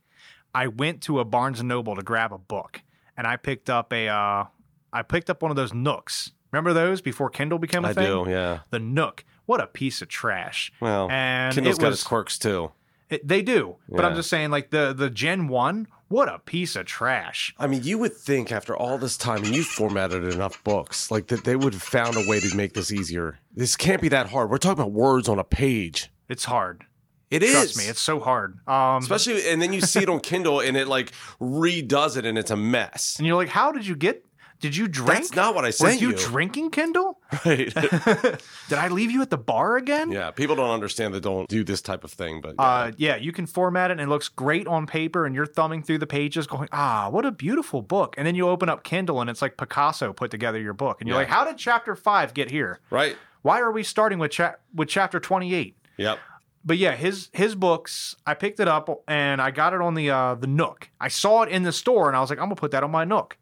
[0.54, 2.82] I went to a Barnes and Noble to grab a book,
[3.16, 4.46] and I picked up a uh,
[4.92, 6.32] I picked up one of those Nooks.
[6.52, 8.04] Remember those before Kindle became a I thing?
[8.04, 8.30] I do.
[8.30, 8.60] Yeah.
[8.70, 9.24] The Nook.
[9.46, 10.74] What a piece of trash.
[10.82, 12.74] Well, and Kindle's it got its quirks too.
[13.10, 15.88] it- they do, but I'm just saying, like the the Gen One.
[16.10, 17.53] What a piece of trash.
[17.60, 21.28] I mean, you would think after all this time and you formatted enough books, like
[21.28, 23.39] that they would have found a way to make this easier.
[23.53, 24.49] This can't be that hard.
[24.49, 26.10] We're talking about words on a page.
[26.30, 26.86] It's hard.
[27.30, 27.51] It is.
[27.51, 28.58] Trust me, it's so hard.
[28.68, 32.38] Um, especially and then you see it on Kindle and it like redoes it and
[32.38, 33.16] it's a mess.
[33.18, 34.24] and you're like, how did you get?
[34.60, 35.12] Did you drink?
[35.12, 36.18] That's not what I Were sent you you.
[36.18, 37.20] drinking Kindle?
[37.45, 37.74] Right.
[38.70, 40.12] Did I leave you at the bar again?
[40.12, 42.66] yeah, people don't understand that don't do this type of thing, but yeah.
[42.66, 45.84] Uh, yeah, you can format it and it looks great on paper, and you're thumbing
[45.84, 48.16] through the pages going, ah, what a beautiful book.
[48.18, 51.01] And then you open up Kindle and it's like Picasso put together your book.
[51.01, 51.22] And you're Yeah.
[51.22, 52.80] like, how did chapter five get here?
[52.89, 53.16] right?
[53.43, 55.78] Why are we starting with, cha- with chapter 28?
[55.97, 56.20] Yep.
[56.66, 60.10] But yeah, his his books, I picked it up and I got it on the
[60.10, 60.89] uh, the Nook.
[60.99, 62.91] I saw it in the store and I was like, I'm gonna put that on
[62.91, 63.38] my Nook.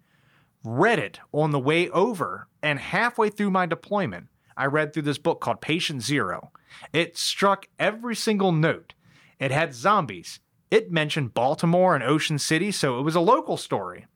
[0.65, 5.17] Read it on the way over, and halfway through my deployment, I read through this
[5.19, 6.51] book called Patient Zero.
[6.91, 8.93] It struck every single note.
[9.39, 10.39] It had zombies.
[10.71, 14.07] It mentioned Baltimore and Ocean City, so it was a local story.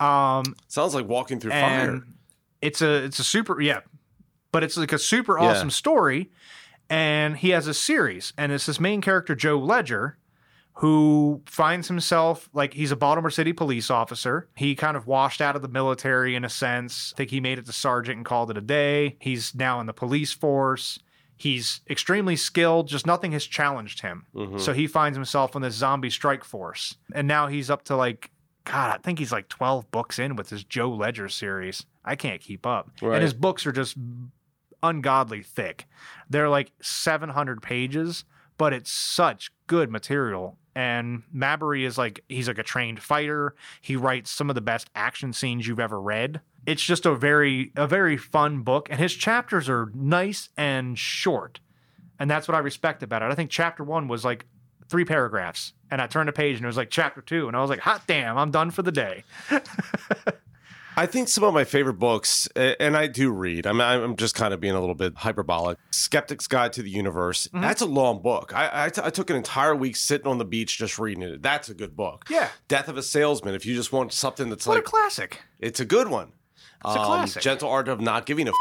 [0.00, 2.02] Um, Sounds like walking through fire.
[2.62, 3.80] it's a it's a super yeah,
[4.52, 5.46] but it's like a super Yeah.
[5.50, 6.30] awesome story.
[6.90, 10.16] And he has a series, and it's this main character Joe Ledger,
[10.78, 14.48] who finds himself like he's a Baltimore City police officer.
[14.54, 17.12] He kind of washed out of the military in a sense.
[17.14, 19.16] I think he made it to sergeant and called it a day.
[19.20, 21.00] He's now in the police force.
[21.36, 24.26] He's extremely skilled, just nothing has challenged him.
[24.36, 24.58] Mm-hmm.
[24.58, 26.96] So he finds himself in this zombie strike force.
[27.12, 28.30] And now he's up to like,
[28.64, 31.86] God, I think he's like 12 books in with his Joe Ledger series.
[32.04, 32.90] I can't keep up.
[33.02, 33.14] Right.
[33.14, 33.96] And his books are just
[34.80, 35.86] ungodly thick.
[36.30, 38.24] They're like 700 pages,
[38.58, 40.56] but it's such good material.
[40.78, 43.56] And Maberry is like, he's like a trained fighter.
[43.80, 46.40] He writes some of the best action scenes you've ever read.
[46.66, 48.86] It's just a very, a very fun book.
[48.88, 51.58] And his chapters are nice and short.
[52.20, 53.32] And that's what I respect about it.
[53.32, 54.46] I think chapter one was like
[54.88, 55.72] three paragraphs.
[55.90, 57.48] And I turned a page and it was like chapter two.
[57.48, 59.24] And I was like, hot damn, I'm done for the day.
[60.98, 63.66] I think some of my favorite books, and I do read.
[63.66, 65.78] I'm I'm just kind of being a little bit hyperbolic.
[65.92, 67.46] Skeptic's Guide to the Universe.
[67.46, 67.60] Mm-hmm.
[67.60, 68.52] That's a long book.
[68.54, 71.40] I, I t- I took an entire week sitting on the beach just reading it.
[71.42, 72.24] That's a good book.
[72.28, 72.48] Yeah.
[72.66, 73.54] Death of a Salesman.
[73.54, 75.40] If you just want something that's What like, a classic.
[75.60, 76.32] it's a good one.
[76.84, 77.42] It's a classic.
[77.42, 78.56] Gentle Art of Not Giving a f-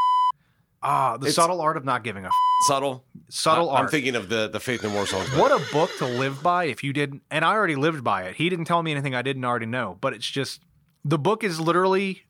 [0.84, 2.34] Ah, the It's- subtle art of not giving a f-
[2.68, 3.04] subtle.
[3.30, 3.84] subtle I, art.
[3.86, 5.28] I'm thinking of the the Faith No More songs.
[5.36, 7.24] What a book to live by if you didn't.
[7.32, 8.36] And I already lived by it.
[8.36, 9.98] He didn't tell me anything I didn't already know.
[10.00, 10.62] But it's just
[11.04, 12.22] the book is literally,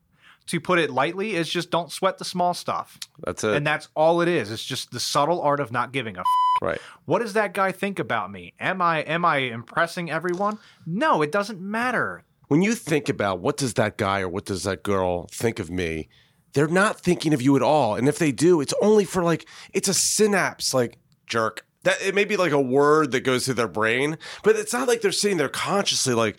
[0.47, 3.55] to put it lightly, is just don't sweat the small stuff, That's it.
[3.55, 4.51] and that's all it is.
[4.51, 6.21] It's just the subtle art of not giving a.
[6.21, 6.25] F-
[6.61, 6.81] right.
[7.05, 8.53] what does that guy think about me?
[8.59, 10.57] Am I am I impressing everyone?
[10.85, 12.23] No, it doesn't matter.
[12.47, 15.69] when you think about what does that guy or what does that girl think of
[15.69, 16.07] me,
[16.53, 17.95] they're not thinking of you at all.
[17.95, 20.97] And if they do, it's only for like it's a synapse, like
[21.27, 21.65] jerk.
[21.87, 24.89] That it may be like a word that goes through their brain, but it's not
[24.89, 26.37] like they're sitting there consciously like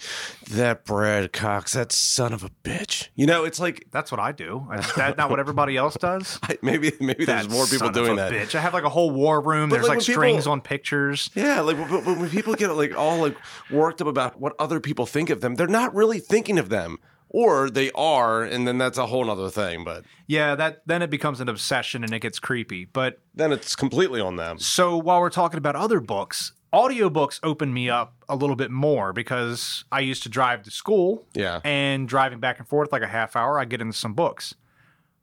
[0.50, 3.08] that Brad Cox, that son of a bitch.
[3.14, 4.68] You know, it's like That's what I do.
[4.74, 6.38] Is that not what everybody else does?
[6.42, 8.32] I, maybe maybe there's more people son of doing a that.
[8.32, 9.70] Bitch, I have like a whole war room.
[9.70, 11.30] There's like, like, when people- strings on pictures.
[11.34, 13.36] Yeah, like when, when when people get like all like
[13.70, 16.98] worked up about what other people think of them, they're not really thinking of them.
[17.30, 19.84] Or they are, and then that's a whole nother thing.
[19.84, 22.84] But Yeah, that then it becomes an obsession and it gets creepy.
[22.86, 24.58] But then it's completely on them.
[24.58, 29.12] so while we're talking about other books, audiobooks open me up a little bit more
[29.12, 31.60] because I used to drive to school Yeah.
[31.64, 34.54] and driving back and forth like a half hour, I get into some books.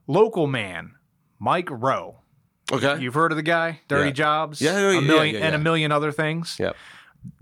[0.07, 0.93] Local Man,
[1.39, 2.17] Mike Rowe.
[2.71, 2.99] Okay.
[2.99, 3.81] You've heard of the guy?
[3.87, 4.13] Dirty Yeah.
[4.13, 4.61] Jobs?
[4.61, 6.57] Yeah, yeah, a yeah, million yeah, and a million other things.
[6.59, 6.75] Yep.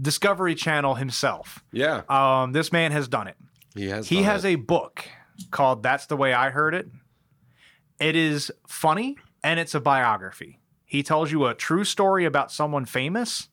[0.01, 1.63] Discovery Channel himself.
[1.71, 2.01] Yeah.
[2.09, 3.35] Um, this man has done it.
[3.75, 4.07] He has.
[4.07, 4.49] He has it.
[4.49, 5.05] a book
[5.51, 6.89] called That's the Way I Heard It.
[7.99, 10.59] It is funny and it's a biography.
[10.85, 13.49] He tells you a true story about someone famous,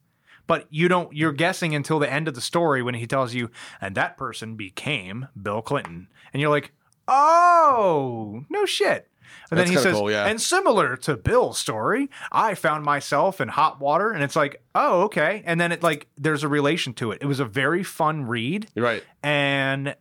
[0.47, 3.51] but you don't you're guessing until the end of the story when he tells you
[3.80, 6.09] and that person became Bill Clinton.
[6.32, 6.72] And you're like,
[7.09, 9.10] "Oh, no shit."
[9.51, 10.26] And That's then he says, cool, yeah.
[10.26, 15.02] and similar to Bill's story, I found myself in hot water, and it's like, oh,
[15.02, 15.42] okay.
[15.44, 17.18] And then it like there's a relation to it.
[17.20, 19.05] It was a very fun read You're right.
[19.22, 19.94] and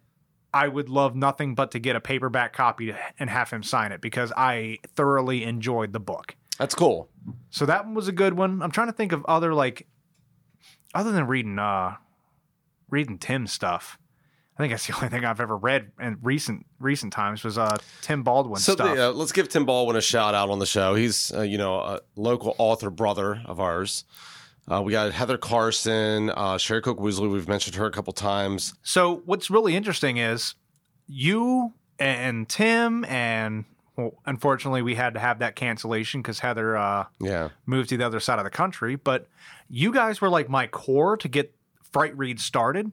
[0.54, 4.02] I would love nothing but to get a paperback copy and have him sign it
[4.02, 6.36] because I thoroughly enjoyed the book.
[6.58, 7.08] That's cool.
[7.52, 8.62] So that one was a good one.
[8.62, 9.88] I'm trying to think of other like
[10.94, 11.96] other than reading uh
[12.90, 13.98] reading Tim's stuff.
[14.58, 17.78] I think that's the only thing I've ever read in recent recent times was uh
[18.02, 18.96] Tim Baldwin So stuff.
[18.96, 20.96] the, uh, let's give Tim Baldwin a shout out on the show.
[20.96, 24.04] He's uh, you know a local author brother of ours.
[24.70, 27.32] Uh, we got Heather Carson, uh, Sherry Cook Weasley.
[27.32, 28.76] We've mentioned her a couple times.
[28.84, 30.54] So what's really interesting is
[31.08, 33.66] you and Tim and
[33.98, 38.06] well, unfortunately we had to have that cancellation because Heather uh Yeah, moved to the
[38.06, 39.28] other side of the country, but
[39.70, 41.54] you guys were like my core to get
[41.92, 42.92] Fright Read started.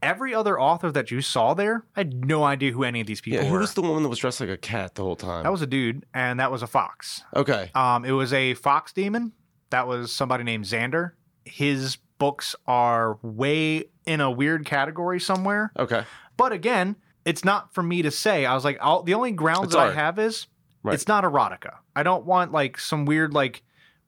[0.00, 3.20] Every other author that you saw there, I had no idea who any of these
[3.20, 3.46] people yeah.
[3.46, 3.58] Who were.
[3.58, 5.42] was the woman that was dressed like a cat the whole time?
[5.42, 7.24] that was a dude, and that was a fox.
[7.34, 7.72] okay.
[7.74, 9.32] Um, it was a fox demon.
[9.70, 11.12] That was somebody named Xander.
[11.44, 15.72] His books are way in a weird category somewhere.
[15.78, 16.04] Okay.
[16.36, 18.46] But again, it's not for me to say.
[18.46, 19.92] I was like, I'll, the only grounds It's that art.
[19.92, 20.46] I have is
[20.82, 20.94] Right.
[20.94, 21.74] it's not erotica.
[21.96, 23.62] I don't want like some weird like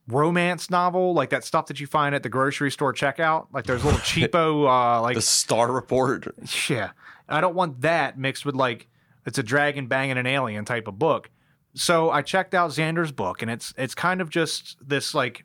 [0.08, 3.48] romance novel, like that stuff that you find at the grocery store checkout.
[3.52, 6.26] Like there's little cheapo, uh, like The Star Report.
[6.68, 6.90] yeah.
[7.28, 8.88] I don't want that mixed with like
[9.26, 11.30] it's a dragon banging an alien type of book.
[11.74, 15.44] So I checked out Xander's book, and it's it's kind of just this like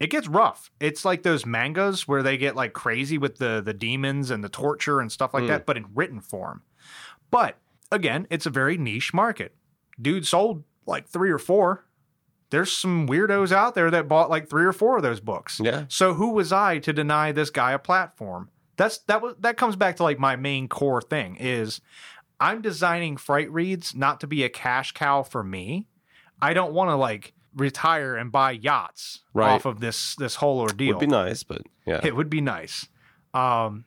[0.00, 0.70] it gets rough.
[0.80, 4.48] It's like those mangas where they get like crazy with the the demons and the
[4.48, 5.48] torture and stuff like hmm.
[5.48, 6.62] that, but in written form.
[7.30, 7.58] But
[7.90, 9.54] again, it's a very niche market.
[10.00, 11.86] Dude sold like three or four.
[12.50, 15.60] There's some weirdos out there that bought like three or four of those books.
[15.62, 15.84] Yeah.
[15.88, 18.50] So who was I to deny this guy a platform?
[18.76, 21.80] That's that was that comes back to like my main core thing is
[22.40, 25.86] I'm designing fright reads not to be a cash cow for me.
[26.42, 29.50] I don't want to like retire and buy yachts Right.
[29.52, 30.94] off of this this whole ordeal.
[30.94, 32.00] Would be nice, but yeah.
[32.02, 32.88] It would be nice.
[33.32, 33.84] Um,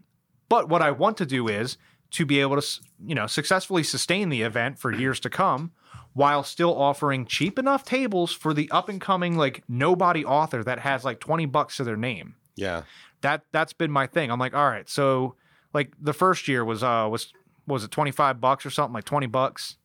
[0.49, 1.77] but what I want to do is
[2.11, 5.71] to be able to, you know, successfully sustain the event for years to come
[6.13, 10.79] while still offering cheap enough tables for the up and coming like nobody author that
[10.79, 12.35] has like 20 bucks to their name.
[12.55, 12.83] Yeah.
[13.21, 14.31] That that's been my thing.
[14.31, 15.35] I'm like, all right, so
[15.73, 17.33] like the first year was uh was
[17.67, 19.75] was it 25 bucks or something like 20 bucks?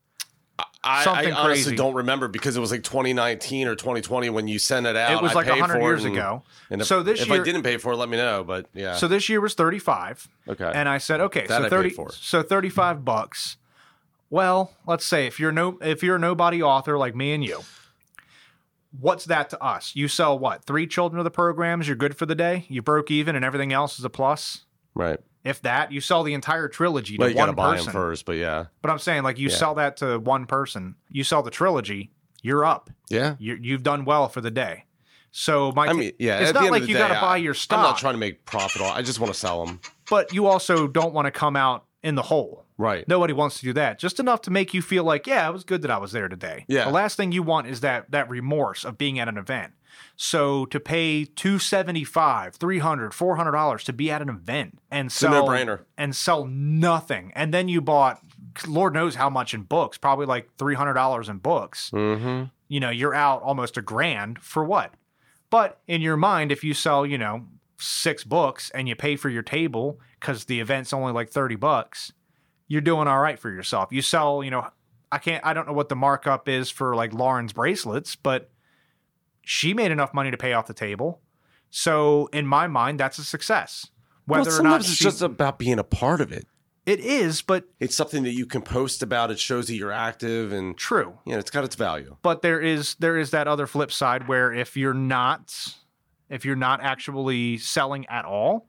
[0.84, 1.76] I, Something I honestly crazy.
[1.76, 5.12] don't remember because it was like 2019 or 2020 when you sent it out.
[5.12, 6.42] It was I like paid 100 years and- ago.
[6.70, 8.42] And if, So this if year- I didn't pay for it, let me know.
[8.42, 8.96] But yeah.
[8.96, 10.26] So this year was 35.
[10.48, 10.72] okay.
[10.74, 12.10] And I said, okay, That so thirty, for.
[12.10, 13.58] so thirty-five bucks.
[14.28, 17.60] Well, let's say if you're no, if you're a nobody author like me and you,
[18.98, 19.94] what's that to us?
[19.94, 20.64] You sell what?
[20.64, 22.64] Three children of the programs, you're good for the day.
[22.68, 24.64] You broke even, and everything else is a plus.
[24.94, 25.20] right.
[25.44, 27.86] If that, you sell the entire trilogy to Well, you one gotta buy person.
[27.86, 28.66] them first, but yeah.
[28.80, 29.56] But I'm saying, like, you Yeah.
[29.56, 30.94] sell that to one person.
[31.10, 32.12] You sell the trilogy,
[32.42, 32.90] you're up.
[33.10, 33.34] Yeah.
[33.38, 34.84] you you've done well for the day.
[35.32, 36.40] So my, I mean, yeah.
[36.40, 37.82] it's at not the like of the you day, got to buy your your I'm
[37.82, 38.82] not trying to make profit.
[38.82, 39.80] on I just want to sell them.
[40.10, 42.66] but you also don't want to come out in the hole.
[42.78, 43.06] Right.
[43.08, 43.98] Nobody wants to do that.
[43.98, 46.28] Just enough to make you feel like, yeah, it was good that I was there
[46.28, 46.64] today.
[46.68, 46.84] Yeah.
[46.86, 49.72] The last thing you want is that that remorse of being at an event.
[50.16, 55.80] So to pay 275, 300, 400 dollars to be at an event and sell no-brainer.
[55.96, 57.32] and sell nothing.
[57.34, 58.20] And then you bought
[58.66, 61.90] Lord knows how much in books, probably like $300 in books.
[61.92, 62.44] Mm-hmm.
[62.68, 64.94] You know, you're out almost a grand for what?
[65.50, 67.46] But in your mind, if you sell, you know,
[67.78, 72.12] six books and you pay for your table because the event's only like 30 bucks,
[72.68, 73.92] you're doing all right for yourself.
[73.92, 74.68] You sell, you know,
[75.10, 78.50] I can't, I don't know what the markup is for like Lauren's bracelets, but
[79.42, 81.20] she made enough money to pay off the table.
[81.70, 83.88] So in my mind, that's a success.
[84.26, 86.46] Whether well, or not sometimes it's just about being a part of it.
[86.86, 89.30] it is, but It's something that you can post about.
[89.30, 91.18] It shows that you're active, and true.
[91.24, 92.16] you know, it's got its value.
[92.22, 95.74] but there is there is that other flip side where if you're not
[96.28, 98.68] if you're not actually selling at all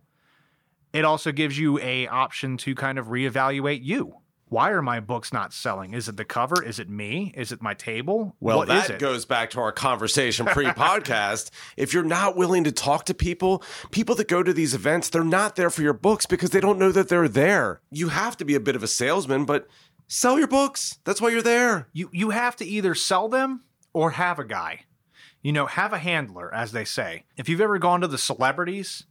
[0.91, 4.15] it also gives you a option to kind of reevaluate you
[4.53, 5.95] why are my books not selling?
[5.95, 6.61] Is it the cover?
[6.61, 7.33] Is it me?
[7.35, 8.35] Is it my table?
[8.39, 11.49] Well, What is that goes back to our conversation pre podcast.
[11.75, 15.23] if you're not willing to talk to people, people that go to these events, they're
[15.23, 17.81] not there for your books because they don't know that they're there.
[17.89, 19.67] You have to be a bit of a salesman, but
[20.07, 20.99] sell your books.
[21.03, 21.87] That's why you're there.
[21.91, 24.81] you you have to either sell them or have a guy.
[25.41, 27.25] You know, have a handler, as they say.
[27.35, 29.05] If you've ever gone to the celebrities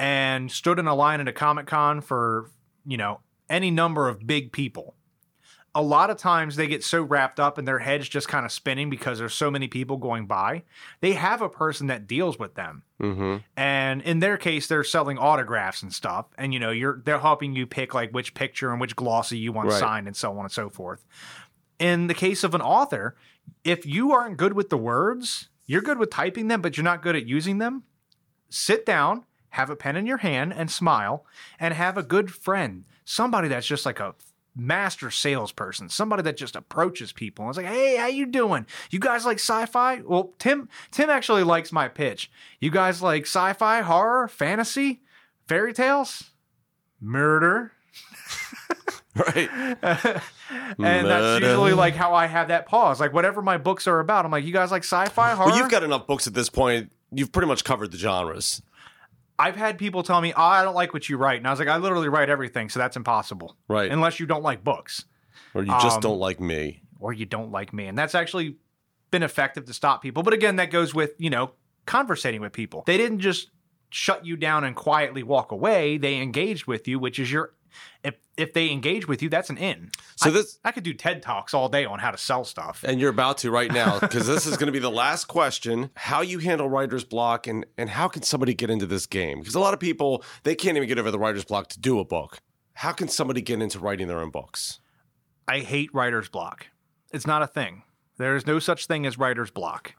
[0.00, 2.50] and stood in a line at a Comic Con for,
[2.84, 4.94] you know, any number of big people,
[5.76, 8.52] a lot of times they get so wrapped up and their heads just kind of
[8.52, 10.62] spinning because there's so many people going by.
[11.00, 12.84] They have a person that deals with them.
[13.02, 13.38] Mm-hmm.
[13.56, 16.26] And in their case, they're selling autographs and stuff.
[16.38, 19.50] And you know, you're they're helping you pick like which picture and which glossy you
[19.50, 19.80] want Right.
[19.80, 21.04] signed and so on and so forth.
[21.80, 23.16] In the case of an author,
[23.64, 27.02] if you aren't good with the words, you're good with typing them, but you're not
[27.02, 27.82] good at using them.
[28.48, 29.24] Sit down,
[29.54, 31.24] have a pen in your hand, and smile,
[31.58, 34.14] and have a good friend, somebody that's just like a
[34.56, 38.66] master salesperson, somebody that just approaches people and is like, "Hey, how you doing?
[38.90, 42.30] You guys like sci-fi?" Well, Tim Tim actually likes my pitch.
[42.60, 45.02] You guys like sci-fi, horror, fantasy,
[45.46, 46.30] fairy tales,
[47.00, 47.72] murder,
[49.14, 49.48] Right.
[49.82, 52.98] and that's usually like how I have that pause.
[52.98, 55.70] Like whatever my books are about, I'm like, "You guys like sci-fi, horror?" Well, you've
[55.70, 56.90] got enough books at this point.
[57.12, 58.60] You've pretty much covered the genres.
[59.38, 61.58] I've had people tell me, oh, "I don't like what you write," and I was
[61.58, 63.90] like, "I literally write everything, so that's impossible, Right.
[63.90, 65.04] unless you don't like books."
[65.54, 66.82] or you just Um, don't like me.
[67.00, 67.86] or you don't like me.
[67.86, 68.56] And that's actually
[69.10, 70.22] been effective to stop people.
[70.22, 71.52] But again, that goes with, you know,
[71.86, 72.82] conversating with people.
[72.86, 73.50] They didn't just
[73.90, 75.96] shut you down and quietly walk away.
[75.98, 77.52] They engaged with you, which is your
[78.02, 79.90] if if they engage with you, that's an in.
[80.16, 82.84] So this I could do TED Talks all day on how to sell stuff.
[82.86, 85.90] and you're about to right now because this is going to be the last question
[85.96, 89.54] how you handle writer's block and and how can somebody get into this game because
[89.54, 92.04] a lot of people they can't even get over the writer's block to do a
[92.04, 92.40] book
[92.74, 94.80] how can somebody get into writing their own books
[95.46, 96.68] I hate writer's block.
[97.12, 97.82] It's not a thing.
[98.16, 99.94] There is no such thing as writer's block.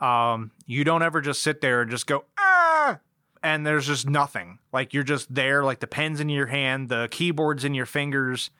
[0.00, 2.98] Um, you don't ever just sit there and just go, ah,
[3.42, 4.58] and there's just nothing.
[4.72, 8.50] Like you're just there, like the pen's in your hand, the keyboard's in your fingers,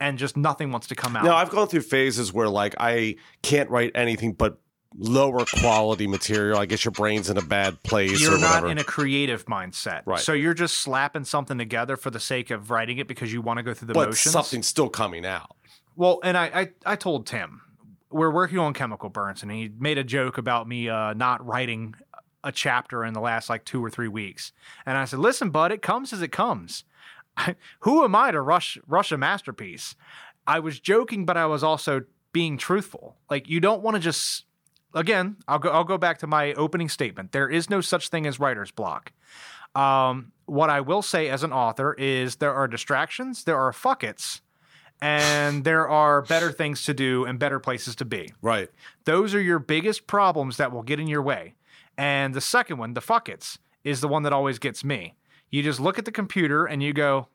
[0.00, 1.24] and just nothing wants to come out.
[1.24, 4.58] now i've gone through phases where like i can't write anything but
[4.96, 8.68] lower quality material i guess your brain's in a bad place you're or not whatever
[8.68, 10.02] in a creative mindset.
[10.06, 10.20] Right.
[10.20, 13.58] So you're just slapping something together for the sake of writing it because you want
[13.58, 14.32] to go through the but motions.
[14.32, 15.54] something's still coming out
[15.96, 17.60] Well, and I, I, I told Tim,
[18.10, 21.94] we're working on chemical burns, and he made a joke about me uh, not writing
[22.44, 24.52] a chapter in the last like two or three weeks.
[24.84, 26.84] And I said, listen, bud, it comes as it comes.
[27.80, 29.94] Who am I to rush rush a masterpiece?
[30.46, 32.02] I was joking, but I was also
[32.32, 33.16] being truthful.
[33.30, 34.44] Like you don't want to just
[34.94, 37.32] again, I'll go I'll go back to my opening statement.
[37.32, 39.12] There is no such thing as writer's block.
[39.74, 44.40] Um, what I will say as an author is there are distractions, there are fuckets,
[45.02, 48.32] and there are better things to do and better places to be.
[48.40, 48.70] right
[49.04, 51.54] Those are your biggest problems that will get in your way.
[51.98, 55.14] And the second one, the fuckets, is the one that always gets me.
[55.50, 57.28] You just look at the computer and you go,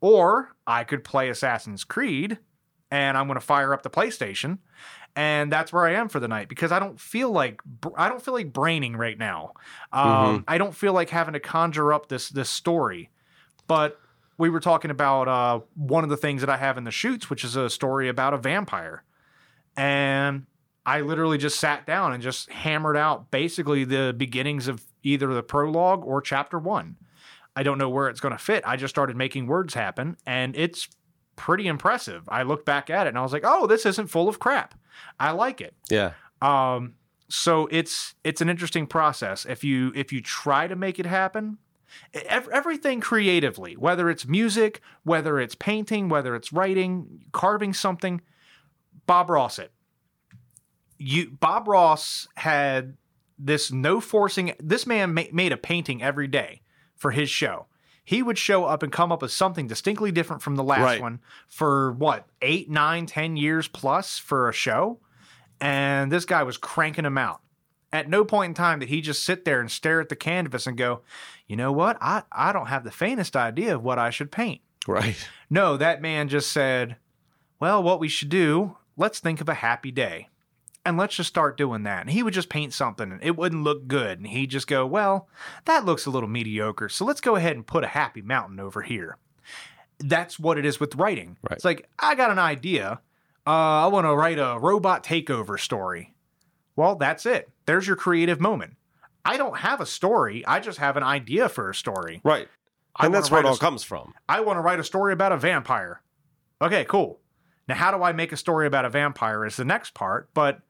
[0.00, 2.38] or I could play Assassin's Creed
[2.90, 4.58] and I'm going to fire up the PlayStation
[5.16, 7.62] and that's where I am for the night because I don't feel like
[7.96, 9.54] I don't feel like braining right now.
[9.90, 13.08] Um, I don't feel like having to conjure up this this story.
[13.66, 13.98] But
[14.36, 17.30] we were talking about uh, one of the things that I have in the chutes,
[17.30, 19.02] which is a story about a vampire,
[19.74, 20.44] and
[20.86, 25.42] I literally just sat down and just hammered out basically the beginnings of either the
[25.42, 26.96] prologue or chapter one.
[27.56, 28.62] I don't know where it's going to fit.
[28.66, 30.88] I just started making words happen, and it's
[31.34, 32.22] pretty impressive.
[32.28, 34.74] I looked back at it and I was like, "Oh, this isn't full of crap.
[35.18, 36.94] I like it." yeah Um,
[37.28, 39.44] so it's it's an interesting process.
[39.44, 41.58] If you if you try to make it happen,
[42.14, 48.20] ev- everything creatively, whether it's music, whether it's painting, whether it's writing, carving something,
[49.06, 49.72] Bob Ross it.
[50.98, 52.96] You Bob Ross had
[53.38, 54.54] this no forcing.
[54.58, 56.62] This man ma- made a painting every day
[56.94, 57.66] for his show.
[58.04, 61.00] He would show up and come up with something distinctly different from the last Right.
[61.02, 65.00] one for what eight, nine, ten years plus for a show
[65.60, 67.40] and this guy was cranking them out.
[67.92, 70.66] At no point in time did he just sit there and stare at the canvas
[70.66, 71.00] and go,
[71.46, 71.96] you know what?
[72.00, 74.60] I, I don't have the faintest idea of what I should paint.
[74.86, 75.16] right
[75.50, 76.96] No, that man just said,
[77.58, 80.28] well, what we should do, let's think of a happy day.
[80.86, 82.02] And let's just start doing that.
[82.02, 84.18] And he would just paint something and it wouldn't look good.
[84.18, 85.28] And he'd just go, well,
[85.64, 86.88] that looks a little mediocre.
[86.88, 89.18] So let's go ahead and put a happy mountain over here.
[89.98, 91.36] That's what it is with writing.
[91.42, 91.56] Right.
[91.56, 93.00] It's like, I got an idea.
[93.46, 93.50] Uh,
[93.84, 96.14] I want to write a robot takeover story.
[96.76, 97.50] Well, that's it.
[97.66, 98.76] There's your creative moment.
[99.24, 100.46] I don't have a story.
[100.46, 102.20] I just have an idea for a story.
[102.22, 102.48] right
[102.98, 105.36] and that's where it all comes from I want to write a story about a
[105.36, 106.00] vampire.
[106.60, 107.20] Okay, cool.
[107.68, 110.60] Now, how do I make a story about a vampire is the next part, but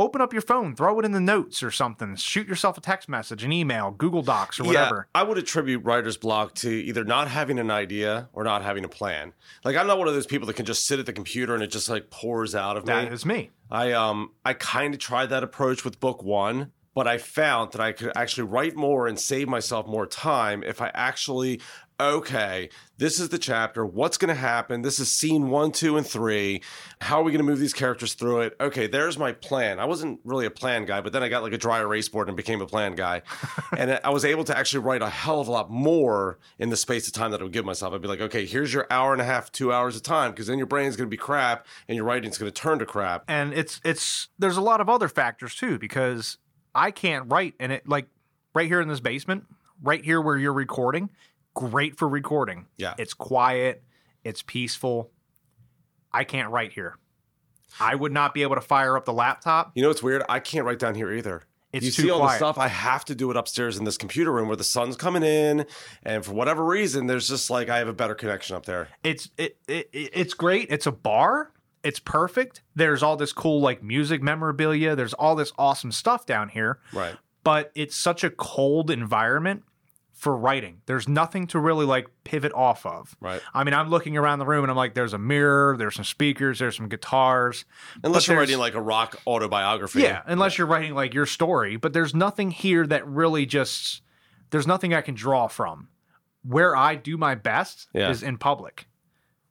[0.00, 3.08] open up your phone, throw it in the notes or something, shoot yourself a text
[3.08, 5.06] message, an email, Google Docs, or whatever.
[5.14, 8.84] Yeah, I would attribute writer's block to either not having an idea or not having
[8.84, 9.32] a plan.
[9.64, 11.62] Like I'm not one of those people that can just sit at the computer and
[11.62, 13.14] it just like pours out of That me.
[13.14, 13.50] is me.
[13.70, 17.80] I um I kind of tried that approach with book one, but I found that
[17.80, 21.60] I could actually write more and save myself more time if I actually
[22.00, 23.84] okay, this is the chapter.
[23.84, 24.80] What's going to happen?
[24.82, 26.62] This is scene one, two, and three.
[27.00, 28.56] How are we going to move these characters through it?
[28.58, 29.78] Okay, there's my plan.
[29.78, 32.28] I wasn't really a plan guy, but then I got like a dry erase board
[32.28, 33.22] and became a plan guy.
[33.76, 36.76] and I was able to actually write a hell of a lot more in the
[36.76, 37.92] space of time that I would give myself.
[37.92, 40.46] I'd be like, okay, here's your hour and a half, two hours of time, because
[40.46, 43.24] then your brain's going to be crap and your writing's going to turn to crap.
[43.28, 46.38] and it's it's there's a lot of other factors too because
[46.74, 48.06] I can't write and it like
[48.54, 49.44] right here in this basement,
[49.82, 51.10] right here where you're recording,
[51.68, 52.66] great for recording.
[52.78, 52.94] Yeah.
[52.98, 53.82] It's quiet,
[54.24, 55.10] it's peaceful.
[56.12, 56.96] I can't write here.
[57.78, 59.72] I would not be able to fire up the laptop.
[59.74, 60.22] You know what's weird?
[60.28, 61.42] I can't write down here either.
[61.72, 62.58] It's you too see all the stuff.
[62.58, 65.66] I have to do it upstairs in this computer room where the sun's coming in,
[66.02, 68.88] and for whatever reason, there's just like I have a better connection up there.
[69.04, 70.68] It's it, it it- it's great.
[70.70, 71.52] It's a bar.
[71.84, 72.62] It's perfect.
[72.74, 74.96] There's all this cool like music memorabilia.
[74.96, 76.80] There's all this awesome stuff down here.
[76.92, 77.14] Right.
[77.44, 79.62] but it's such a cold environment
[80.20, 80.82] for writing.
[80.84, 83.16] There's nothing to really like pivot off of.
[83.20, 83.40] Right.
[83.54, 86.04] I mean, I'm looking around the room and I'm like, there's a mirror, there's some
[86.04, 87.64] speakers, there's some guitars.
[88.04, 90.02] Unless you're writing like a rock autobiography.
[90.02, 94.02] Yeah, unless you're writing like your story, but there's nothing here that really just
[94.50, 95.88] there's nothing I can draw from.
[96.42, 98.10] Where I do my best Yeah.
[98.10, 98.86] is in public.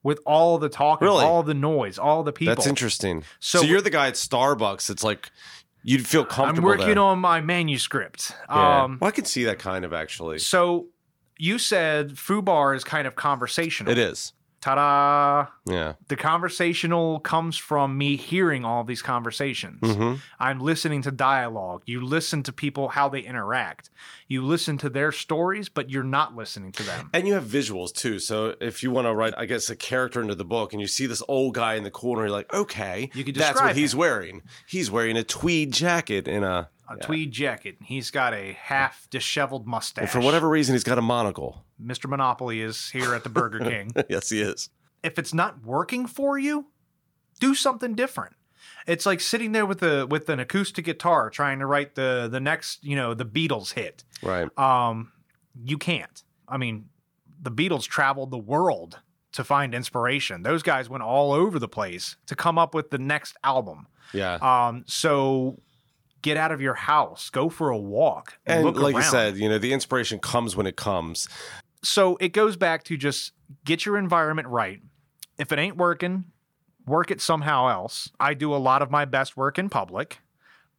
[0.03, 1.25] With all the talk, Really?
[1.25, 2.53] all the noise, all the people.
[2.55, 3.23] That's interesting.
[3.39, 4.89] So- So, you're the guy at Starbucks.
[4.89, 5.29] It's like
[5.84, 6.43] you'd feel comfortable.
[6.43, 6.69] I'm comfortable.
[6.69, 7.03] working there.
[7.03, 8.35] on my manuscript.
[8.49, 8.84] Yeah.
[8.84, 10.39] Um, well, I can see that kind of actually.
[10.39, 10.88] so
[11.38, 13.91] you said Fubar is kind of conversational.
[13.91, 14.34] It is.
[14.61, 15.48] Ta-da!
[15.65, 15.94] Yeah.
[16.07, 19.80] The conversational comes from me hearing all these conversations.
[19.81, 21.84] hmm I'm listening to dialogue.
[21.86, 23.90] You listen to people how they interact.
[24.27, 27.10] You listen to their stories, but you're not listening to them.
[27.14, 28.19] And you have visuals too.
[28.19, 30.88] So if you want to write, I guess, a character into the book, and you
[30.88, 33.94] see this old guy in the corner, you're like, okay, You can that's what he's
[33.94, 33.99] him.
[33.99, 34.41] wearing.
[34.68, 36.69] He's wearing a tweed jacket and a.
[36.89, 37.05] A yeah.
[37.05, 37.77] tweed jacket.
[37.83, 40.01] He's got a half disheveled mustache.
[40.01, 41.63] And for whatever reason, he's got a monocle.
[41.81, 42.09] Mr.
[42.09, 43.91] Monopoly is here at the Burger King.
[44.09, 44.69] yes, he is.
[45.03, 46.65] if it's not working for you,
[47.39, 48.35] do something different.
[48.87, 52.39] It's like sitting there with a with an acoustic guitar trying to write the the
[52.39, 54.03] next, you know, the Beatles hit.
[54.23, 54.47] Right.
[54.57, 55.11] Um,
[55.63, 56.23] you can't.
[56.47, 56.89] I mean,
[57.39, 58.99] the Beatles traveled the world
[59.33, 60.41] to find inspiration.
[60.41, 63.85] Those guys went all over the place to come up with the next album.
[64.11, 64.35] Yeah.
[64.41, 65.59] Um, so
[66.21, 69.47] get out of your house, go for a walk, and look like you said, you
[69.49, 71.27] know, the inspiration comes when it comes.
[71.83, 73.31] so it goes back to just
[73.65, 74.81] get your environment right.
[75.37, 76.25] If it ain't working,
[76.85, 78.11] work it somehow else.
[78.19, 80.19] I do a lot of my best work in public.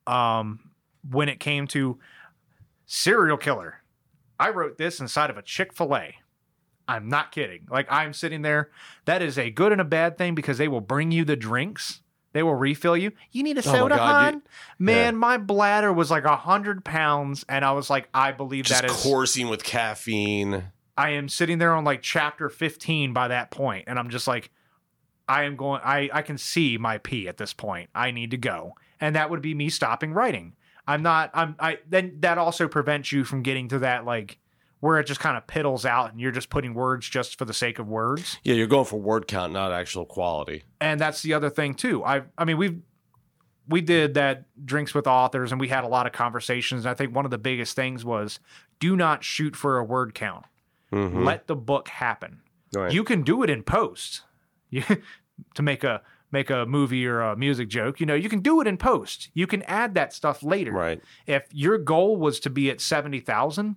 [0.06, 0.70] Um,
[1.08, 1.98] when it came to
[2.86, 3.76] serial killer,
[4.38, 6.14] I wrote this inside of a Chick fil A.
[6.88, 7.66] I'm not kidding.
[7.70, 8.70] Like, I'm sitting there.
[9.04, 12.00] That is a good and a bad thing because they will bring you the drinks.
[12.32, 13.12] They will refill you.
[13.32, 14.43] You need a Oh soda, God, you-?
[14.78, 15.19] Man, yeah.
[15.19, 18.90] my bladder was like a hundred pounds, and I was like, I believe Just that
[18.90, 20.65] is coursing with caffeine.
[20.97, 24.51] I am sitting there on like chapter 15 by that point, and I'm just like,
[25.31, 27.89] I am going, I, I can see my pee at this point.
[27.94, 28.74] I need to go.
[29.01, 30.55] And that would be me stopping writing.
[30.89, 34.39] I'm not, I'm, I, then that also prevents you from getting to that like
[34.81, 37.52] where it just kind of piddles out and you're just putting words just for the
[37.55, 38.39] sake of words.
[38.43, 40.65] Yeah, you're going for word count, not actual quality.
[40.81, 42.02] And that's the other thing too.
[42.05, 42.81] I, I mean, we've,
[43.69, 46.85] we did that drinks with authors and we had a lot of conversations.
[46.85, 48.40] And I think one of the biggest things was
[48.81, 50.47] do not shoot for a word count.
[50.93, 51.24] Mhm.
[51.24, 52.40] Let the book happen.
[52.74, 52.90] Right.
[52.93, 54.23] You can do it in post.
[54.70, 54.82] You,
[55.55, 56.02] to make a
[56.32, 59.31] make a movie or a music joke, you know, you can do it in post.
[59.35, 60.70] You can add that stuff later.
[60.73, 61.01] right.
[61.27, 63.74] If your goal was to be at 70,000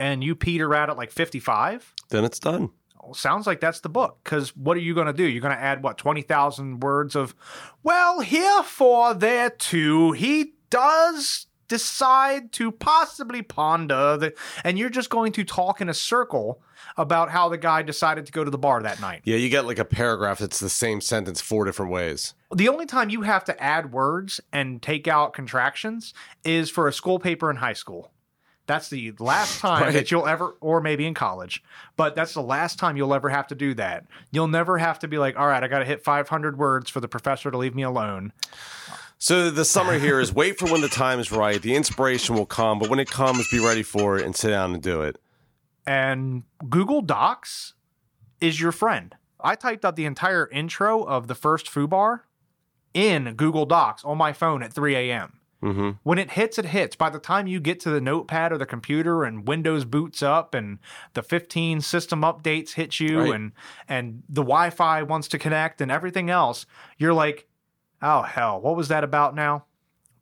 [0.00, 2.70] and you peter out at like 55, Then it's done.
[3.14, 4.18] sounds like that's the book.
[4.24, 5.24] Because what are you going to do?
[5.24, 7.34] You're going to add what 20,000 words of,
[7.82, 15.44] well, herefore thereto he does decide to possibly ponder the, and you're just going to
[15.44, 16.60] talk in a circle
[16.96, 19.20] about how the guy decided to go to the bar that night.
[19.24, 22.34] Yeah, you get like a paragraph that's the same sentence four different ways.
[22.54, 26.12] The only time you have to add words and take out contractions
[26.42, 28.10] is for a school paper in high school.
[28.70, 29.92] That's the last time Right.
[29.94, 31.62] that you'll ever, or maybe in college,
[31.96, 34.06] but that's the last time you'll ever have to do that.
[34.30, 37.00] You'll never have to be like, all right, I got to hit 500 words for
[37.00, 38.32] the professor to leave me alone.
[39.18, 41.60] So the summary here is wait for when the time is right.
[41.60, 44.72] The inspiration will come, but when it comes, be ready for it and sit down
[44.72, 45.16] and do it.
[45.86, 47.74] And Google Docs
[48.40, 49.16] is your friend.
[49.40, 52.20] I typed out the entire intro of the first Fubar
[52.94, 55.39] in Google Docs on my phone at 3 a.m.
[55.62, 55.90] Mm-hmm.
[56.02, 56.96] When it hits, it hits.
[56.96, 60.54] By the time you get to the notepad or the computer and Windows boots up
[60.54, 60.78] and
[61.12, 63.34] the 15 system updates hit you Right.
[63.34, 63.52] and
[63.88, 66.64] and the Wi-Fi wants to connect and everything else,
[66.96, 67.46] you're like,
[68.00, 69.66] oh hell, what was that about now?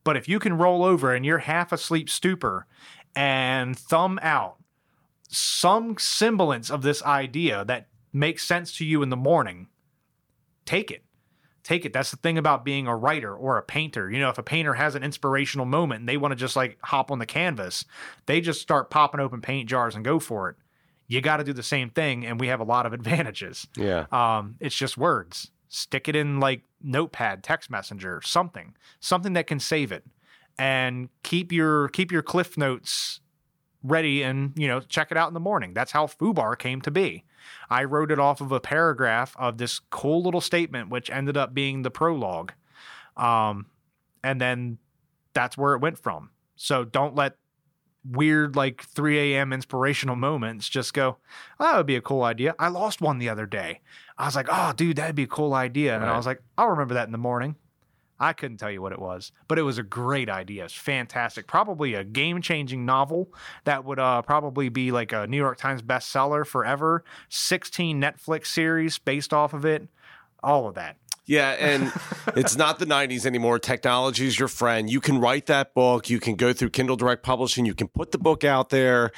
[0.02, 2.66] But if you can roll over and you're half asleep stupor
[3.14, 4.56] and thumb out
[5.28, 9.68] some semblance of this idea that makes sense to you in the morning,
[10.64, 11.04] take it.
[11.68, 11.92] Take it.
[11.92, 14.10] That's the thing about being a writer or a painter.
[14.10, 16.78] You know, if a painter has an inspirational moment and they want to just like
[16.82, 17.84] hop on the canvas,
[18.24, 20.56] they just start popping open paint jars and go for it.
[21.08, 23.68] You got to do the same thing, and we have a lot of advantages.
[23.76, 24.06] Yeah.
[24.10, 25.50] Um, it's just words.
[25.68, 30.06] Stick it in like Notepad, text messenger, something, something that can save it,
[30.58, 33.20] and keep your keep your cliff notes
[33.82, 35.74] ready, and you know check it out in the morning.
[35.74, 37.24] That's how Fubar came to be.
[37.70, 41.54] I wrote it off of a paragraph of this cool little statement, which ended up
[41.54, 42.52] being the prologue,
[43.16, 43.66] um,
[44.22, 44.78] and then
[45.34, 46.30] that's where it went from.
[46.56, 47.36] So don't let
[48.04, 49.52] weird like 3 a.m.
[49.52, 51.18] inspirational moments just go,
[51.60, 52.54] oh, that would be a cool idea.
[52.58, 53.80] I lost one the other day.
[54.16, 55.94] I was like, oh, dude, that'd be a cool idea.
[55.94, 57.56] And I was like, I'll remember that in the morning.
[58.20, 60.64] I couldn't tell you what it was, but it was a great idea.
[60.64, 61.46] It's fantastic.
[61.46, 63.32] Probably a game changing novel
[63.64, 67.04] that would uh, probably be like a New York Times bestseller forever.
[67.28, 69.88] 16 Netflix series based off of it.
[70.42, 70.96] All of that.
[71.28, 71.92] Yeah, and
[72.36, 73.58] it's not the 90s anymore.
[73.58, 74.90] Technology is your friend.
[74.90, 76.08] You can write that book.
[76.08, 77.66] You can go through Kindle Direct Publishing.
[77.66, 79.12] You can put the book out there.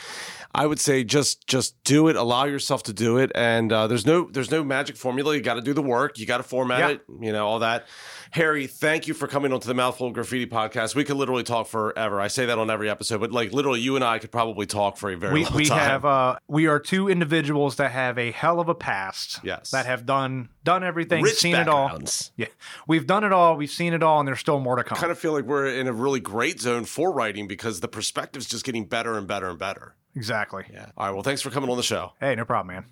[0.53, 2.17] I would say just just do it.
[2.17, 3.31] Allow yourself to do it.
[3.35, 5.35] And uh, there's no there's no magic formula.
[5.37, 6.19] You got to do the work.
[6.19, 6.89] You got to format Yeah.
[6.91, 7.03] it.
[7.21, 7.87] You know all that.
[8.33, 10.95] Harry, thank you for coming onto the Mouthful of Graffiti podcast.
[10.95, 12.21] We could literally talk forever.
[12.21, 14.97] I say that on every episode, but like literally, you and I could probably talk
[14.97, 15.79] for a very we, long we time.
[15.79, 19.71] have uh we are two individuals that have a hell of a past Yes.
[19.71, 21.99] that have done done everything rich seen it all
[22.37, 22.47] yeah
[22.87, 25.01] we've done it all we've seen it all and there's still more to come I
[25.01, 28.47] kind of feel like we're in a really great zone for writing because the perspective's
[28.47, 29.95] just getting better and better and better.
[30.15, 30.87] Exactly Yeah.
[30.97, 31.13] All right.
[31.13, 32.13] Well, thanks for coming on the show.
[32.21, 32.87] hey no problem man